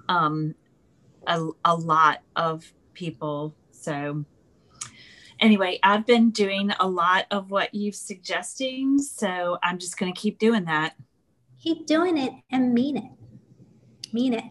um, 0.08 0.54
a, 1.26 1.48
a 1.64 1.74
lot 1.74 2.22
of 2.36 2.72
people. 2.94 3.54
So 3.70 4.24
anyway, 5.40 5.78
I've 5.82 6.06
been 6.06 6.30
doing 6.30 6.72
a 6.80 6.88
lot 6.88 7.26
of 7.30 7.50
what 7.50 7.74
you've 7.74 7.94
suggesting, 7.94 8.98
so 8.98 9.58
I'm 9.62 9.78
just 9.78 9.98
going 9.98 10.12
to 10.12 10.20
keep 10.20 10.38
doing 10.38 10.64
that. 10.64 10.96
Keep 11.62 11.86
doing 11.86 12.16
it 12.16 12.32
and 12.50 12.72
mean 12.72 12.96
it. 12.96 14.12
Mean 14.12 14.34
it. 14.34 14.44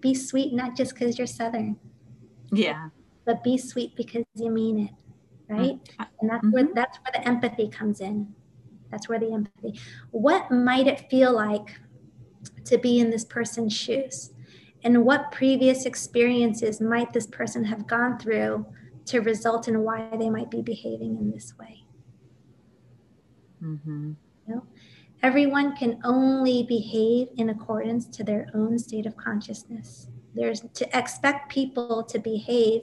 Be 0.00 0.14
sweet, 0.14 0.52
not 0.52 0.76
just 0.76 0.94
because 0.94 1.18
you're 1.18 1.26
Southern. 1.26 1.78
Yeah. 2.52 2.88
But 3.24 3.42
be 3.42 3.56
sweet 3.56 3.96
because 3.96 4.24
you 4.34 4.50
mean 4.50 4.78
it 4.86 5.02
right? 5.52 5.84
Mm-hmm. 5.84 6.02
And 6.20 6.30
that's 6.30 6.46
where 6.50 6.64
mm-hmm. 6.64 6.74
that's 6.74 6.98
where 6.98 7.12
the 7.12 7.28
empathy 7.28 7.68
comes 7.68 8.00
in. 8.00 8.34
That's 8.90 9.08
where 9.08 9.18
the 9.18 9.32
empathy. 9.32 9.78
What 10.10 10.50
might 10.50 10.86
it 10.86 11.08
feel 11.10 11.32
like 11.32 11.80
to 12.64 12.78
be 12.78 13.00
in 13.00 13.10
this 13.10 13.24
person's 13.24 13.72
shoes? 13.72 14.32
And 14.84 15.04
what 15.04 15.30
previous 15.30 15.86
experiences 15.86 16.80
might 16.80 17.12
this 17.12 17.26
person 17.26 17.64
have 17.64 17.86
gone 17.86 18.18
through 18.18 18.66
to 19.06 19.20
result 19.20 19.68
in 19.68 19.80
why 19.82 20.08
they 20.18 20.28
might 20.28 20.50
be 20.50 20.60
behaving 20.60 21.16
in 21.18 21.30
this 21.30 21.54
way? 21.58 21.84
Mm-hmm. 23.62 24.12
You 24.48 24.54
know? 24.54 24.66
Everyone 25.22 25.76
can 25.76 26.00
only 26.04 26.64
behave 26.64 27.28
in 27.36 27.50
accordance 27.50 28.06
to 28.08 28.24
their 28.24 28.48
own 28.54 28.76
state 28.78 29.06
of 29.06 29.16
consciousness. 29.16 30.08
There's 30.34 30.60
to 30.60 30.98
expect 30.98 31.50
people 31.50 32.02
to 32.04 32.18
behave 32.18 32.82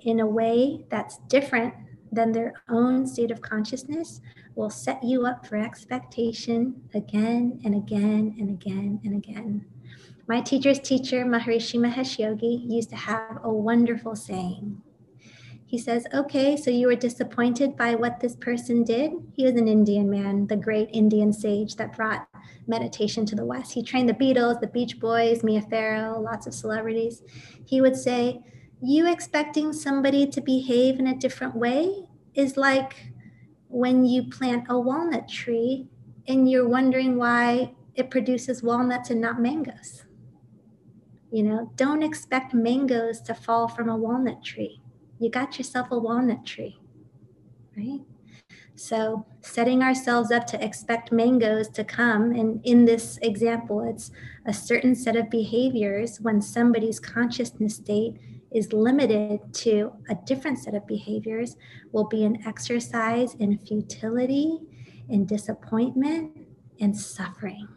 in 0.00 0.20
a 0.20 0.26
way 0.26 0.84
that's 0.90 1.18
different 1.28 1.74
than 2.12 2.32
their 2.32 2.52
own 2.68 3.06
state 3.06 3.30
of 3.30 3.40
consciousness 3.40 4.20
will 4.54 4.70
set 4.70 5.02
you 5.02 5.26
up 5.26 5.46
for 5.46 5.56
expectation 5.56 6.82
again 6.94 7.60
and 7.64 7.74
again 7.74 8.36
and 8.38 8.50
again 8.50 9.00
and 9.04 9.16
again. 9.16 9.66
My 10.26 10.40
teacher's 10.40 10.78
teacher, 10.78 11.24
Maharishi 11.24 11.78
Mahesh 11.78 12.18
Yogi, 12.18 12.64
used 12.68 12.90
to 12.90 12.96
have 12.96 13.38
a 13.42 13.52
wonderful 13.52 14.16
saying. 14.16 14.80
He 15.74 15.80
says, 15.80 16.06
Okay, 16.14 16.56
so 16.56 16.70
you 16.70 16.86
were 16.86 16.94
disappointed 16.94 17.76
by 17.76 17.96
what 17.96 18.20
this 18.20 18.36
person 18.36 18.84
did? 18.84 19.10
He 19.32 19.44
was 19.44 19.56
an 19.56 19.66
Indian 19.66 20.08
man, 20.08 20.46
the 20.46 20.54
great 20.54 20.88
Indian 20.92 21.32
sage 21.32 21.74
that 21.74 21.96
brought 21.96 22.28
meditation 22.68 23.26
to 23.26 23.34
the 23.34 23.44
West. 23.44 23.72
He 23.72 23.82
trained 23.82 24.08
the 24.08 24.14
Beatles, 24.14 24.60
the 24.60 24.68
Beach 24.68 25.00
Boys, 25.00 25.42
Mia 25.42 25.62
Farrow, 25.62 26.20
lots 26.20 26.46
of 26.46 26.54
celebrities. 26.54 27.24
He 27.66 27.80
would 27.80 27.96
say, 27.96 28.40
you 28.80 29.10
expecting 29.10 29.72
somebody 29.72 30.28
to 30.28 30.40
behave 30.40 31.00
in 31.00 31.08
a 31.08 31.18
different 31.18 31.56
way 31.56 32.04
is 32.36 32.56
like 32.56 33.08
when 33.66 34.04
you 34.04 34.30
plant 34.30 34.66
a 34.68 34.78
walnut 34.78 35.28
tree 35.28 35.88
and 36.28 36.48
you're 36.48 36.68
wondering 36.68 37.16
why 37.16 37.74
it 37.96 38.10
produces 38.10 38.62
walnuts 38.62 39.10
and 39.10 39.20
not 39.20 39.42
mangoes. 39.42 40.04
You 41.32 41.42
know, 41.42 41.72
don't 41.74 42.04
expect 42.04 42.54
mangoes 42.54 43.20
to 43.22 43.34
fall 43.34 43.66
from 43.66 43.88
a 43.88 43.96
walnut 43.96 44.44
tree. 44.44 44.80
You 45.18 45.30
got 45.30 45.58
yourself 45.58 45.88
a 45.90 45.98
walnut 45.98 46.44
tree, 46.44 46.78
right? 47.76 48.00
So, 48.76 49.24
setting 49.40 49.82
ourselves 49.82 50.32
up 50.32 50.46
to 50.48 50.64
expect 50.64 51.12
mangoes 51.12 51.68
to 51.70 51.84
come, 51.84 52.32
and 52.32 52.60
in 52.64 52.84
this 52.84 53.18
example, 53.22 53.80
it's 53.88 54.10
a 54.46 54.52
certain 54.52 54.96
set 54.96 55.14
of 55.14 55.30
behaviors 55.30 56.20
when 56.20 56.42
somebody's 56.42 56.98
consciousness 56.98 57.76
state 57.76 58.16
is 58.50 58.72
limited 58.72 59.40
to 59.52 59.92
a 60.08 60.16
different 60.26 60.58
set 60.58 60.74
of 60.74 60.86
behaviors 60.86 61.56
will 61.92 62.06
be 62.06 62.24
an 62.24 62.38
exercise 62.46 63.34
in 63.34 63.58
futility, 63.58 64.58
in 65.08 65.24
disappointment, 65.26 66.36
and 66.80 66.96
suffering. 66.96 67.68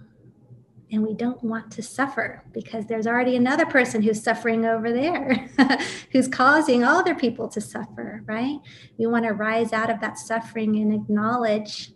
And 0.89 1.03
we 1.03 1.13
don't 1.13 1.43
want 1.43 1.71
to 1.73 1.83
suffer 1.83 2.43
because 2.53 2.85
there's 2.85 3.07
already 3.07 3.35
another 3.35 3.65
person 3.65 4.01
who's 4.01 4.23
suffering 4.23 4.65
over 4.65 4.91
there, 4.91 5.49
who's 6.11 6.29
causing 6.29 6.85
all 6.85 6.97
other 6.99 7.15
people 7.15 7.49
to 7.49 7.59
suffer, 7.59 8.23
right? 8.25 8.59
We 8.97 9.05
want 9.05 9.25
to 9.25 9.33
rise 9.33 9.73
out 9.73 9.89
of 9.89 9.99
that 9.99 10.17
suffering 10.17 10.77
and 10.77 10.93
acknowledge 10.93 11.91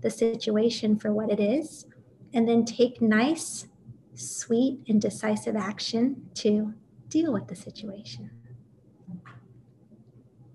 the 0.00 0.10
situation 0.10 0.98
for 0.98 1.12
what 1.12 1.30
it 1.30 1.38
is, 1.38 1.86
and 2.34 2.48
then 2.48 2.64
take 2.64 3.00
nice, 3.00 3.68
sweet, 4.14 4.80
and 4.88 5.00
decisive 5.00 5.54
action 5.54 6.28
to 6.34 6.74
deal 7.08 7.32
with 7.32 7.46
the 7.46 7.54
situation. 7.54 8.30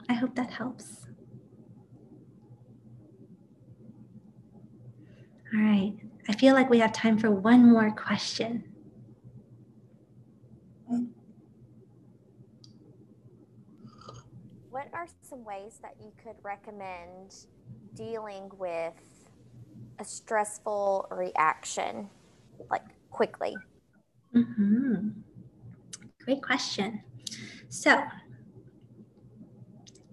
I 0.10 0.14
hope 0.14 0.36
that 0.36 0.52
helps. 0.52 1.06
All 5.54 5.62
right, 5.62 5.94
I 6.30 6.34
feel 6.34 6.54
like 6.54 6.70
we 6.70 6.80
have 6.80 6.92
time 6.92 7.18
for 7.18 7.32
one 7.32 7.72
more 7.72 7.92
question. 7.92 8.64
What 14.70 14.90
are 14.94 15.08
some 15.22 15.44
ways 15.44 15.80
that 15.82 15.96
you 16.00 16.12
could 16.24 16.36
recommend 16.44 17.34
dealing 17.96 18.52
with 18.60 18.94
a 20.00 20.06
stressful 20.06 21.08
reaction, 21.10 22.10
like 22.70 22.84
quickly? 23.10 23.56
Mm-hmm. 24.36 25.10
Great 26.24 26.44
question. 26.44 27.02
So, 27.70 28.04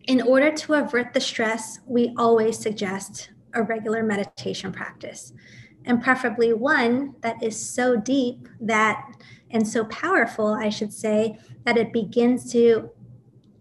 in 0.07 0.23
order 0.23 0.51
to 0.51 0.75
avert 0.75 1.13
the 1.13 1.21
stress, 1.21 1.81
we 1.87 2.15
always 2.17 2.59
suggest 2.59 3.31
a 3.55 3.63
regular 3.63 4.03
meditation 4.03 4.73
practice, 4.73 5.33
and 5.85 6.03
preferably 6.03 6.53
one 6.53 7.15
that 7.21 7.43
is 7.43 7.59
so 7.59 7.97
deep 7.97 8.49
that 8.61 9.05
and 9.51 9.67
so 9.67 9.85
powerful, 9.85 10.49
I 10.49 10.69
should 10.69 10.93
say, 10.93 11.39
that 11.65 11.77
it 11.77 11.93
begins 11.93 12.51
to 12.53 12.91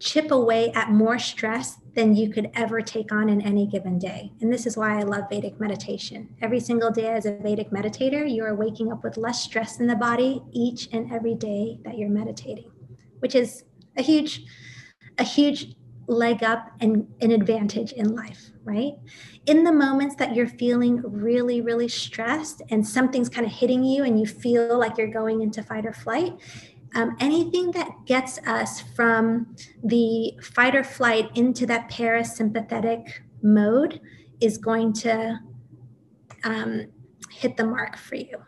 chip 0.00 0.30
away 0.30 0.70
at 0.72 0.90
more 0.90 1.18
stress 1.18 1.78
than 1.94 2.14
you 2.14 2.28
could 2.30 2.50
ever 2.54 2.82
take 2.82 3.12
on 3.12 3.28
in 3.28 3.40
any 3.40 3.66
given 3.66 3.98
day. 3.98 4.32
And 4.40 4.52
this 4.52 4.66
is 4.66 4.76
why 4.76 4.98
I 4.98 5.02
love 5.02 5.24
Vedic 5.30 5.60
meditation. 5.60 6.28
Every 6.42 6.60
single 6.60 6.90
day, 6.90 7.06
as 7.06 7.24
a 7.24 7.36
Vedic 7.36 7.70
meditator, 7.70 8.30
you 8.30 8.44
are 8.44 8.54
waking 8.54 8.92
up 8.92 9.04
with 9.04 9.16
less 9.16 9.42
stress 9.42 9.78
in 9.78 9.86
the 9.86 9.94
body 9.94 10.42
each 10.52 10.88
and 10.92 11.12
every 11.12 11.34
day 11.34 11.78
that 11.84 11.96
you're 11.96 12.10
meditating, 12.10 12.70
which 13.20 13.34
is 13.34 13.64
a 13.96 14.02
huge, 14.02 14.44
a 15.18 15.24
huge 15.24 15.76
leg 16.06 16.42
up 16.42 16.70
and 16.80 17.06
an 17.20 17.30
advantage 17.30 17.92
in 17.92 18.14
life, 18.14 18.50
right? 18.64 18.92
In 19.46 19.64
the 19.64 19.72
moments 19.72 20.16
that 20.16 20.34
you're 20.34 20.48
feeling 20.48 21.02
really, 21.04 21.60
really 21.60 21.88
stressed 21.88 22.62
and 22.70 22.86
something's 22.86 23.28
kind 23.28 23.46
of 23.46 23.52
hitting 23.52 23.84
you 23.84 24.04
and 24.04 24.18
you 24.18 24.26
feel 24.26 24.78
like 24.78 24.98
you're 24.98 25.12
going 25.12 25.42
into 25.42 25.62
fight 25.62 25.86
or 25.86 25.92
flight, 25.92 26.34
um, 26.94 27.16
anything 27.20 27.72
that 27.72 27.90
gets 28.06 28.38
us 28.46 28.80
from 28.80 29.56
the 29.82 30.32
fight 30.42 30.76
or 30.76 30.84
flight 30.84 31.30
into 31.34 31.66
that 31.66 31.90
parasympathetic 31.90 33.10
mode 33.42 34.00
is 34.40 34.58
going 34.58 34.92
to 34.92 35.38
um, 36.44 36.86
hit 37.30 37.56
the 37.56 37.66
mark 37.66 37.96
for 37.96 38.14
you. 38.14 38.38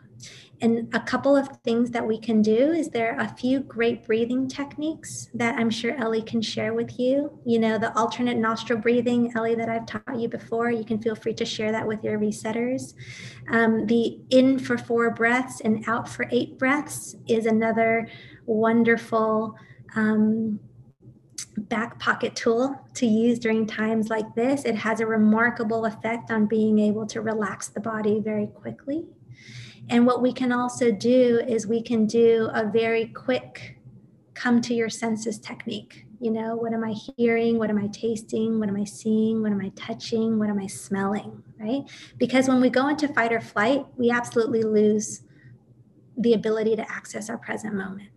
And 0.59 0.93
a 0.95 0.99
couple 0.99 1.35
of 1.35 1.49
things 1.63 1.91
that 1.91 2.05
we 2.05 2.19
can 2.19 2.41
do 2.41 2.71
is 2.71 2.89
there 2.89 3.15
are 3.15 3.25
a 3.25 3.35
few 3.35 3.59
great 3.59 4.05
breathing 4.05 4.47
techniques 4.47 5.29
that 5.35 5.55
I'm 5.55 5.69
sure 5.69 5.95
Ellie 5.95 6.23
can 6.23 6.41
share 6.41 6.73
with 6.73 6.99
you. 6.99 7.39
You 7.45 7.59
know, 7.59 7.77
the 7.77 7.95
alternate 7.95 8.37
nostril 8.37 8.79
breathing, 8.79 9.31
Ellie, 9.35 9.53
that 9.55 9.69
I've 9.69 9.85
taught 9.85 10.19
you 10.19 10.27
before. 10.27 10.71
You 10.71 10.83
can 10.83 10.99
feel 10.99 11.15
free 11.15 11.35
to 11.35 11.45
share 11.45 11.71
that 11.71 11.87
with 11.87 12.03
your 12.03 12.17
resetters. 12.17 12.95
Um, 13.51 13.85
the 13.85 14.19
in 14.31 14.57
for 14.57 14.77
four 14.77 15.11
breaths 15.11 15.61
and 15.61 15.87
out 15.87 16.09
for 16.09 16.27
eight 16.31 16.57
breaths 16.57 17.15
is 17.27 17.45
another 17.45 18.07
wonderful 18.47 19.55
um, 19.95 20.59
back 21.57 21.99
pocket 21.99 22.35
tool 22.35 22.79
to 22.95 23.05
use 23.05 23.37
during 23.37 23.67
times 23.67 24.09
like 24.09 24.33
this. 24.35 24.65
It 24.65 24.75
has 24.75 25.01
a 25.01 25.05
remarkable 25.05 25.85
effect 25.85 26.31
on 26.31 26.47
being 26.47 26.79
able 26.79 27.05
to 27.07 27.21
relax 27.21 27.67
the 27.67 27.79
body 27.79 28.19
very 28.19 28.47
quickly. 28.47 29.05
And 29.89 30.05
what 30.05 30.21
we 30.21 30.33
can 30.33 30.51
also 30.51 30.91
do 30.91 31.41
is 31.47 31.65
we 31.65 31.81
can 31.81 32.05
do 32.05 32.49
a 32.53 32.65
very 32.65 33.07
quick 33.07 33.77
come 34.33 34.61
to 34.61 34.73
your 34.73 34.89
senses 34.89 35.39
technique. 35.39 36.05
You 36.19 36.31
know, 36.31 36.55
what 36.55 36.73
am 36.73 36.83
I 36.83 36.93
hearing? 37.17 37.57
What 37.57 37.69
am 37.69 37.77
I 37.77 37.87
tasting? 37.87 38.59
What 38.59 38.69
am 38.69 38.75
I 38.75 38.83
seeing? 38.83 39.41
What 39.41 39.51
am 39.51 39.61
I 39.61 39.71
touching? 39.75 40.39
What 40.39 40.49
am 40.49 40.59
I 40.59 40.67
smelling? 40.67 41.43
Right? 41.59 41.83
Because 42.17 42.47
when 42.47 42.59
we 42.59 42.69
go 42.69 42.87
into 42.87 43.07
fight 43.07 43.31
or 43.31 43.41
flight, 43.41 43.85
we 43.97 44.09
absolutely 44.11 44.63
lose 44.63 45.21
the 46.17 46.33
ability 46.33 46.75
to 46.75 46.91
access 46.91 47.29
our 47.29 47.37
present 47.37 47.75
moment. 47.75 48.09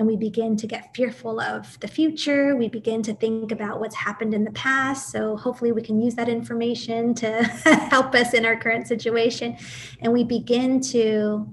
And 0.00 0.06
we 0.06 0.16
begin 0.16 0.56
to 0.56 0.66
get 0.66 0.94
fearful 0.96 1.38
of 1.42 1.78
the 1.80 1.86
future. 1.86 2.56
We 2.56 2.70
begin 2.70 3.02
to 3.02 3.12
think 3.12 3.52
about 3.52 3.80
what's 3.80 3.94
happened 3.94 4.32
in 4.32 4.44
the 4.44 4.50
past. 4.52 5.12
So, 5.12 5.36
hopefully, 5.36 5.72
we 5.72 5.82
can 5.82 6.00
use 6.00 6.14
that 6.14 6.26
information 6.26 7.12
to 7.16 7.42
help 7.90 8.14
us 8.14 8.32
in 8.32 8.46
our 8.46 8.56
current 8.56 8.88
situation. 8.88 9.58
And 10.00 10.10
we 10.10 10.24
begin 10.24 10.80
to 10.92 11.46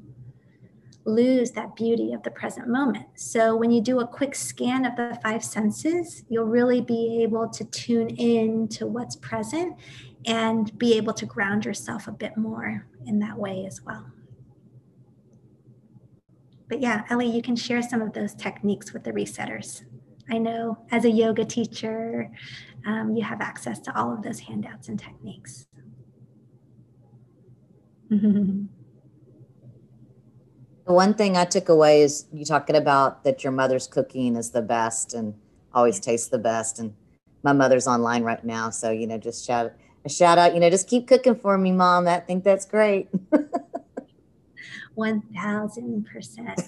lose 1.04 1.52
that 1.52 1.76
beauty 1.76 2.14
of 2.14 2.24
the 2.24 2.32
present 2.32 2.70
moment. 2.70 3.08
So, 3.16 3.54
when 3.54 3.70
you 3.70 3.82
do 3.82 4.00
a 4.00 4.08
quick 4.08 4.34
scan 4.34 4.86
of 4.86 4.96
the 4.96 5.20
five 5.22 5.44
senses, 5.44 6.24
you'll 6.30 6.46
really 6.46 6.80
be 6.80 7.22
able 7.24 7.50
to 7.50 7.66
tune 7.66 8.12
in 8.12 8.70
to 8.70 8.88
what's 8.88 9.18
present 9.18 9.76
and 10.26 10.78
be 10.80 10.96
able 10.96 11.14
to 11.16 11.26
ground 11.26 11.66
yourself 11.66 12.08
a 12.08 12.14
bit 12.14 12.38
more 12.38 12.88
in 13.06 13.20
that 13.20 13.38
way 13.38 13.66
as 13.66 13.82
well. 13.84 14.06
But 16.70 16.82
yeah, 16.82 17.04
Ellie, 17.10 17.30
you 17.30 17.42
can 17.42 17.56
share 17.56 17.82
some 17.82 18.02
of 18.02 18.14
those 18.14 18.34
techniques 18.34 18.94
with 18.94 19.04
the 19.04 19.12
resetters. 19.12 19.84
I 20.30 20.38
know 20.38 20.78
as 20.92 21.06
a 21.06 21.10
yoga 21.10 21.46
teacher, 21.46 22.30
um, 22.86 23.16
you 23.16 23.24
have 23.24 23.40
access 23.40 23.80
to 23.82 23.98
all 23.98 24.14
of 24.14 24.22
those 24.22 24.40
handouts 24.40 24.90
and 24.90 25.00
techniques. 25.00 25.68
The 28.10 28.68
one 30.86 31.14
thing 31.14 31.38
I 31.38 31.46
took 31.46 31.70
away 31.70 32.02
is 32.02 32.26
you 32.34 32.44
talking 32.44 32.76
about 32.76 33.24
that 33.24 33.44
your 33.44 33.54
mother's 33.54 33.88
cooking 33.88 34.36
is 34.36 34.52
the 34.52 34.62
best 34.62 35.14
and 35.14 35.34
always 35.74 36.00
tastes 36.00 36.28
the 36.28 36.38
best. 36.38 36.80
And 36.80 36.94
my 37.44 37.54
mother's 37.54 37.88
online 37.88 38.24
right 38.24 38.44
now, 38.44 38.70
so 38.70 38.92
you 38.92 39.08
know, 39.08 39.18
just 39.18 39.46
shout 39.46 39.72
a 40.06 40.10
shout 40.10 40.38
out. 40.38 40.54
You 40.54 40.60
know, 40.60 40.70
just 40.70 40.88
keep 40.88 41.08
cooking 41.08 41.36
for 41.36 41.58
me, 41.58 41.72
mom. 41.72 42.08
I 42.08 42.20
think 42.20 42.44
that's 42.44 42.66
great. 42.66 43.08
One 44.98 45.22
thousand 45.22 46.08
percent. 46.12 46.60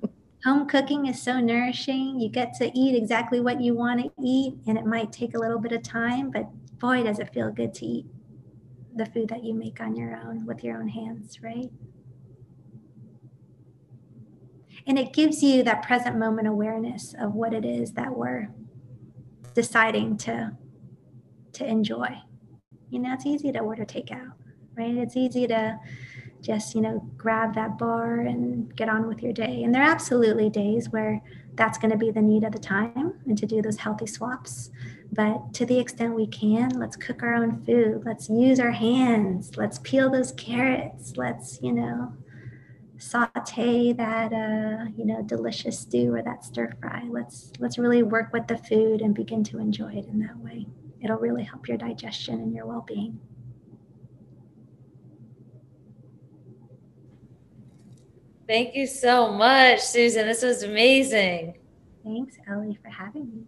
Home 0.44 0.66
cooking 0.66 1.06
is 1.06 1.22
so 1.22 1.38
nourishing. 1.38 2.18
You 2.18 2.28
get 2.28 2.52
to 2.54 2.70
eat 2.76 2.96
exactly 2.96 3.38
what 3.40 3.60
you 3.60 3.74
want 3.74 4.00
to 4.00 4.10
eat, 4.20 4.54
and 4.66 4.76
it 4.76 4.84
might 4.84 5.12
take 5.12 5.34
a 5.34 5.38
little 5.38 5.60
bit 5.60 5.70
of 5.70 5.82
time, 5.84 6.30
but 6.30 6.46
boy, 6.80 7.04
does 7.04 7.20
it 7.20 7.32
feel 7.32 7.50
good 7.50 7.72
to 7.74 7.86
eat 7.86 8.06
the 8.96 9.06
food 9.06 9.28
that 9.28 9.44
you 9.44 9.54
make 9.54 9.80
on 9.80 9.94
your 9.94 10.16
own 10.16 10.46
with 10.46 10.64
your 10.64 10.78
own 10.78 10.88
hands, 10.88 11.40
right? 11.42 11.70
and 14.86 14.98
it 14.98 15.12
gives 15.12 15.42
you 15.42 15.62
that 15.64 15.82
present 15.82 16.16
moment 16.16 16.46
awareness 16.46 17.14
of 17.18 17.34
what 17.34 17.52
it 17.52 17.64
is 17.64 17.92
that 17.92 18.16
we're 18.16 18.48
deciding 19.54 20.16
to 20.16 20.52
to 21.52 21.66
enjoy 21.66 22.08
you 22.90 22.98
know 22.98 23.12
it's 23.12 23.26
easy 23.26 23.50
to 23.50 23.58
order 23.58 23.84
takeout 23.84 24.32
right 24.76 24.94
it's 24.94 25.16
easy 25.16 25.46
to 25.46 25.78
just 26.46 26.76
you 26.76 26.80
know 26.80 27.00
grab 27.16 27.54
that 27.56 27.76
bar 27.76 28.20
and 28.20 28.74
get 28.76 28.88
on 28.88 29.08
with 29.08 29.22
your 29.22 29.32
day. 29.32 29.64
And 29.64 29.74
there 29.74 29.82
are 29.82 29.90
absolutely 29.90 30.48
days 30.48 30.90
where 30.90 31.20
that's 31.56 31.76
going 31.76 31.90
to 31.90 31.96
be 31.96 32.10
the 32.10 32.22
need 32.22 32.44
of 32.44 32.52
the 32.52 32.58
time 32.58 33.14
and 33.26 33.36
to 33.36 33.46
do 33.46 33.60
those 33.60 33.78
healthy 33.78 34.06
swaps. 34.06 34.70
But 35.12 35.52
to 35.54 35.66
the 35.66 35.78
extent 35.78 36.14
we 36.14 36.26
can 36.28 36.70
let's 36.78 36.96
cook 36.96 37.22
our 37.22 37.34
own 37.34 37.64
food. 37.64 38.02
Let's 38.06 38.30
use 38.30 38.60
our 38.60 38.70
hands. 38.70 39.56
Let's 39.56 39.80
peel 39.80 40.08
those 40.08 40.32
carrots. 40.32 41.16
Let's 41.16 41.60
you 41.60 41.72
know 41.72 42.12
saute 42.98 43.92
that 43.92 44.32
uh, 44.32 44.86
you 44.96 45.04
know 45.04 45.22
delicious 45.22 45.80
stew 45.80 46.14
or 46.14 46.22
that 46.22 46.44
stir 46.44 46.76
fry. 46.80 47.02
Let's 47.10 47.52
let's 47.58 47.76
really 47.76 48.04
work 48.04 48.32
with 48.32 48.46
the 48.46 48.58
food 48.58 49.00
and 49.00 49.14
begin 49.14 49.42
to 49.44 49.58
enjoy 49.58 49.94
it 49.94 50.06
in 50.06 50.20
that 50.20 50.38
way. 50.38 50.66
It'll 51.02 51.18
really 51.18 51.44
help 51.44 51.66
your 51.68 51.76
digestion 51.76 52.40
and 52.40 52.54
your 52.54 52.66
well-being 52.66 53.20
thank 58.46 58.74
you 58.74 58.86
so 58.86 59.32
much 59.32 59.80
susan. 59.80 60.26
This 60.26 60.42
was 60.42 60.62
amazing. 60.62 61.54
Thanks 62.04 62.36
ellie 62.48 62.78
for 62.82 62.88
having 62.88 63.30
me. 63.30 63.44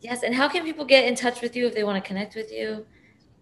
Yes 0.00 0.22
and 0.22 0.34
how 0.34 0.48
can 0.48 0.64
people 0.64 0.84
get 0.84 1.04
in 1.04 1.14
touch 1.14 1.40
with 1.40 1.56
you 1.56 1.66
if 1.66 1.74
they 1.74 1.84
want 1.84 2.02
to 2.02 2.06
connect 2.06 2.34
with 2.34 2.52
you? 2.52 2.86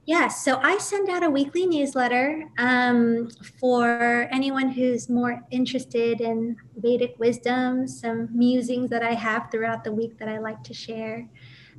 Yes, 0.06 0.44
so 0.44 0.58
I 0.62 0.76
send 0.76 1.08
out 1.08 1.22
a 1.22 1.30
weekly 1.30 1.66
newsletter 1.66 2.44
um, 2.58 3.30
for 3.58 4.28
anyone 4.30 4.68
who's 4.68 5.08
more 5.08 5.42
interested 5.50 6.20
in 6.20 6.56
Vedic 6.76 7.14
wisdom, 7.18 7.88
some 7.88 8.28
musings 8.36 8.90
that 8.90 9.02
I 9.02 9.14
have 9.14 9.50
throughout 9.50 9.82
the 9.82 9.92
week 9.92 10.18
that 10.18 10.28
I 10.28 10.38
like 10.40 10.62
to 10.64 10.74
share. 10.74 11.26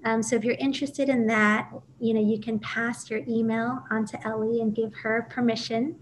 Um, 0.06 0.24
so 0.24 0.36
if 0.36 0.44
you're 0.44 0.56
interested 0.56 1.08
in 1.08 1.28
that, 1.28 1.72
you 2.00 2.16
know, 2.16 2.22
you 2.22 2.40
can 2.40 2.58
pass 2.60 3.12
your 3.12 3.22
email 3.28 3.84
on 3.92 4.08
to 4.08 4.28
Ellie 4.28 4.62
and 4.62 4.76
give 4.76 4.92
her 4.96 5.28
permission 5.30 5.96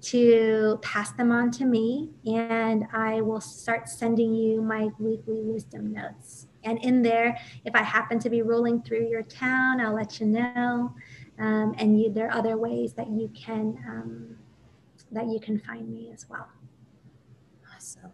to 0.00 0.78
pass 0.82 1.12
them 1.12 1.32
on 1.32 1.50
to 1.52 1.64
me, 1.64 2.10
and 2.26 2.86
I 2.92 3.20
will 3.20 3.40
start 3.40 3.88
sending 3.88 4.34
you 4.34 4.62
my 4.62 4.88
weekly 4.98 5.42
wisdom 5.42 5.92
notes. 5.92 6.46
And 6.64 6.78
in 6.84 7.02
there, 7.02 7.38
if 7.64 7.74
I 7.74 7.82
happen 7.82 8.18
to 8.20 8.30
be 8.30 8.42
rolling 8.42 8.82
through 8.82 9.08
your 9.08 9.22
town, 9.22 9.80
I'll 9.80 9.94
let 9.94 10.20
you 10.20 10.26
know 10.26 10.94
um, 11.38 11.74
and 11.78 12.00
you, 12.00 12.12
there 12.12 12.26
are 12.28 12.36
other 12.36 12.56
ways 12.56 12.94
that 12.94 13.08
you 13.08 13.30
can 13.34 13.78
um, 13.88 14.36
that 15.12 15.26
you 15.26 15.40
can 15.40 15.58
find 15.60 15.88
me 15.88 16.10
as 16.12 16.28
well. 16.28 16.48
Awesome. 17.74 18.10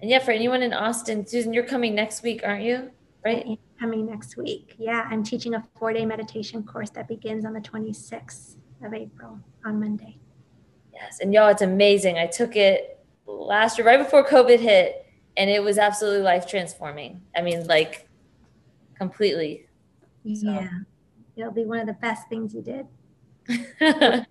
And 0.00 0.10
yeah, 0.10 0.18
for 0.18 0.32
anyone 0.32 0.62
in 0.62 0.72
Austin, 0.72 1.26
Susan, 1.26 1.52
you're 1.52 1.66
coming 1.66 1.94
next 1.94 2.22
week, 2.22 2.40
aren't 2.44 2.64
you? 2.64 2.90
Right? 3.24 3.58
coming 3.78 4.06
next 4.06 4.36
week. 4.36 4.74
Yeah, 4.78 5.06
I'm 5.10 5.24
teaching 5.24 5.54
a 5.54 5.64
four-day 5.76 6.06
meditation 6.06 6.62
course 6.62 6.90
that 6.90 7.08
begins 7.08 7.44
on 7.44 7.52
the 7.52 7.60
26th 7.60 8.56
of 8.84 8.94
April 8.94 9.40
on 9.64 9.80
Monday. 9.80 10.18
Yes, 11.02 11.20
and 11.20 11.32
y'all, 11.34 11.48
it's 11.48 11.62
amazing. 11.62 12.18
I 12.18 12.26
took 12.26 12.56
it 12.56 12.98
last 13.26 13.78
year, 13.78 13.86
right 13.86 13.98
before 13.98 14.26
COVID 14.26 14.60
hit, 14.60 15.06
and 15.36 15.50
it 15.50 15.62
was 15.62 15.78
absolutely 15.78 16.22
life 16.22 16.46
transforming. 16.46 17.22
I 17.36 17.42
mean, 17.42 17.66
like 17.66 18.08
completely. 18.96 19.66
So. 20.24 20.50
Yeah 20.50 20.68
it'll 21.36 21.52
be 21.52 21.64
one 21.64 21.80
of 21.80 21.86
the 21.86 21.94
best 21.94 22.28
things 22.28 22.54
you 22.54 22.62
did. 22.62 22.86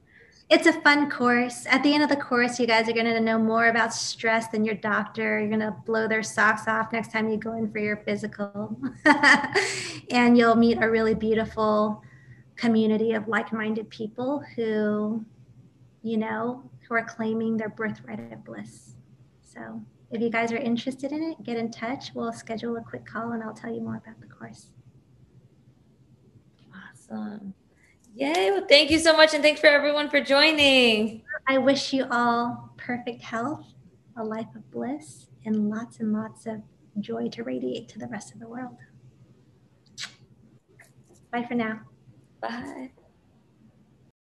it's 0.49 0.67
a 0.67 0.73
fun 0.81 1.09
course. 1.09 1.65
At 1.65 1.83
the 1.83 1.93
end 1.93 2.03
of 2.03 2.09
the 2.09 2.15
course, 2.15 2.59
you 2.59 2.67
guys 2.67 2.87
are 2.87 2.93
going 2.93 3.05
to 3.05 3.19
know 3.19 3.37
more 3.37 3.67
about 3.67 3.93
stress 3.93 4.47
than 4.47 4.63
your 4.63 4.75
doctor. 4.75 5.39
You're 5.39 5.49
going 5.49 5.59
to 5.59 5.75
blow 5.85 6.07
their 6.07 6.23
socks 6.23 6.67
off 6.67 6.91
next 6.93 7.11
time 7.11 7.29
you 7.29 7.37
go 7.37 7.53
in 7.53 7.71
for 7.71 7.79
your 7.79 7.97
physical. 7.97 8.77
and 10.11 10.37
you'll 10.37 10.55
meet 10.55 10.77
a 10.81 10.89
really 10.89 11.15
beautiful 11.15 12.03
community 12.55 13.13
of 13.13 13.27
like 13.27 13.51
minded 13.51 13.89
people 13.89 14.43
who, 14.55 15.25
you 16.01 16.17
know, 16.17 16.63
who 16.87 16.95
are 16.95 17.05
claiming 17.05 17.57
their 17.57 17.69
birthright 17.69 18.31
of 18.31 18.43
bliss. 18.43 18.95
So 19.41 19.81
if 20.09 20.21
you 20.21 20.29
guys 20.29 20.51
are 20.51 20.57
interested 20.57 21.11
in 21.11 21.23
it, 21.23 21.43
get 21.43 21.57
in 21.57 21.71
touch. 21.71 22.11
We'll 22.13 22.33
schedule 22.33 22.77
a 22.77 22.81
quick 22.81 23.05
call 23.05 23.31
and 23.31 23.43
I'll 23.43 23.53
tell 23.53 23.73
you 23.73 23.81
more 23.81 24.01
about 24.03 24.19
the 24.19 24.27
course. 24.27 24.67
Awesome. 26.73 27.53
Yay. 28.13 28.51
Well, 28.51 28.65
thank 28.67 28.91
you 28.91 28.99
so 28.99 29.15
much. 29.15 29.33
And 29.33 29.43
thanks 29.43 29.61
for 29.61 29.67
everyone 29.67 30.09
for 30.09 30.21
joining. 30.21 31.23
I 31.47 31.57
wish 31.57 31.93
you 31.93 32.05
all 32.11 32.73
perfect 32.77 33.21
health, 33.21 33.65
a 34.17 34.23
life 34.23 34.53
of 34.55 34.69
bliss, 34.71 35.27
and 35.45 35.69
lots 35.69 35.99
and 35.99 36.11
lots 36.11 36.45
of 36.45 36.61
joy 36.99 37.29
to 37.29 37.43
radiate 37.43 37.87
to 37.89 37.99
the 37.99 38.07
rest 38.07 38.33
of 38.33 38.39
the 38.39 38.47
world. 38.47 38.77
Bye 41.31 41.45
for 41.47 41.55
now. 41.55 41.81
Bye. 42.41 42.91